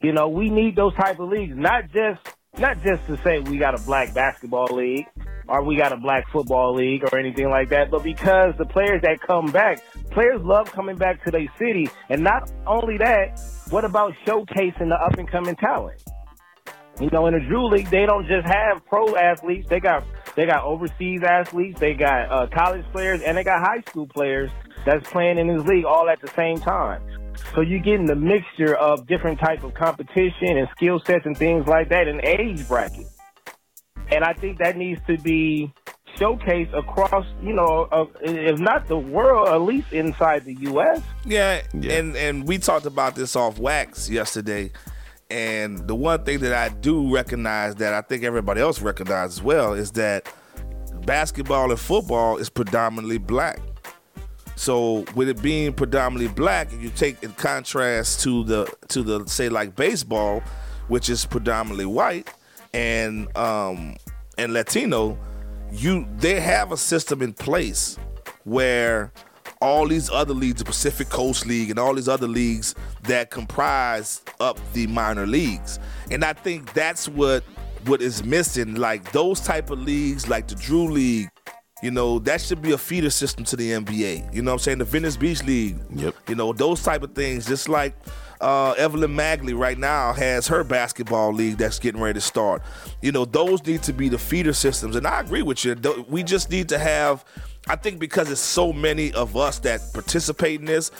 You 0.00 0.12
know, 0.12 0.28
we 0.28 0.50
need 0.50 0.76
those 0.76 0.94
type 0.94 1.18
of 1.18 1.28
leagues, 1.28 1.56
not 1.56 1.84
just, 1.92 2.20
not 2.58 2.82
just 2.82 3.06
to 3.06 3.16
say 3.24 3.40
we 3.40 3.58
got 3.58 3.78
a 3.78 3.82
black 3.84 4.14
basketball 4.14 4.68
league 4.70 5.06
or 5.48 5.62
we 5.62 5.76
got 5.76 5.92
a 5.92 5.96
black 5.96 6.24
football 6.30 6.74
league 6.74 7.02
or 7.04 7.18
anything 7.18 7.50
like 7.50 7.68
that, 7.70 7.90
but 7.90 8.02
because 8.02 8.54
the 8.58 8.64
players 8.64 9.02
that 9.02 9.20
come 9.20 9.50
back, 9.50 9.82
players 10.10 10.40
love 10.42 10.70
coming 10.72 10.96
back 10.96 11.24
to 11.24 11.30
their 11.30 11.46
city. 11.58 11.88
And 12.08 12.22
not 12.22 12.50
only 12.66 12.98
that, 12.98 13.40
what 13.70 13.84
about 13.84 14.12
showcasing 14.26 14.88
the 14.88 14.96
up 15.00 15.18
and 15.18 15.30
coming 15.30 15.56
talent? 15.56 16.02
You 17.00 17.10
know, 17.10 17.26
in 17.26 17.34
the 17.34 17.40
Drew 17.40 17.68
League, 17.68 17.90
they 17.90 18.06
don't 18.06 18.26
just 18.28 18.46
have 18.46 18.84
pro 18.86 19.16
athletes. 19.16 19.68
They 19.68 19.80
got 19.80 20.04
they 20.36 20.46
got 20.46 20.64
overseas 20.64 21.22
athletes, 21.22 21.80
they 21.80 21.94
got 21.94 22.30
uh, 22.30 22.46
college 22.52 22.84
players, 22.92 23.20
and 23.22 23.36
they 23.36 23.44
got 23.44 23.60
high 23.60 23.80
school 23.88 24.06
players 24.06 24.50
that's 24.86 25.08
playing 25.10 25.38
in 25.38 25.48
this 25.48 25.66
league 25.66 25.84
all 25.84 26.08
at 26.08 26.20
the 26.20 26.28
same 26.28 26.58
time. 26.58 27.02
So 27.54 27.60
you're 27.60 27.80
getting 27.80 28.06
the 28.06 28.16
mixture 28.16 28.74
of 28.74 29.06
different 29.06 29.38
type 29.38 29.62
of 29.62 29.74
competition 29.74 30.56
and 30.56 30.68
skill 30.76 31.00
sets 31.06 31.26
and 31.26 31.36
things 31.36 31.66
like 31.66 31.88
that 31.90 32.08
and 32.08 32.20
age 32.24 32.66
bracket. 32.68 33.06
And 34.10 34.24
I 34.24 34.32
think 34.34 34.58
that 34.58 34.76
needs 34.76 35.00
to 35.06 35.18
be 35.18 35.72
showcased 36.16 36.76
across, 36.76 37.26
you 37.42 37.52
know, 37.52 37.88
uh, 37.90 38.06
if 38.22 38.58
not 38.58 38.86
the 38.86 38.98
world, 38.98 39.48
at 39.48 39.62
least 39.62 39.92
inside 39.92 40.44
the 40.44 40.54
U.S. 40.54 41.00
Yeah, 41.24 41.62
yeah, 41.72 41.92
and 41.94 42.16
and 42.16 42.46
we 42.46 42.58
talked 42.58 42.86
about 42.86 43.14
this 43.14 43.34
off 43.36 43.58
wax 43.58 44.08
yesterday. 44.08 44.70
And 45.30 45.88
the 45.88 45.94
one 45.94 46.22
thing 46.24 46.40
that 46.40 46.52
I 46.52 46.68
do 46.68 47.12
recognize 47.12 47.76
that 47.76 47.94
I 47.94 48.02
think 48.02 48.24
everybody 48.24 48.60
else 48.60 48.80
recognizes 48.82 49.38
as 49.38 49.42
well 49.42 49.72
is 49.72 49.90
that 49.92 50.32
basketball 51.06 51.70
and 51.70 51.80
football 51.80 52.36
is 52.36 52.50
predominantly 52.50 53.18
black. 53.18 53.58
So 54.56 55.04
with 55.14 55.28
it 55.28 55.42
being 55.42 55.72
predominantly 55.72 56.32
black, 56.34 56.70
you 56.72 56.90
take 56.90 57.22
in 57.22 57.32
contrast 57.32 58.20
to 58.20 58.44
the 58.44 58.72
to 58.88 59.02
the 59.02 59.26
say 59.26 59.48
like 59.48 59.74
baseball, 59.76 60.42
which 60.88 61.08
is 61.08 61.26
predominantly 61.26 61.86
white 61.86 62.28
and 62.72 63.34
um 63.36 63.96
and 64.36 64.52
Latino, 64.52 65.18
you 65.72 66.06
they 66.18 66.40
have 66.40 66.72
a 66.72 66.76
system 66.76 67.22
in 67.22 67.32
place 67.32 67.98
where 68.44 69.12
all 69.60 69.88
these 69.88 70.10
other 70.10 70.34
leagues, 70.34 70.58
the 70.58 70.64
Pacific 70.64 71.08
Coast 71.08 71.46
League 71.46 71.70
and 71.70 71.78
all 71.78 71.94
these 71.94 72.08
other 72.08 72.28
leagues 72.28 72.74
that 73.04 73.30
comprise 73.30 74.22
up 74.40 74.58
the 74.72 74.86
minor 74.88 75.26
leagues. 75.26 75.78
And 76.10 76.24
I 76.24 76.34
think 76.34 76.74
that's 76.74 77.08
what 77.08 77.44
what 77.86 78.02
is 78.02 78.24
missing. 78.24 78.74
Like 78.74 79.12
those 79.12 79.40
type 79.40 79.70
of 79.70 79.78
leagues, 79.80 80.28
like 80.28 80.48
the 80.48 80.54
Drew 80.54 80.90
League, 80.90 81.28
you 81.84 81.90
know, 81.90 82.18
that 82.20 82.40
should 82.40 82.62
be 82.62 82.72
a 82.72 82.78
feeder 82.78 83.10
system 83.10 83.44
to 83.44 83.56
the 83.56 83.72
NBA. 83.72 84.34
You 84.34 84.40
know 84.40 84.52
what 84.52 84.54
I'm 84.54 84.58
saying? 84.60 84.78
The 84.78 84.86
Venice 84.86 85.18
Beach 85.18 85.44
League. 85.44 85.76
Yep. 85.94 86.14
You 86.30 86.34
know, 86.34 86.54
those 86.54 86.82
type 86.82 87.02
of 87.02 87.12
things. 87.12 87.46
Just 87.46 87.68
like 87.68 87.94
uh, 88.40 88.72
Evelyn 88.78 89.14
Magley 89.14 89.56
right 89.56 89.76
now 89.76 90.14
has 90.14 90.48
her 90.48 90.64
basketball 90.64 91.34
league 91.34 91.58
that's 91.58 91.78
getting 91.78 92.00
ready 92.00 92.14
to 92.14 92.22
start. 92.22 92.62
You 93.02 93.12
know, 93.12 93.26
those 93.26 93.64
need 93.66 93.82
to 93.82 93.92
be 93.92 94.08
the 94.08 94.16
feeder 94.16 94.54
systems. 94.54 94.96
And 94.96 95.06
I 95.06 95.20
agree 95.20 95.42
with 95.42 95.62
you. 95.62 95.76
We 96.08 96.22
just 96.22 96.50
need 96.50 96.70
to 96.70 96.78
have 96.78 97.22
I 97.66 97.76
think 97.76 97.98
because 97.98 98.30
it's 98.30 98.40
so 98.40 98.72
many 98.72 99.12
of 99.12 99.36
us 99.36 99.58
that 99.60 99.80
participate 99.92 100.60
in 100.60 100.66
this, 100.66 100.90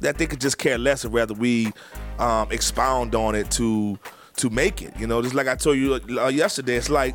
that 0.00 0.18
they 0.18 0.26
could 0.26 0.40
just 0.40 0.58
care 0.58 0.78
less 0.78 1.04
of 1.04 1.12
whether 1.12 1.34
we 1.34 1.72
um, 2.18 2.50
expound 2.50 3.14
on 3.14 3.34
it 3.34 3.48
to 3.52 3.98
to 4.36 4.50
make 4.50 4.82
it. 4.82 4.92
You 4.98 5.06
know, 5.06 5.22
just 5.22 5.34
like 5.34 5.46
I 5.46 5.54
told 5.54 5.78
you 5.78 6.00
uh, 6.18 6.28
yesterday, 6.28 6.76
it's 6.76 6.90
like 6.90 7.14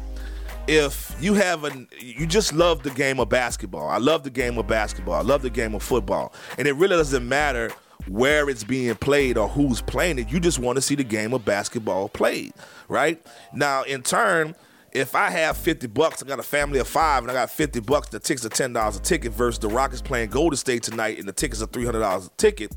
if 0.68 1.16
you 1.20 1.34
have 1.34 1.64
an 1.64 1.88
you 2.00 2.28
just 2.28 2.54
love 2.54 2.84
the 2.84 2.90
game 2.92 3.20
of 3.20 3.30
basketball. 3.30 3.88
I 3.88 3.98
love 3.98 4.24
the 4.24 4.30
game 4.30 4.58
of 4.58 4.68
basketball. 4.68 5.16
I 5.16 5.22
love 5.22 5.42
the 5.42 5.50
game 5.50 5.74
of 5.74 5.84
football, 5.84 6.34
and 6.58 6.68
it 6.68 6.74
really 6.74 6.96
doesn't 6.96 7.28
matter 7.28 7.72
where 8.08 8.50
it's 8.50 8.64
being 8.64 8.96
played 8.96 9.38
or 9.38 9.48
who's 9.48 9.82
playing 9.82 10.20
it. 10.20 10.32
You 10.32 10.40
just 10.40 10.60
want 10.60 10.78
to 10.78 10.82
see 10.82 10.96
the 10.96 11.04
game 11.04 11.34
of 11.34 11.44
basketball 11.44 12.10
played, 12.10 12.54
right? 12.88 13.22
Now, 13.54 13.84
in 13.84 14.02
turn 14.04 14.56
if 14.94 15.16
I 15.16 15.30
have 15.30 15.58
50 15.58 15.88
bucks, 15.88 16.24
I 16.24 16.26
got 16.26 16.40
a 16.40 16.44
family 16.44 16.80
of 16.80 16.88
five, 16.88 17.24
and 17.24 17.32
I 17.32 17.34
got 17.34 17.52
50 17.52 17.82
bucks, 17.82 18.10
the 18.10 18.20
tickets 18.20 18.46
are 18.46 18.50
$10 18.50 18.98
a 18.98 19.02
ticket 19.02 19.32
versus 19.32 19.60
the 19.60 19.68
Rockets 19.68 20.02
playing 20.02 20.30
Golden 20.30 20.58
State 20.58 20.84
tonight, 20.84 21.20
and 21.20 21.28
the 21.28 21.34
tickets 21.34 21.62
are 21.62 21.68
$300 21.68 22.26
a 22.26 22.30
ticket. 22.38 22.76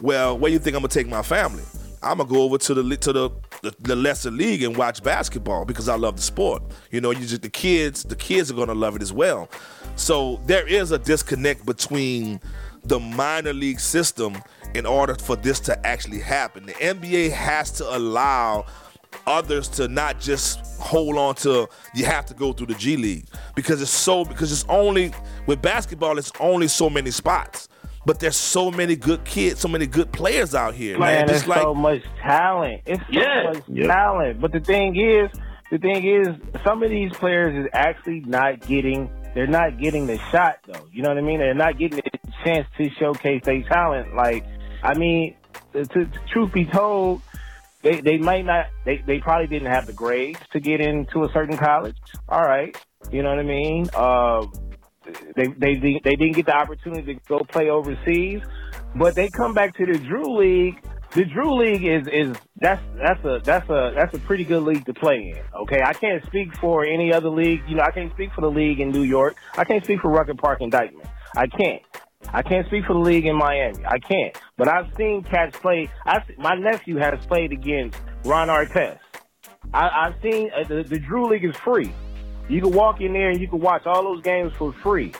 Well, 0.00 0.38
where 0.38 0.48
do 0.48 0.52
you 0.54 0.58
think 0.58 0.76
I'm 0.76 0.82
gonna 0.82 0.88
take 0.88 1.08
my 1.08 1.22
family? 1.22 1.64
I'm 2.02 2.18
gonna 2.18 2.28
go 2.28 2.42
over 2.42 2.56
to 2.56 2.74
the 2.74 2.96
to 2.96 3.12
the, 3.12 3.30
the, 3.62 3.74
the 3.80 3.96
lesser 3.96 4.30
league 4.30 4.62
and 4.62 4.76
watch 4.76 5.02
basketball 5.02 5.64
because 5.64 5.88
I 5.88 5.96
love 5.96 6.16
the 6.16 6.22
sport. 6.22 6.62
You 6.90 7.00
know, 7.00 7.10
you 7.10 7.26
just 7.26 7.42
the 7.42 7.50
kids, 7.50 8.04
the 8.04 8.16
kids 8.16 8.50
are 8.50 8.54
gonna 8.54 8.74
love 8.74 8.96
it 8.96 9.02
as 9.02 9.12
well. 9.12 9.50
So 9.96 10.40
there 10.46 10.66
is 10.66 10.92
a 10.92 10.98
disconnect 10.98 11.66
between 11.66 12.40
the 12.84 12.98
minor 12.98 13.52
league 13.52 13.80
system 13.80 14.42
in 14.74 14.86
order 14.86 15.14
for 15.14 15.36
this 15.36 15.60
to 15.60 15.86
actually 15.86 16.20
happen. 16.20 16.66
The 16.66 16.72
NBA 16.72 17.32
has 17.32 17.70
to 17.72 17.96
allow 17.96 18.64
others 19.26 19.68
to 19.68 19.88
not 19.88 20.20
just 20.20 20.60
hold 20.80 21.16
on 21.16 21.34
to 21.34 21.68
you 21.94 22.04
have 22.06 22.24
to 22.26 22.34
go 22.34 22.52
through 22.52 22.68
the 22.68 22.74
G 22.74 22.96
League 22.96 23.26
because 23.54 23.82
it's 23.82 23.90
so 23.90 24.24
because 24.24 24.52
it's 24.52 24.64
only 24.68 25.12
with 25.46 25.60
basketball 25.60 26.16
it's 26.16 26.32
only 26.40 26.68
so 26.68 26.88
many 26.88 27.10
spots. 27.10 27.68
But 28.06 28.18
there's 28.18 28.36
so 28.36 28.70
many 28.70 28.96
good 28.96 29.24
kids, 29.24 29.60
so 29.60 29.68
many 29.68 29.86
good 29.86 30.10
players 30.10 30.54
out 30.54 30.74
here. 30.74 30.98
Man, 30.98 31.14
man. 31.14 31.26
there's 31.26 31.46
like, 31.46 31.60
so 31.60 31.74
much 31.74 32.02
talent. 32.22 32.82
It's 32.86 33.00
so 33.00 33.20
yeah. 33.20 33.52
much 33.52 33.62
yep. 33.68 33.88
talent. 33.88 34.40
But 34.40 34.52
the 34.52 34.60
thing 34.60 34.96
is, 34.96 35.30
the 35.70 35.78
thing 35.78 36.06
is, 36.06 36.28
some 36.64 36.82
of 36.82 36.90
these 36.90 37.12
players 37.12 37.64
is 37.64 37.70
actually 37.74 38.20
not 38.20 38.66
getting 38.66 39.10
they're 39.34 39.46
not 39.46 39.78
getting 39.78 40.06
the 40.06 40.18
shot 40.30 40.58
though. 40.66 40.88
You 40.92 41.02
know 41.02 41.10
what 41.10 41.18
I 41.18 41.22
mean? 41.22 41.38
They're 41.38 41.54
not 41.54 41.78
getting 41.78 41.98
the 41.98 42.32
chance 42.44 42.66
to 42.78 42.90
showcase 42.98 43.42
their 43.44 43.62
talent. 43.62 44.14
Like, 44.14 44.44
I 44.82 44.94
mean, 44.94 45.36
to, 45.72 45.84
to, 45.84 46.10
truth 46.32 46.52
be 46.52 46.64
told, 46.64 47.22
they 47.82 48.00
they 48.00 48.18
might 48.18 48.44
not 48.44 48.66
they, 48.84 48.98
they 49.06 49.20
probably 49.20 49.46
didn't 49.46 49.70
have 49.70 49.86
the 49.86 49.92
grades 49.92 50.40
to 50.52 50.60
get 50.60 50.80
into 50.80 51.24
a 51.24 51.32
certain 51.32 51.56
college. 51.56 51.96
All 52.28 52.42
right. 52.42 52.76
You 53.10 53.22
know 53.22 53.30
what 53.30 53.38
I 53.38 53.44
mean? 53.44 53.88
Uh, 53.94 54.46
they 55.36 55.46
they 55.58 56.00
they 56.04 56.16
didn't 56.16 56.32
get 56.32 56.46
the 56.46 56.56
opportunity 56.56 57.14
to 57.14 57.20
go 57.28 57.40
play 57.40 57.70
overseas, 57.70 58.42
but 58.94 59.14
they 59.14 59.28
come 59.28 59.54
back 59.54 59.76
to 59.76 59.86
the 59.86 59.98
Drew 59.98 60.38
League. 60.38 60.82
The 61.14 61.24
Drew 61.24 61.56
League 61.56 61.84
is 61.84 62.06
is 62.06 62.36
that's 62.56 62.82
that's 62.96 63.24
a 63.24 63.40
that's 63.44 63.68
a 63.68 63.92
that's 63.96 64.14
a 64.14 64.18
pretty 64.20 64.44
good 64.44 64.62
league 64.62 64.84
to 64.86 64.94
play 64.94 65.34
in. 65.36 65.60
Okay, 65.62 65.80
I 65.82 65.92
can't 65.94 66.24
speak 66.26 66.54
for 66.56 66.84
any 66.84 67.12
other 67.12 67.30
league. 67.30 67.62
You 67.66 67.76
know, 67.76 67.82
I 67.82 67.90
can't 67.90 68.12
speak 68.12 68.32
for 68.32 68.42
the 68.42 68.50
league 68.50 68.80
in 68.80 68.90
New 68.90 69.02
York. 69.02 69.36
I 69.56 69.64
can't 69.64 69.82
speak 69.84 70.00
for 70.00 70.10
Rucker 70.10 70.34
Park 70.34 70.60
Dyckman. 70.60 71.06
I 71.36 71.46
can't. 71.46 71.82
I 72.32 72.42
can't 72.42 72.66
speak 72.66 72.84
for 72.84 72.92
the 72.92 73.00
league 73.00 73.26
in 73.26 73.36
Miami. 73.36 73.84
I 73.86 73.98
can't. 73.98 74.36
But 74.56 74.68
I've 74.68 74.94
seen 74.96 75.24
cats 75.24 75.56
play. 75.58 75.90
I, 76.04 76.22
my 76.36 76.54
nephew 76.54 76.96
has 76.98 77.24
played 77.26 77.52
against 77.52 77.98
Ron 78.24 78.48
Artest. 78.48 78.98
I, 79.72 80.10
have 80.10 80.14
seen 80.22 80.50
uh, 80.54 80.68
the, 80.68 80.82
the 80.82 80.98
Drew 80.98 81.28
League 81.28 81.44
is 81.44 81.56
free. 81.56 81.92
You 82.50 82.60
can 82.60 82.72
walk 82.72 83.00
in 83.00 83.12
there 83.12 83.30
and 83.30 83.40
you 83.40 83.46
can 83.46 83.60
watch 83.60 83.86
all 83.86 84.02
those 84.02 84.22
games 84.22 84.52
for 84.58 84.72
free. 84.72 85.12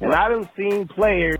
And 0.00 0.10
I've 0.10 0.48
seen 0.56 0.88
players 0.88 1.36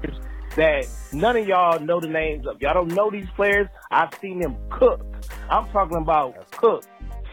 that 0.56 0.86
none 1.10 1.36
of 1.38 1.48
y'all 1.48 1.80
know 1.80 2.00
the 2.00 2.06
names 2.06 2.46
of. 2.46 2.60
Y'all 2.60 2.74
don't 2.74 2.94
know 2.94 3.10
these 3.10 3.28
players. 3.34 3.66
I've 3.90 4.12
seen 4.20 4.40
them 4.40 4.58
cook. 4.68 5.00
I'm 5.48 5.66
talking 5.70 5.96
about 5.96 6.50
cook. 6.50 6.84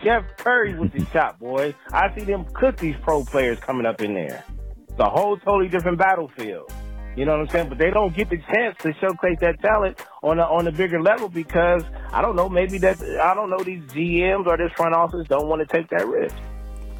Chef 0.02 0.24
Curry 0.38 0.80
with 0.80 0.94
the 0.94 1.06
shot, 1.08 1.40
boy. 1.40 1.76
I 1.92 2.16
see 2.16 2.24
them 2.24 2.46
cook 2.54 2.78
these 2.78 2.96
pro 3.02 3.26
players 3.26 3.60
coming 3.60 3.86
up 3.86 4.02
in 4.02 4.14
there. 4.14 4.46
It's 4.88 5.00
a 5.00 5.10
whole 5.10 5.36
totally 5.38 5.68
different 5.68 5.98
battlefield. 5.98 6.72
You 7.18 7.26
know 7.26 7.34
what 7.34 7.42
I'm 7.42 7.50
saying? 7.50 7.70
But 7.70 7.80
they 7.80 7.90
don't 7.90 8.16
get 8.16 8.30
the 8.30 8.38
chance 8.38 8.78
to 8.80 8.94
showcase 9.02 9.40
that 9.42 9.62
talent 9.62 10.00
on 10.24 10.40
a, 10.40 10.44
on 10.44 10.68
a 10.68 10.72
bigger 10.72 11.02
level 11.02 11.28
because 11.28 11.84
I 12.14 12.22
don't 12.22 12.38
know. 12.38 12.48
Maybe 12.48 12.78
that 12.78 13.02
I 13.22 13.34
don't 13.34 13.50
know. 13.50 13.62
These 13.62 13.84
GMs 13.92 14.48
or 14.48 14.56
this 14.56 14.72
front 14.78 14.96
office 14.96 15.28
don't 15.28 15.50
want 15.50 15.68
to 15.68 15.78
take 15.78 15.90
that 15.90 16.08
risk. 16.08 16.36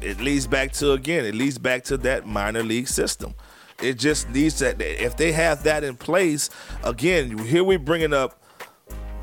It 0.00 0.20
leads 0.20 0.46
back 0.46 0.72
to 0.72 0.92
again. 0.92 1.24
It 1.24 1.34
leads 1.34 1.58
back 1.58 1.84
to 1.84 1.96
that 1.98 2.26
minor 2.26 2.62
league 2.62 2.88
system. 2.88 3.34
It 3.82 3.98
just 3.98 4.28
needs 4.30 4.58
that. 4.60 4.80
If 4.80 5.16
they 5.16 5.32
have 5.32 5.62
that 5.64 5.84
in 5.84 5.96
place, 5.96 6.50
again, 6.82 7.38
here 7.38 7.64
we're 7.64 7.78
bringing 7.78 8.14
up 8.14 8.42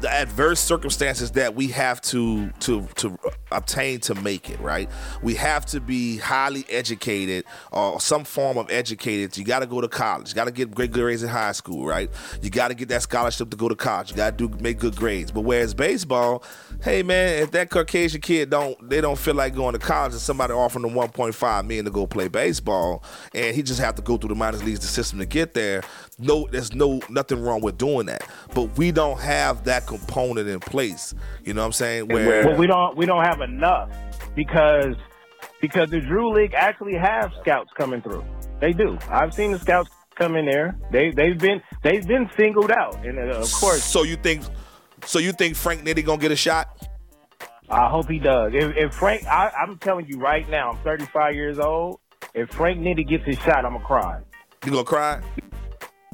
the 0.03 0.11
adverse 0.11 0.59
circumstances 0.59 1.31
that 1.31 1.55
we 1.55 1.69
have 1.69 2.01
to 2.01 2.49
to 2.59 2.85
to 2.95 3.17
obtain 3.53 4.01
to 4.01 4.13
make 4.15 4.49
it 4.49 4.59
right? 4.59 4.89
We 5.21 5.35
have 5.35 5.65
to 5.67 5.79
be 5.79 6.17
highly 6.17 6.65
educated 6.69 7.45
or 7.71 8.01
some 8.01 8.25
form 8.25 8.57
of 8.57 8.69
educated. 8.69 9.37
You 9.37 9.45
got 9.45 9.59
to 9.59 9.65
go 9.65 9.79
to 9.79 9.87
college. 9.87 10.29
You 10.29 10.35
got 10.35 10.45
to 10.45 10.51
get 10.51 10.75
great 10.75 10.91
grades 10.91 11.23
in 11.23 11.29
high 11.29 11.53
school 11.53 11.85
right? 11.85 12.09
You 12.41 12.49
got 12.49 12.67
to 12.67 12.73
get 12.73 12.89
that 12.89 13.01
scholarship 13.01 13.49
to 13.51 13.57
go 13.57 13.69
to 13.69 13.75
college. 13.75 14.11
You 14.11 14.17
got 14.17 14.37
to 14.37 14.47
do 14.47 14.57
make 14.59 14.77
good 14.77 14.97
grades. 14.97 15.31
But 15.31 15.41
whereas 15.41 15.73
baseball 15.73 16.43
hey 16.81 17.01
man 17.01 17.41
if 17.41 17.51
that 17.51 17.69
caucasian 17.69 18.19
kid 18.19 18.49
don't 18.49 18.89
they 18.89 18.99
don't 18.99 19.17
feel 19.17 19.35
like 19.35 19.55
going 19.55 19.71
to 19.71 19.79
college 19.79 20.11
and 20.11 20.21
somebody 20.21 20.51
offering 20.51 20.83
them 20.83 20.93
1.5 20.93 21.65
million 21.65 21.85
to 21.85 21.91
go 21.91 22.05
play 22.05 22.27
baseball 22.27 23.01
and 23.33 23.55
he 23.55 23.63
just 23.63 23.79
have 23.79 23.95
to 23.95 24.01
go 24.01 24.17
through 24.17 24.27
the 24.29 24.35
minor 24.35 24.57
leagues 24.57 24.79
the 24.79 24.87
system 24.87 25.17
to 25.17 25.25
get 25.25 25.53
there 25.53 25.81
no 26.19 26.47
there's 26.51 26.73
no 26.73 27.01
nothing 27.09 27.41
wrong 27.41 27.61
with 27.61 27.77
doing 27.77 28.05
that. 28.07 28.27
But 28.53 28.77
we 28.77 28.91
don't 28.91 29.19
have 29.19 29.63
that 29.65 29.85
component 29.97 30.47
in 30.47 30.59
place. 30.59 31.13
You 31.43 31.53
know 31.53 31.61
what 31.61 31.67
I'm 31.67 31.73
saying? 31.73 32.07
Where 32.07 32.47
well, 32.47 32.57
we 32.57 32.67
don't 32.67 32.97
we 32.97 33.05
don't 33.05 33.23
have 33.23 33.41
enough 33.41 33.89
because 34.35 34.95
because 35.61 35.89
the 35.89 36.01
Drew 36.01 36.33
League 36.33 36.53
actually 36.53 36.95
have 36.95 37.31
scouts 37.41 37.71
coming 37.77 38.01
through. 38.01 38.23
They 38.59 38.73
do. 38.73 38.97
I've 39.09 39.33
seen 39.33 39.51
the 39.51 39.59
scouts 39.59 39.89
come 40.15 40.35
in 40.35 40.45
there. 40.45 40.75
They 40.91 41.11
they've 41.11 41.37
been 41.37 41.61
they've 41.83 42.05
been 42.05 42.29
singled 42.37 42.71
out, 42.71 43.05
and 43.05 43.19
uh, 43.19 43.39
of 43.39 43.51
course. 43.51 43.83
So 43.83 44.03
you 44.03 44.15
think, 44.15 44.43
so 45.05 45.19
you 45.19 45.31
think 45.31 45.55
Frank 45.55 45.83
Nitty 45.83 46.05
gonna 46.05 46.21
get 46.21 46.31
a 46.31 46.35
shot? 46.35 46.87
I 47.69 47.89
hope 47.89 48.09
he 48.09 48.19
does. 48.19 48.51
If, 48.53 48.75
if 48.75 48.93
Frank, 48.93 49.25
I, 49.25 49.49
I'm 49.49 49.77
telling 49.77 50.05
you 50.07 50.19
right 50.19 50.47
now, 50.49 50.71
I'm 50.71 50.83
35 50.83 51.33
years 51.33 51.59
old. 51.59 51.99
If 52.33 52.49
Frank 52.49 52.79
Nitty 52.79 53.07
gets 53.07 53.25
his 53.25 53.37
shot, 53.39 53.65
I'm 53.65 53.73
gonna 53.73 53.85
cry. 53.85 54.21
You 54.65 54.71
gonna 54.71 54.83
cry? 54.83 55.21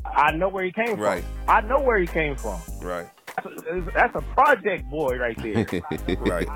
I 0.06 0.32
know 0.32 0.50
where 0.50 0.64
he 0.64 0.72
came 0.72 0.90
from. 0.90 1.00
Right. 1.00 1.24
I 1.48 1.62
know 1.62 1.80
where 1.80 1.98
he 1.98 2.08
came 2.08 2.36
from. 2.36 2.60
Right. 2.82 3.08
That's 3.94 4.16
a, 4.16 4.22
project 4.22 4.90
boy 4.90 5.18
right 5.18 5.38
there. 5.38 5.82
right. 6.20 6.48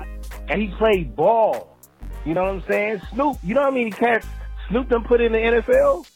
And 0.48 0.62
he 0.62 0.68
played 0.76 1.14
ball. 1.16 1.76
You 2.24 2.34
know 2.34 2.44
what 2.44 2.50
I'm 2.50 2.62
saying? 2.62 3.02
Snoop. 3.12 3.36
You 3.42 3.54
know 3.54 3.62
how 3.62 3.70
many 3.70 3.90
cats 3.90 4.26
Snoop 4.68 4.88
done 4.88 5.04
put 5.04 5.20
in 5.20 5.32
the 5.32 5.38
NFL? 5.38 6.06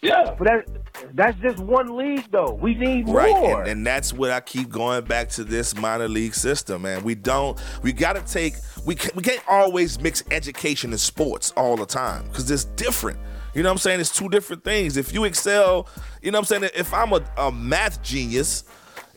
Yeah. 0.00 0.34
But 0.38 0.44
that 0.46 0.68
that's 1.14 1.38
just 1.38 1.58
one 1.58 1.96
league 1.96 2.30
though. 2.30 2.52
We 2.52 2.74
need 2.74 3.08
Right, 3.08 3.30
more. 3.30 3.60
and, 3.60 3.70
and 3.70 3.86
that's 3.86 4.12
what 4.12 4.30
I 4.30 4.40
keep 4.40 4.68
going 4.68 5.04
back 5.04 5.28
to 5.30 5.44
this 5.44 5.76
minor 5.76 6.08
league 6.08 6.34
system, 6.34 6.82
man. 6.82 7.02
We 7.02 7.14
don't, 7.14 7.58
we 7.82 7.92
got 7.92 8.14
to 8.14 8.22
take, 8.22 8.54
we 8.84 8.94
can't, 8.94 9.14
we 9.14 9.22
can't 9.22 9.42
always 9.48 10.00
mix 10.00 10.22
education 10.30 10.90
and 10.90 11.00
sports 11.00 11.52
all 11.56 11.76
the 11.76 11.86
time 11.86 12.26
because 12.28 12.50
it's 12.50 12.64
different. 12.64 13.18
You 13.54 13.62
know 13.62 13.70
what 13.70 13.74
I'm 13.74 13.78
saying? 13.78 14.00
It's 14.00 14.14
two 14.14 14.28
different 14.28 14.62
things. 14.62 14.96
If 14.96 15.12
you 15.12 15.24
excel, 15.24 15.88
you 16.22 16.30
know 16.30 16.38
what 16.38 16.50
I'm 16.52 16.60
saying? 16.60 16.72
If 16.76 16.92
I'm 16.92 17.12
a, 17.12 17.24
a 17.36 17.50
math 17.50 18.02
genius, 18.02 18.64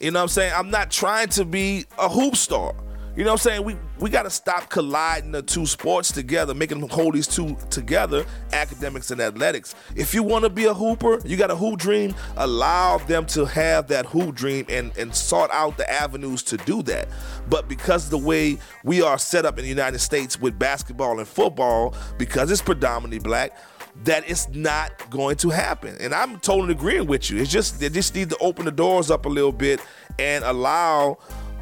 you 0.02 0.12
know 0.12 0.20
what 0.20 0.24
I'm 0.24 0.30
saying? 0.30 0.54
I'm 0.56 0.70
not 0.70 0.91
trying 0.91 1.30
to 1.30 1.45
be 1.45 1.86
a 1.97 2.10
hoop 2.10 2.36
star. 2.36 2.74
You 3.16 3.26
know 3.26 3.32
what 3.32 3.45
I'm 3.45 3.52
saying? 3.52 3.64
We 3.66 3.76
we 3.99 4.10
got 4.10 4.24
to 4.24 4.30
stop 4.30 4.70
colliding 4.70 5.34
the 5.34 5.41
two 5.41 5.66
sports 5.66 6.14
together, 6.14 6.54
making 6.56 6.80
them 6.80 6.89
hold 6.89 7.14
these 7.14 7.28
two 7.28 7.58
together, 7.70 8.26
academics 8.54 9.12
and 9.12 9.20
athletics. 9.20 9.76
If 9.97 10.14
you 10.14 10.24
want 10.24 10.45
to 10.45 10.49
be 10.49 10.66
a 10.66 10.74
hooper, 10.74 11.20
you 11.26 11.36
got 11.36 11.52
a 11.52 11.56
hoop 11.56 11.78
dream, 11.78 12.16
allow 12.38 12.99
them 12.99 13.26
to 13.28 13.45
have 13.45 13.88
that 13.89 14.06
hoop 14.06 14.34
dream 14.34 14.66
and, 14.70 14.95
and 14.97 15.14
sort 15.14 15.52
out 15.52 15.76
the 15.78 15.91
avenues 15.91 16.41
to 16.43 16.58
do 16.58 16.82
that. 16.84 17.10
But 17.49 17.68
because 17.68 18.10
the 18.10 18.18
way 18.18 18.58
we 18.86 19.02
are 19.02 19.20
set 19.20 19.45
up 19.45 19.60
in 19.60 19.64
the 19.64 19.70
United 19.70 19.99
States 19.99 20.39
with 20.39 20.58
basketball 20.58 21.20
and 21.20 21.28
football, 21.28 21.93
because 22.18 22.49
it's 22.49 22.62
predominantly 22.62 23.20
black, 23.20 23.58
that 24.04 24.30
it's 24.30 24.50
not 24.50 25.10
going 25.10 25.36
to 25.38 25.50
happen. 25.50 25.96
And 26.00 26.14
I'm 26.14 26.39
totally 26.39 26.74
agreeing 26.74 27.08
with 27.08 27.30
you. 27.30 27.39
It's 27.39 27.52
just 27.52 27.80
they 27.80 27.89
just 27.89 28.16
need 28.16 28.30
to 28.30 28.38
open 28.38 28.66
the 28.66 28.72
doors 28.72 29.12
up 29.12 29.26
a 29.26 29.30
little 29.30 29.52
bit 29.52 29.82
and 30.20 30.44
allow 30.44 31.18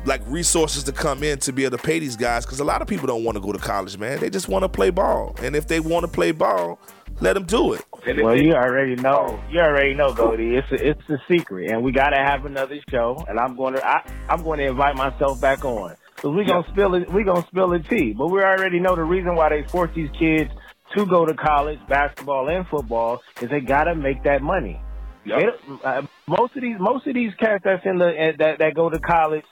like 0.06 0.22
resources 0.28 0.84
to 0.84 0.92
come 0.92 1.24
in 1.24 1.40
to 1.40 1.52
be 1.52 1.66
able 1.66 1.78
to 1.78 1.84
pay 1.84 2.00
these 2.00 2.16
guys 2.16 2.46
because 2.46 2.60
a 2.60 2.64
lot 2.64 2.82
of 2.82 2.88
people 2.88 3.08
don't 3.08 3.24
want 3.24 3.36
to 3.36 3.42
go 3.42 3.52
to 3.52 3.60
college, 3.60 3.98
man. 3.98 4.20
They 4.20 4.30
just 4.30 4.48
want 4.48 4.64
to 4.64 4.70
play 4.70 4.90
ball, 4.90 5.36
and 5.42 5.56
if 5.56 5.68
they 5.68 5.80
want 5.80 6.04
to 6.06 6.08
play 6.08 6.32
ball, 6.32 6.80
let 7.20 7.34
them 7.34 7.46
do 7.46 7.74
it. 7.74 7.86
Well, 8.24 8.36
you 8.36 8.54
already 8.54 8.96
know. 8.96 9.42
You 9.52 9.60
already 9.60 9.94
know, 9.94 10.14
Goldie. 10.14 10.56
It's 10.56 10.72
a, 10.72 10.90
it's 10.90 11.10
a 11.10 11.18
secret, 11.30 11.70
and 11.70 11.84
we 11.84 11.92
got 11.92 12.12
to 12.12 12.18
have 12.18 12.46
another 12.46 12.80
show. 12.90 13.26
And 13.28 13.38
I'm 13.38 13.58
going 13.58 13.74
to 13.74 13.86
I, 13.86 14.10
I'm 14.30 14.42
going 14.44 14.60
to 14.60 14.68
invite 14.68 14.96
myself 14.96 15.42
back 15.42 15.66
on 15.66 15.96
because 16.16 16.36
we 16.36 16.46
gonna 16.46 16.68
spill 16.70 16.96
it. 16.96 17.12
We 17.12 17.24
gonna 17.24 17.46
spill 17.48 17.70
the 17.70 17.80
tea. 17.80 18.14
But 18.14 18.28
we 18.28 18.42
already 18.42 18.80
know 18.80 18.96
the 18.96 19.04
reason 19.04 19.36
why 19.36 19.50
they 19.50 19.64
force 19.64 19.92
these 19.94 20.10
kids 20.18 20.52
to 20.96 21.06
go 21.06 21.26
to 21.26 21.34
college, 21.34 21.80
basketball 21.88 22.50
and 22.50 22.68
football, 22.68 23.22
is 23.42 23.50
they 23.50 23.62
got 23.62 23.86
to 23.86 23.96
make 23.96 24.24
that 24.24 24.42
money. 24.42 24.82
They 25.26 25.48
uh, 25.84 26.02
most 26.28 26.56
of 26.56 26.62
these 26.62 26.78
most 26.80 27.06
of 27.06 27.14
these 27.14 27.34
cats 27.36 27.64
that's 27.64 27.86
in 27.86 27.98
the 27.98 28.08
uh, 28.08 28.32
that 28.38 28.60
that 28.60 28.74
go 28.74 28.90
to 28.90 29.00
college, 29.00 29.46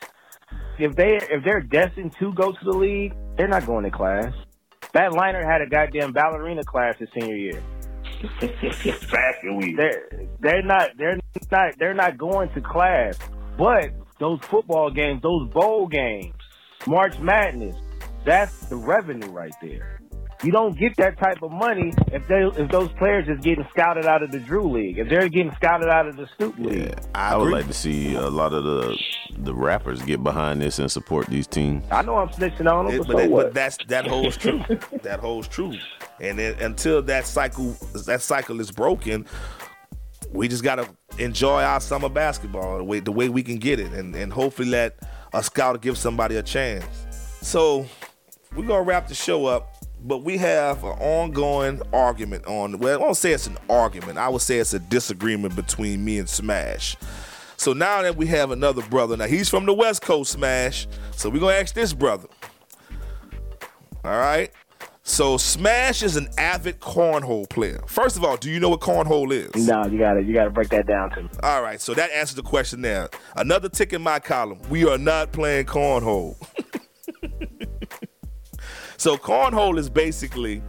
if 0.79 0.95
they 0.95 1.17
if 1.17 1.43
they're 1.43 1.61
destined 1.61 2.15
to 2.19 2.33
go 2.33 2.51
to 2.51 2.65
the 2.65 2.71
league, 2.71 3.13
they're 3.37 3.47
not 3.47 3.65
going 3.65 3.83
to 3.83 3.91
class. 3.91 4.33
That 4.93 5.13
liner 5.13 5.45
had 5.45 5.61
a 5.61 5.67
goddamn 5.69 6.13
ballerina 6.13 6.63
class 6.63 6.97
his 6.97 7.09
senior 7.13 7.35
year. 7.35 7.63
Fashion 8.39 9.57
week. 9.57 9.77
They're 9.77 10.09
they're 10.39 10.63
not 10.63 10.91
they're 10.97 11.19
not 11.51 11.77
they're 11.77 11.93
not 11.93 12.17
going 12.17 12.49
to 12.53 12.61
class. 12.61 13.19
But 13.57 13.91
those 14.19 14.39
football 14.41 14.89
games, 14.89 15.21
those 15.21 15.49
bowl 15.49 15.87
games, 15.87 16.33
March 16.85 17.19
Madness, 17.19 17.75
that's 18.25 18.67
the 18.67 18.75
revenue 18.75 19.29
right 19.29 19.53
there. 19.61 19.99
You 20.43 20.51
don't 20.51 20.77
get 20.77 20.95
that 20.97 21.17
type 21.17 21.41
of 21.41 21.51
money 21.51 21.93
if 22.11 22.27
they 22.27 22.43
if 22.45 22.69
those 22.69 22.91
players 22.93 23.27
is 23.27 23.39
getting 23.43 23.65
scouted 23.71 24.05
out 24.05 24.21
of 24.21 24.31
the 24.31 24.39
Drew 24.39 24.69
League. 24.71 24.99
If 24.99 25.09
they're 25.09 25.29
getting 25.29 25.51
scouted 25.55 25.89
out 25.89 26.07
of 26.07 26.15
the 26.15 26.27
Snoop 26.37 26.59
League. 26.59 26.93
I, 27.15 27.33
I 27.33 27.37
would 27.37 27.51
like 27.51 27.65
to 27.67 27.73
see 27.73 28.13
a 28.13 28.29
lot 28.29 28.53
of 28.53 28.63
the 28.63 28.95
the 29.39 29.53
rappers 29.53 30.01
get 30.03 30.23
behind 30.23 30.61
this 30.61 30.77
and 30.77 30.91
support 30.91 31.25
these 31.27 31.47
teams. 31.47 31.83
I 31.89 32.03
know 32.03 32.17
I'm 32.17 32.29
snitching 32.29 32.71
on 32.71 32.85
them, 32.85 32.95
It- 32.95 32.99
but, 32.99 33.07
but, 33.07 33.13
so 33.13 33.17
that, 33.17 33.29
what? 33.31 33.43
but 33.47 33.53
that's 33.55 33.77
that 33.87 34.05
holds 34.07 34.37
true. 34.37 34.63
that 35.01 35.19
holds 35.19 35.47
true. 35.47 35.73
And 36.21 36.37
then, 36.37 36.53
until 36.59 37.01
that 37.03 37.25
cycle 37.25 37.75
that 38.05 38.21
cycle 38.21 38.59
is 38.59 38.71
broken, 38.71 39.25
we 40.31 40.47
just 40.47 40.63
gotta 40.63 40.87
enjoy 41.17 41.63
our 41.63 41.79
summer 41.79 42.09
basketball 42.09 42.77
the 42.77 42.83
way 42.83 42.99
the 42.99 43.11
way 43.11 43.27
we 43.29 43.41
can 43.41 43.57
get 43.57 43.79
it, 43.79 43.91
and 43.91 44.15
and 44.15 44.31
hopefully 44.31 44.69
let 44.69 44.99
a 45.33 45.41
scout 45.41 45.81
give 45.81 45.97
somebody 45.97 46.35
a 46.35 46.43
chance. 46.43 46.85
So 47.41 47.87
we're 48.55 48.67
gonna 48.67 48.83
wrap 48.83 49.07
the 49.07 49.15
show 49.15 49.47
up. 49.47 49.73
But 50.03 50.19
we 50.19 50.37
have 50.37 50.83
an 50.83 50.91
ongoing 50.99 51.81
argument 51.91 52.45
on. 52.45 52.79
Well, 52.79 52.99
I 52.99 53.03
won't 53.03 53.17
say 53.17 53.31
it's 53.31 53.47
an 53.47 53.57
argument. 53.69 54.17
I 54.17 54.29
would 54.29 54.41
say 54.41 54.59
it's 54.59 54.73
a 54.73 54.79
disagreement 54.79 55.55
between 55.55 56.05
me 56.05 56.19
and 56.19 56.29
Smash. 56.29 56.95
So 57.57 57.73
now 57.73 58.03
that 58.03 58.15
we 58.15 58.27
have 58.27 58.51
another 58.51 58.83
brother, 58.83 59.17
now 59.17 59.25
he's 59.25 59.49
from 59.49 59.65
the 59.65 59.73
West 59.73 60.03
Coast, 60.03 60.33
Smash. 60.33 60.87
So 61.11 61.29
we're 61.29 61.39
gonna 61.39 61.55
ask 61.55 61.73
this 61.73 61.93
brother. 61.93 62.27
All 64.05 64.19
right. 64.19 64.51
So 65.01 65.37
Smash 65.37 66.03
is 66.03 66.17
an 66.17 66.27
avid 66.37 66.81
cornhole 66.81 67.49
player. 67.49 67.81
First 67.87 68.17
of 68.17 68.25
all, 68.25 68.35
do 68.35 68.51
you 68.51 68.59
know 68.59 68.69
what 68.69 68.81
cornhole 68.81 69.31
is? 69.31 69.67
no, 69.67 69.85
you 69.87 69.97
gotta 69.97 70.21
you 70.21 70.33
gotta 70.33 70.49
break 70.49 70.69
that 70.69 70.85
down 70.85 71.09
to 71.11 71.23
me. 71.23 71.29
All 71.41 71.63
right, 71.63 71.79
so 71.79 71.93
that 71.93 72.11
answers 72.11 72.35
the 72.35 72.43
question 72.43 72.81
there. 72.81 73.09
Another 73.35 73.69
tick 73.69 73.93
in 73.93 74.01
my 74.01 74.19
column. 74.19 74.59
We 74.69 74.85
are 74.87 74.97
not 74.97 75.31
playing 75.31 75.65
cornhole. 75.65 76.35
so 78.97 79.17
cornhole 79.17 79.77
is 79.77 79.89
basically 79.89 80.61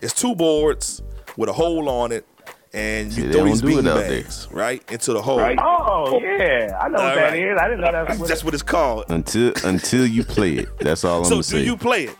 it's 0.00 0.12
two 0.12 0.34
boards 0.34 1.02
with 1.36 1.48
a 1.48 1.52
hole 1.52 1.88
on 1.88 2.12
it, 2.12 2.26
and 2.72 3.12
you 3.12 3.24
See, 3.24 3.32
throw 3.32 3.44
these 3.44 3.60
do 3.60 3.68
it 3.68 3.82
bean 3.82 3.88
out 3.88 4.00
bags 4.00 4.48
right 4.50 4.82
into 4.90 5.12
the 5.12 5.22
hole. 5.22 5.38
Right. 5.38 5.58
Oh 5.60 6.20
yeah, 6.20 6.78
I 6.80 6.88
know 6.88 6.98
All 6.98 7.04
what 7.04 7.16
right. 7.16 7.38
is. 7.38 7.58
I 7.58 7.68
didn't 7.68 7.80
know 7.80 7.92
that's 7.92 8.18
what 8.18 8.28
That's 8.28 8.44
what 8.44 8.54
it's 8.54 8.62
called. 8.62 9.04
Until 9.08 9.52
until 9.64 10.06
you 10.06 10.24
play 10.24 10.54
it, 10.54 10.68
that's 10.80 11.04
all 11.04 11.18
I'm 11.18 11.24
So 11.24 11.30
gonna 11.36 11.64
do 11.64 11.70
you 11.70 11.76
play 11.76 12.04
it? 12.04 12.16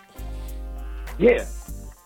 Yeah. 1.19 1.45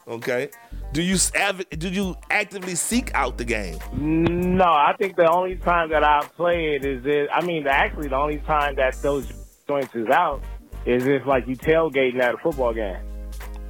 Okay. 0.09 0.51
Do 0.93 1.03
you 1.03 1.17
avid, 1.35 1.67
do 1.79 1.89
you 1.89 2.17
actively 2.31 2.75
seek 2.75 3.13
out 3.15 3.37
the 3.37 3.45
game? 3.45 3.79
No, 3.93 4.65
I 4.65 4.95
think 4.99 5.17
the 5.17 5.29
only 5.29 5.57
time 5.57 5.91
that 5.91 6.05
I 6.05 6.23
played 6.37 6.85
it 6.85 6.87
is 6.87 7.05
it. 7.05 7.29
I 7.33 7.45
mean, 7.45 7.67
actually, 7.67 8.09
the 8.09 8.17
only 8.17 8.39
time 8.39 8.77
that 8.77 8.95
those 9.03 9.31
joints 9.67 9.95
is 9.95 10.07
out 10.09 10.43
is 10.87 11.07
if 11.07 11.27
like 11.27 11.47
you 11.49 11.57
tailgating 11.57 12.21
at 12.21 12.35
a 12.35 12.39
football 12.39 12.73
game. 12.73 12.97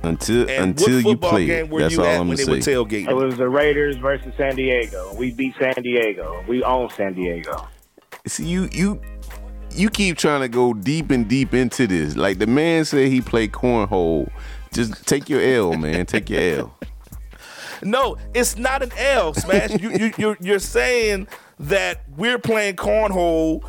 Until 0.06 0.48
And 0.48 0.70
until 0.78 0.96
what 1.02 1.10
you 1.10 1.16
play 1.16 1.46
game 1.46 1.68
were 1.68 1.80
that's 1.80 1.94
you 1.94 2.00
all 2.00 2.06
at 2.06 2.20
I'm 2.20 2.28
when 2.28 2.36
gonna 2.36 2.50
were 2.50 2.60
say. 2.62 2.72
tailgating? 2.72 3.08
It 3.08 3.14
was 3.14 3.36
the 3.36 3.48
Raiders 3.48 3.96
versus 3.96 4.32
San 4.36 4.56
Diego. 4.56 5.14
We 5.14 5.32
beat 5.32 5.54
San 5.58 5.74
Diego. 5.82 6.44
We 6.48 6.62
own 6.62 6.90
San 6.90 7.14
Diego. 7.14 7.68
See 8.26 8.46
you 8.46 8.68
you 8.72 9.00
you 9.70 9.90
keep 9.90 10.16
trying 10.16 10.40
to 10.40 10.48
go 10.48 10.72
deep 10.72 11.10
and 11.10 11.28
deep 11.28 11.52
into 11.54 11.86
this. 11.86 12.16
Like 12.16 12.38
the 12.38 12.46
man 12.46 12.84
said 12.84 13.08
he 13.08 13.20
played 13.20 13.52
cornhole. 13.52 14.30
Just 14.72 15.06
take 15.06 15.28
your 15.28 15.40
L, 15.42 15.74
man. 15.74 16.06
Take 16.06 16.30
your 16.30 16.40
L. 16.60 16.78
No, 17.82 18.16
it's 18.32 18.56
not 18.56 18.82
an 18.82 18.90
L, 18.96 19.34
Smash. 19.34 19.78
you, 19.80 19.90
you, 19.90 20.12
you're, 20.16 20.36
you're 20.40 20.58
saying 20.58 21.28
that 21.60 22.02
we're 22.16 22.38
playing 22.38 22.76
cornhole, 22.76 23.62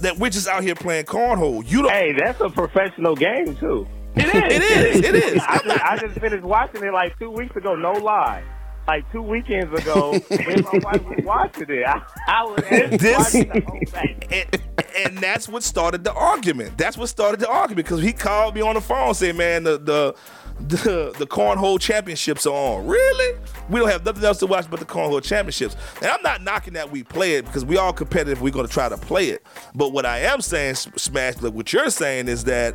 that 0.00 0.16
we're 0.18 0.30
just 0.30 0.48
out 0.48 0.62
here 0.62 0.74
playing 0.74 1.04
cornhole. 1.04 1.62
You 1.70 1.82
don't. 1.82 1.90
Hey, 1.92 2.12
that's 2.18 2.40
a 2.40 2.48
professional 2.48 3.14
game 3.14 3.54
too. 3.56 3.86
It 4.16 4.34
is. 4.34 4.52
It 4.52 4.62
is. 4.62 4.96
It 5.04 5.14
is. 5.14 5.42
I 5.46 5.58
just, 5.58 5.84
I 5.84 5.96
just 5.98 6.20
finished 6.20 6.44
watching 6.44 6.82
it 6.84 6.92
like 6.92 7.18
two 7.18 7.30
weeks 7.30 7.54
ago. 7.56 7.74
No 7.76 7.92
lie. 7.92 8.42
Like 8.88 9.10
two 9.12 9.22
weekends 9.22 9.72
ago, 9.78 10.18
when 10.28 10.62
my 10.64 10.78
wife 10.82 11.04
was 11.04 11.20
watching 11.24 11.66
it, 11.68 11.86
I, 11.86 12.02
I 12.26 12.42
was 12.42 13.00
This- 13.00 13.16
watching 13.18 13.48
the 13.48 13.60
whole 13.60 13.80
thing. 13.86 14.22
and, 14.32 14.62
and 15.06 15.18
that's 15.18 15.48
what 15.48 15.62
started 15.62 16.02
the 16.02 16.12
argument. 16.12 16.76
That's 16.76 16.96
what 16.98 17.08
started 17.08 17.38
the 17.40 17.48
argument 17.48 17.86
because 17.86 18.02
he 18.02 18.12
called 18.12 18.54
me 18.56 18.62
on 18.62 18.74
the 18.74 18.80
phone 18.80 19.14
saying, 19.14 19.36
"Man, 19.36 19.62
the 19.62 19.78
the 19.78 20.14
the, 20.60 21.14
the 21.18 21.26
cornhole 21.26 21.78
championships 21.80 22.46
are 22.46 22.52
on. 22.52 22.86
Really? 22.86 23.38
We 23.68 23.80
don't 23.80 23.88
have 23.90 24.04
nothing 24.04 24.24
else 24.24 24.38
to 24.40 24.46
watch 24.46 24.68
but 24.68 24.80
the 24.80 24.86
cornhole 24.86 25.22
championships." 25.22 25.76
And 26.02 26.06
I'm 26.10 26.22
not 26.22 26.42
knocking 26.42 26.72
that 26.72 26.90
we 26.90 27.04
play 27.04 27.34
it 27.34 27.44
because 27.44 27.64
we 27.64 27.76
all 27.76 27.92
competitive. 27.92 28.42
We're 28.42 28.50
going 28.52 28.66
to 28.66 28.72
try 28.72 28.88
to 28.88 28.96
play 28.96 29.28
it. 29.28 29.46
But 29.74 29.92
what 29.92 30.04
I 30.04 30.18
am 30.20 30.40
saying, 30.40 30.74
Smash, 30.74 31.40
like 31.42 31.52
what 31.54 31.72
you're 31.72 31.90
saying 31.90 32.26
is 32.28 32.44
that 32.44 32.74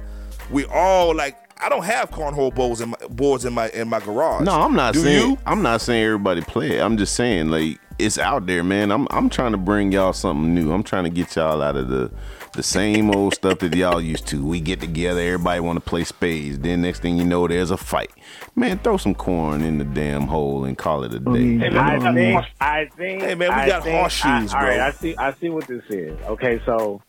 we 0.50 0.66
all 0.66 1.16
like. 1.16 1.38
I 1.58 1.70
don't 1.70 1.86
have 1.86 2.12
cornhole 2.12 2.54
bowls 2.54 2.82
in 2.82 2.90
my 2.90 2.98
boards 3.10 3.46
in 3.46 3.54
my 3.54 3.70
in 3.70 3.88
my 3.88 4.02
garage. 4.02 4.44
No, 4.44 4.52
I'm 4.52 4.76
not 4.76 4.94
Do 4.94 5.00
saying 5.00 5.30
you? 5.32 5.38
I'm 5.46 5.62
not 5.62 5.80
saying 5.80 6.04
everybody 6.04 6.42
play 6.42 6.78
it. 6.78 6.82
I'm 6.82 6.98
just 6.98 7.16
saying 7.16 7.48
like 7.48 7.80
it's 7.98 8.18
out 8.18 8.46
there, 8.46 8.62
man. 8.62 8.92
I'm 8.92 9.08
I'm 9.10 9.30
trying 9.30 9.54
to 9.54 9.58
bring 9.58 9.94
y'all 9.94 10.12
something 10.12 10.54
new. 10.54 10.74
I'm 10.74 10.84
trying 10.84 11.06
to 11.06 11.10
get 11.10 11.34
y'all 11.38 11.62
out 11.62 11.78
of 11.78 11.88
the 11.88 12.12
the 12.52 12.62
same 12.62 13.10
old 13.10 13.36
stuff 13.36 13.60
that 13.60 13.74
y'all 13.74 14.02
used 14.02 14.28
to. 14.28 14.46
We 14.46 14.60
get 14.60 14.82
together, 14.82 15.22
everybody 15.22 15.62
want 15.62 15.78
to 15.78 15.82
play 15.90 16.04
spades. 16.04 16.60
Then 16.60 16.82
next 16.82 17.00
thing 17.00 17.18
you 17.18 17.24
know, 17.26 17.48
there's 17.48 17.72
a 17.72 17.78
fight. 17.78 18.12
Man, 18.54 18.78
throw 18.80 18.98
some 18.98 19.16
corn 19.16 19.62
in 19.62 19.78
the 19.78 19.86
damn 19.86 20.24
hole 20.28 20.66
and 20.66 20.78
call 20.78 21.06
it 21.06 21.14
a 21.14 21.20
day. 21.20 21.70
I 21.78 22.00
think, 22.14 22.46
I 22.60 22.86
think. 22.98 23.22
Hey, 23.24 23.36
man, 23.36 23.50
we 23.50 23.56
I 23.56 23.68
got 23.68 23.84
think- 23.84 23.98
horseshoes, 23.98 24.54
I, 24.54 24.60
all 24.60 24.68
right. 24.68 24.80
I 24.82 24.92
see. 24.92 25.16
I 25.16 25.34
see 25.36 25.50
what 25.50 25.68
this 25.68 25.84
is. 25.90 26.20
Okay, 26.26 26.62
so 26.66 27.02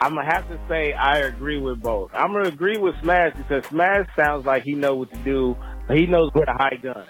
I'm 0.00 0.14
gonna 0.14 0.30
have 0.30 0.48
to 0.48 0.58
say 0.68 0.92
I 0.92 1.18
agree 1.18 1.58
with 1.58 1.82
both. 1.82 2.10
I'm 2.14 2.32
gonna 2.32 2.48
agree 2.48 2.78
with 2.78 2.94
Smash 3.02 3.36
because 3.36 3.64
Smash 3.66 4.06
sounds 4.16 4.46
like 4.46 4.62
he 4.62 4.74
knows 4.74 4.98
what 4.98 5.12
to 5.12 5.18
do. 5.20 5.56
He 5.88 6.06
knows 6.06 6.30
where 6.32 6.46
to 6.46 6.52
hide 6.52 6.80
guns. 6.82 7.08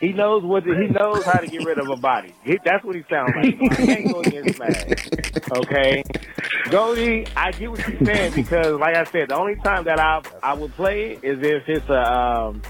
He 0.00 0.12
knows 0.12 0.42
what 0.42 0.64
to, 0.64 0.74
he 0.74 0.88
knows 0.88 1.24
how 1.24 1.38
to 1.38 1.46
get 1.46 1.64
rid 1.64 1.78
of 1.78 1.88
a 1.88 1.96
body. 1.96 2.34
He, 2.44 2.58
that's 2.64 2.84
what 2.84 2.94
he 2.94 3.04
sounds 3.08 3.32
like. 3.34 3.56
So 3.58 3.82
I 3.82 3.86
can't 3.86 4.12
go 4.12 4.20
against 4.20 4.56
Smash. 4.56 5.08
Okay, 5.56 6.04
Goldie, 6.70 7.26
I 7.36 7.52
get 7.52 7.70
what 7.70 7.86
you're 7.86 8.04
saying 8.04 8.34
because, 8.34 8.78
like 8.78 8.96
I 8.96 9.04
said, 9.04 9.30
the 9.30 9.36
only 9.36 9.56
time 9.56 9.84
that 9.84 9.98
I 9.98 10.22
I 10.42 10.54
would 10.54 10.72
play 10.74 11.12
it 11.12 11.24
is 11.24 11.38
if 11.40 11.68
it's 11.68 11.88
a 11.88 12.12
um, 12.12 12.62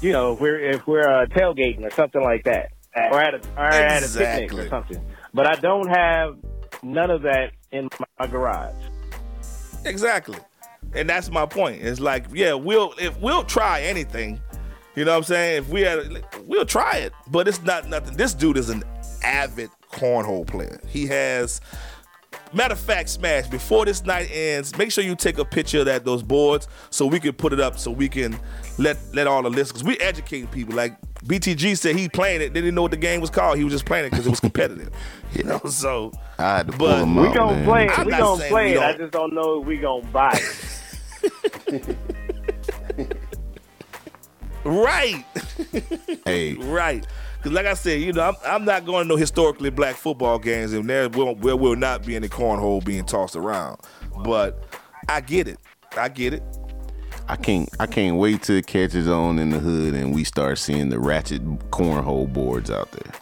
you 0.00 0.12
know, 0.12 0.34
if 0.34 0.40
we're 0.40 0.60
if 0.60 0.86
we're 0.86 1.08
uh, 1.08 1.26
tailgating 1.26 1.82
or 1.84 1.90
something 1.90 2.22
like 2.22 2.44
that, 2.44 2.72
or 2.94 3.20
at 3.20 3.34
a 3.34 3.40
or 3.56 3.64
at 3.66 4.02
a 4.02 4.08
picnic 4.18 4.52
or 4.52 4.68
something. 4.68 5.04
But 5.34 5.46
I 5.46 5.54
don't 5.60 5.88
have 5.88 6.36
none 6.82 7.10
of 7.10 7.22
that 7.22 7.52
in 7.70 7.88
my 8.18 8.26
garage. 8.26 8.74
Exactly. 9.84 10.38
And 10.94 11.08
that's 11.08 11.30
my 11.30 11.46
point. 11.46 11.82
It's 11.82 12.00
like, 12.00 12.26
yeah, 12.32 12.54
we'll 12.54 12.94
if 12.98 13.18
we'll 13.20 13.44
try 13.44 13.82
anything. 13.82 14.40
You 14.94 15.04
know 15.06 15.12
what 15.12 15.18
I'm 15.18 15.24
saying? 15.24 15.58
If 15.62 15.68
we 15.70 15.82
had 15.82 16.24
we'll 16.46 16.66
try 16.66 16.98
it, 16.98 17.12
but 17.30 17.48
it's 17.48 17.62
not 17.62 17.88
nothing. 17.88 18.16
This 18.16 18.34
dude 18.34 18.58
is 18.58 18.68
an 18.68 18.84
avid 19.22 19.70
cornhole 19.90 20.46
player. 20.46 20.80
He 20.88 21.06
has 21.06 21.60
matter 22.52 22.72
of 22.74 22.80
fact, 22.80 23.08
Smash, 23.08 23.46
before 23.48 23.84
this 23.84 24.04
night 24.04 24.28
ends, 24.32 24.76
make 24.76 24.92
sure 24.92 25.02
you 25.04 25.14
take 25.16 25.38
a 25.38 25.44
picture 25.44 25.80
of 25.80 25.86
that 25.86 26.04
those 26.04 26.22
boards 26.22 26.68
so 26.90 27.06
we 27.06 27.18
can 27.20 27.32
put 27.32 27.52
it 27.52 27.60
up 27.60 27.78
so 27.78 27.90
we 27.90 28.08
can 28.08 28.38
let 28.78 28.96
let 29.14 29.26
all 29.26 29.42
the 29.42 29.50
listeners 29.50 29.82
we 29.84 29.96
educating 29.98 30.46
people. 30.48 30.74
Like 30.74 30.96
BTG 31.24 31.76
said 31.78 31.96
he 31.96 32.08
playing 32.08 32.40
it, 32.40 32.52
they 32.52 32.60
didn't 32.60 32.74
know 32.74 32.82
what 32.82 32.90
the 32.90 32.96
game 32.96 33.20
was 33.20 33.30
called. 33.30 33.56
He 33.58 33.64
was 33.64 33.72
just 33.72 33.84
playing 33.86 34.06
it 34.06 34.10
because 34.10 34.26
it 34.26 34.30
was 34.30 34.40
competitive. 34.48 34.90
you 35.32 35.44
know, 35.44 35.60
so 35.68 36.12
I 36.38 36.58
had 36.58 36.66
to 36.66 36.72
pull 36.72 36.88
But 36.88 36.98
them 37.00 37.14
We 37.16 37.28
out, 37.28 37.34
gonna 37.34 37.56
man. 37.56 37.64
play 37.64 37.84
it. 37.86 37.98
I'm 37.98 38.06
we 38.06 38.10
not 38.12 38.20
gonna 38.20 38.44
play 38.48 38.64
we 38.72 38.76
it. 38.78 38.82
I 38.82 38.96
just 38.96 39.12
don't 39.12 39.32
know 39.34 39.60
if 39.60 39.66
we 39.66 39.76
gonna 39.78 40.06
buy 40.08 40.38
it. 40.38 41.96
right. 44.64 45.24
Hey, 46.24 46.54
Right. 46.54 47.06
Because, 47.42 47.56
like 47.56 47.66
I 47.66 47.74
said, 47.74 48.00
you 48.00 48.12
know, 48.12 48.22
I'm, 48.22 48.36
I'm 48.44 48.64
not 48.64 48.86
going 48.86 49.02
to 49.02 49.08
no 49.08 49.16
historically 49.16 49.70
black 49.70 49.96
football 49.96 50.38
games, 50.38 50.72
and 50.72 50.88
there 50.88 51.08
will, 51.08 51.34
there 51.34 51.56
will 51.56 51.74
not 51.74 52.06
be 52.06 52.14
any 52.14 52.28
cornhole 52.28 52.84
being 52.84 53.04
tossed 53.04 53.34
around. 53.34 53.80
But 54.22 54.62
I 55.08 55.22
get 55.22 55.48
it. 55.48 55.58
I 55.96 56.08
get 56.08 56.34
it. 56.34 56.42
I 57.28 57.36
can't 57.36 57.68
I 57.80 57.86
can't 57.86 58.16
wait 58.16 58.42
till 58.42 58.56
it 58.56 58.66
catches 58.66 59.08
on 59.08 59.38
in 59.38 59.50
the 59.50 59.58
hood 59.58 59.94
and 59.94 60.12
we 60.12 60.24
start 60.24 60.58
seeing 60.58 60.88
the 60.88 60.98
ratchet 60.98 61.42
cornhole 61.70 62.30
boards 62.30 62.70
out 62.70 62.90
there. 62.90 63.12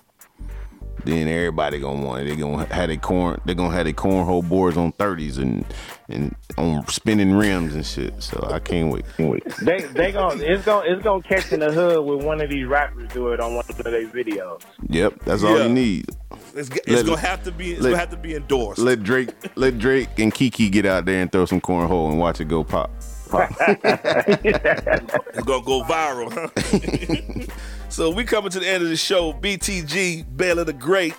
Then 1.05 1.29
everybody 1.29 1.79
gonna 1.79 2.05
want 2.05 2.23
it. 2.23 2.31
They 2.31 2.37
gonna 2.37 2.65
have 2.73 2.89
their 2.89 2.97
corn. 2.97 3.41
They 3.45 3.55
gonna 3.55 3.75
have 3.75 3.85
their 3.85 3.93
cornhole 3.95 4.47
boards 4.49 4.77
on 4.77 4.93
thirties 4.93 5.39
and 5.39 5.65
and 6.09 6.35
on 6.59 6.87
spinning 6.89 7.33
rims 7.35 7.75
and 7.75 7.87
shit. 7.87 8.21
So 8.23 8.49
I 8.51 8.59
can't 8.59 8.93
wait. 8.93 9.05
Can't 9.17 9.31
wait. 9.31 9.45
They 9.63 9.81
they 9.81 10.13
gonna 10.13 10.43
it's 10.43 10.65
gonna 10.65 10.91
it's 10.91 11.03
gonna 11.03 11.23
catch 11.23 11.53
in 11.53 11.61
the 11.61 11.73
hood 11.73 12.05
with 12.05 12.25
one 12.25 12.41
of 12.41 12.51
these 12.51 12.67
rappers 12.67 13.11
do 13.13 13.29
it 13.29 13.41
on 13.41 13.55
one 13.55 13.65
of 13.69 13.77
their 13.79 14.07
videos. 14.09 14.63
Yep, 14.89 15.21
that's 15.25 15.43
all 15.43 15.59
Yeah. 15.59 15.67
you 15.67 15.73
need. 15.73 16.07
It's, 16.55 16.69
it's 16.71 16.89
Let- 16.89 17.07
gonna 17.07 17.19
have 17.21 17.43
to 17.45 17.53
be. 17.53 17.73
It's 17.73 17.81
let- 17.83 17.91
gonna 17.91 18.01
have 18.01 18.11
to 18.11 18.17
be 18.17 18.35
endorsed. 18.35 18.79
Let 18.81 19.03
Drake 19.03 19.31
let 19.57 19.79
Drake 19.79 20.09
and 20.19 20.35
Kiki 20.35 20.69
get 20.69 20.85
out 20.87 21.05
there 21.07 21.21
and 21.23 21.31
throw 21.31 21.45
some 21.47 21.61
cornhole 21.61 22.11
and 22.11 22.19
watch 22.19 22.41
it 22.41 22.47
go 22.49 22.65
pop. 22.65 22.91
It's 23.33 25.45
gonna 25.45 25.65
go 25.65 25.85
viral, 25.85 26.33
huh? 26.33 27.57
so 27.91 28.11
we 28.11 28.25
coming 28.25 28.51
to 28.51 28.61
the 28.61 28.69
end 28.69 28.83
of 28.83 28.89
the 28.89 28.97
show. 28.97 29.33
BTG 29.33 30.37
Baylor 30.37 30.65
the 30.65 30.73
Great. 30.73 31.15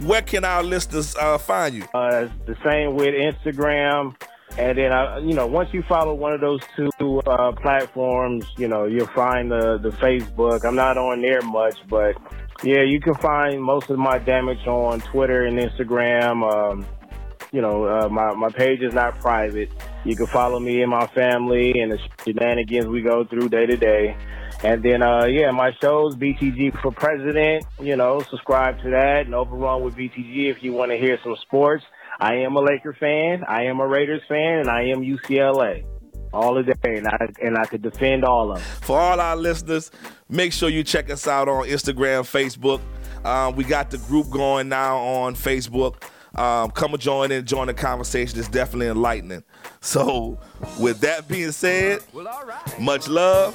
Where 0.00 0.22
can 0.22 0.44
our 0.44 0.62
listeners 0.62 1.16
uh, 1.16 1.38
find 1.38 1.74
you? 1.74 1.84
Uh, 1.94 2.28
the 2.46 2.56
same 2.64 2.94
with 2.94 3.08
Instagram. 3.08 4.14
And 4.58 4.78
then, 4.78 5.28
you 5.28 5.34
know, 5.34 5.46
once 5.46 5.72
you 5.72 5.82
follow 5.82 6.14
one 6.14 6.32
of 6.32 6.40
those 6.40 6.60
two 6.76 7.20
uh, 7.20 7.52
platforms, 7.52 8.44
you 8.58 8.66
know, 8.66 8.84
you'll 8.84 9.06
find 9.08 9.50
the, 9.50 9.78
the 9.78 9.90
Facebook. 9.90 10.64
I'm 10.64 10.74
not 10.74 10.98
on 10.98 11.22
there 11.22 11.40
much, 11.42 11.76
but 11.88 12.16
yeah, 12.62 12.82
you 12.82 13.00
can 13.00 13.14
find 13.14 13.62
most 13.62 13.90
of 13.90 13.98
my 13.98 14.18
damage 14.18 14.66
on 14.66 15.00
Twitter 15.00 15.46
and 15.46 15.58
Instagram. 15.58 16.42
Um, 16.52 16.86
you 17.52 17.60
know, 17.60 17.84
uh, 17.84 18.08
my, 18.08 18.34
my 18.34 18.48
page 18.48 18.80
is 18.80 18.94
not 18.94 19.18
private. 19.20 19.70
You 20.04 20.16
can 20.16 20.26
follow 20.26 20.60
me 20.60 20.82
and 20.82 20.90
my 20.90 21.06
family 21.08 21.80
and 21.80 21.92
the 21.92 21.98
shenanigans 22.24 22.86
we 22.86 23.02
go 23.02 23.24
through 23.24 23.48
day 23.48 23.66
to 23.66 23.76
day. 23.76 24.16
And 24.62 24.82
then, 24.82 25.02
uh, 25.02 25.24
yeah, 25.24 25.50
my 25.52 25.72
shows, 25.80 26.16
BTG 26.16 26.80
for 26.82 26.92
President, 26.92 27.64
you 27.80 27.96
know, 27.96 28.22
subscribe 28.28 28.80
to 28.82 28.90
that 28.90 29.22
and 29.24 29.34
overrun 29.34 29.82
with 29.82 29.94
BTG 29.94 30.50
if 30.50 30.62
you 30.62 30.74
want 30.74 30.90
to 30.90 30.98
hear 30.98 31.18
some 31.24 31.36
sports. 31.40 31.84
I 32.18 32.34
am 32.36 32.56
a 32.56 32.60
Laker 32.60 32.92
fan. 32.92 33.44
I 33.48 33.64
am 33.64 33.80
a 33.80 33.86
Raiders 33.86 34.20
fan 34.28 34.60
and 34.60 34.68
I 34.68 34.88
am 34.88 35.00
UCLA 35.00 35.84
all 36.34 36.54
the 36.54 36.62
day. 36.62 36.96
And 36.96 37.08
I, 37.08 37.28
and 37.42 37.56
I 37.56 37.64
could 37.64 37.80
defend 37.80 38.24
all 38.24 38.52
of 38.52 38.58
them. 38.58 38.66
For 38.82 38.98
all 38.98 39.18
our 39.18 39.36
listeners, 39.36 39.90
make 40.28 40.52
sure 40.52 40.68
you 40.68 40.84
check 40.84 41.08
us 41.08 41.26
out 41.26 41.48
on 41.48 41.66
Instagram, 41.66 42.22
Facebook. 42.22 42.80
Um, 43.24 43.56
we 43.56 43.64
got 43.64 43.90
the 43.90 43.98
group 43.98 44.30
going 44.30 44.68
now 44.68 44.98
on 44.98 45.34
Facebook. 45.34 46.02
Um, 46.34 46.70
come 46.70 46.92
and 46.92 47.00
join 47.02 47.32
in, 47.32 47.44
join 47.44 47.66
the 47.66 47.74
conversation. 47.74 48.38
It's 48.38 48.48
definitely 48.48 48.86
enlightening. 48.86 49.42
So, 49.80 50.38
with 50.78 51.00
that 51.00 51.26
being 51.26 51.50
said, 51.52 52.00
Well, 52.12 52.28
all 52.28 52.44
right. 52.44 52.80
much 52.80 53.08
love, 53.08 53.54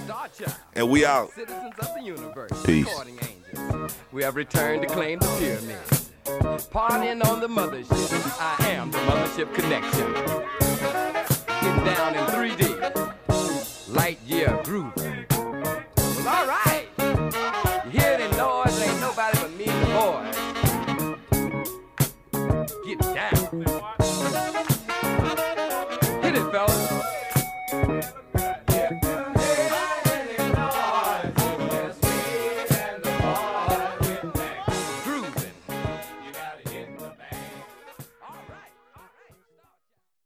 and 0.74 0.90
we 0.90 1.06
out. 1.06 1.32
Citizens 1.32 1.74
of 1.80 1.88
the 1.96 2.04
universe. 2.04 2.52
Peace. 2.66 2.90
We 4.12 4.24
have 4.24 4.36
returned 4.36 4.82
to 4.82 4.88
claim 4.88 5.20
the 5.20 5.28
pyramid. 5.40 5.78
Partying 6.72 7.24
on 7.26 7.40
the 7.40 7.48
mothership. 7.48 8.42
I 8.42 8.72
am 8.72 8.92
the 8.92 8.98
mothership 9.00 9.54
connection. 9.54 10.14
Getting 11.62 11.86
down 11.86 12.16
in 12.16 12.26
3D. 12.26 13.94
Light 13.96 14.20
year 14.26 14.60
grooving. 14.64 15.26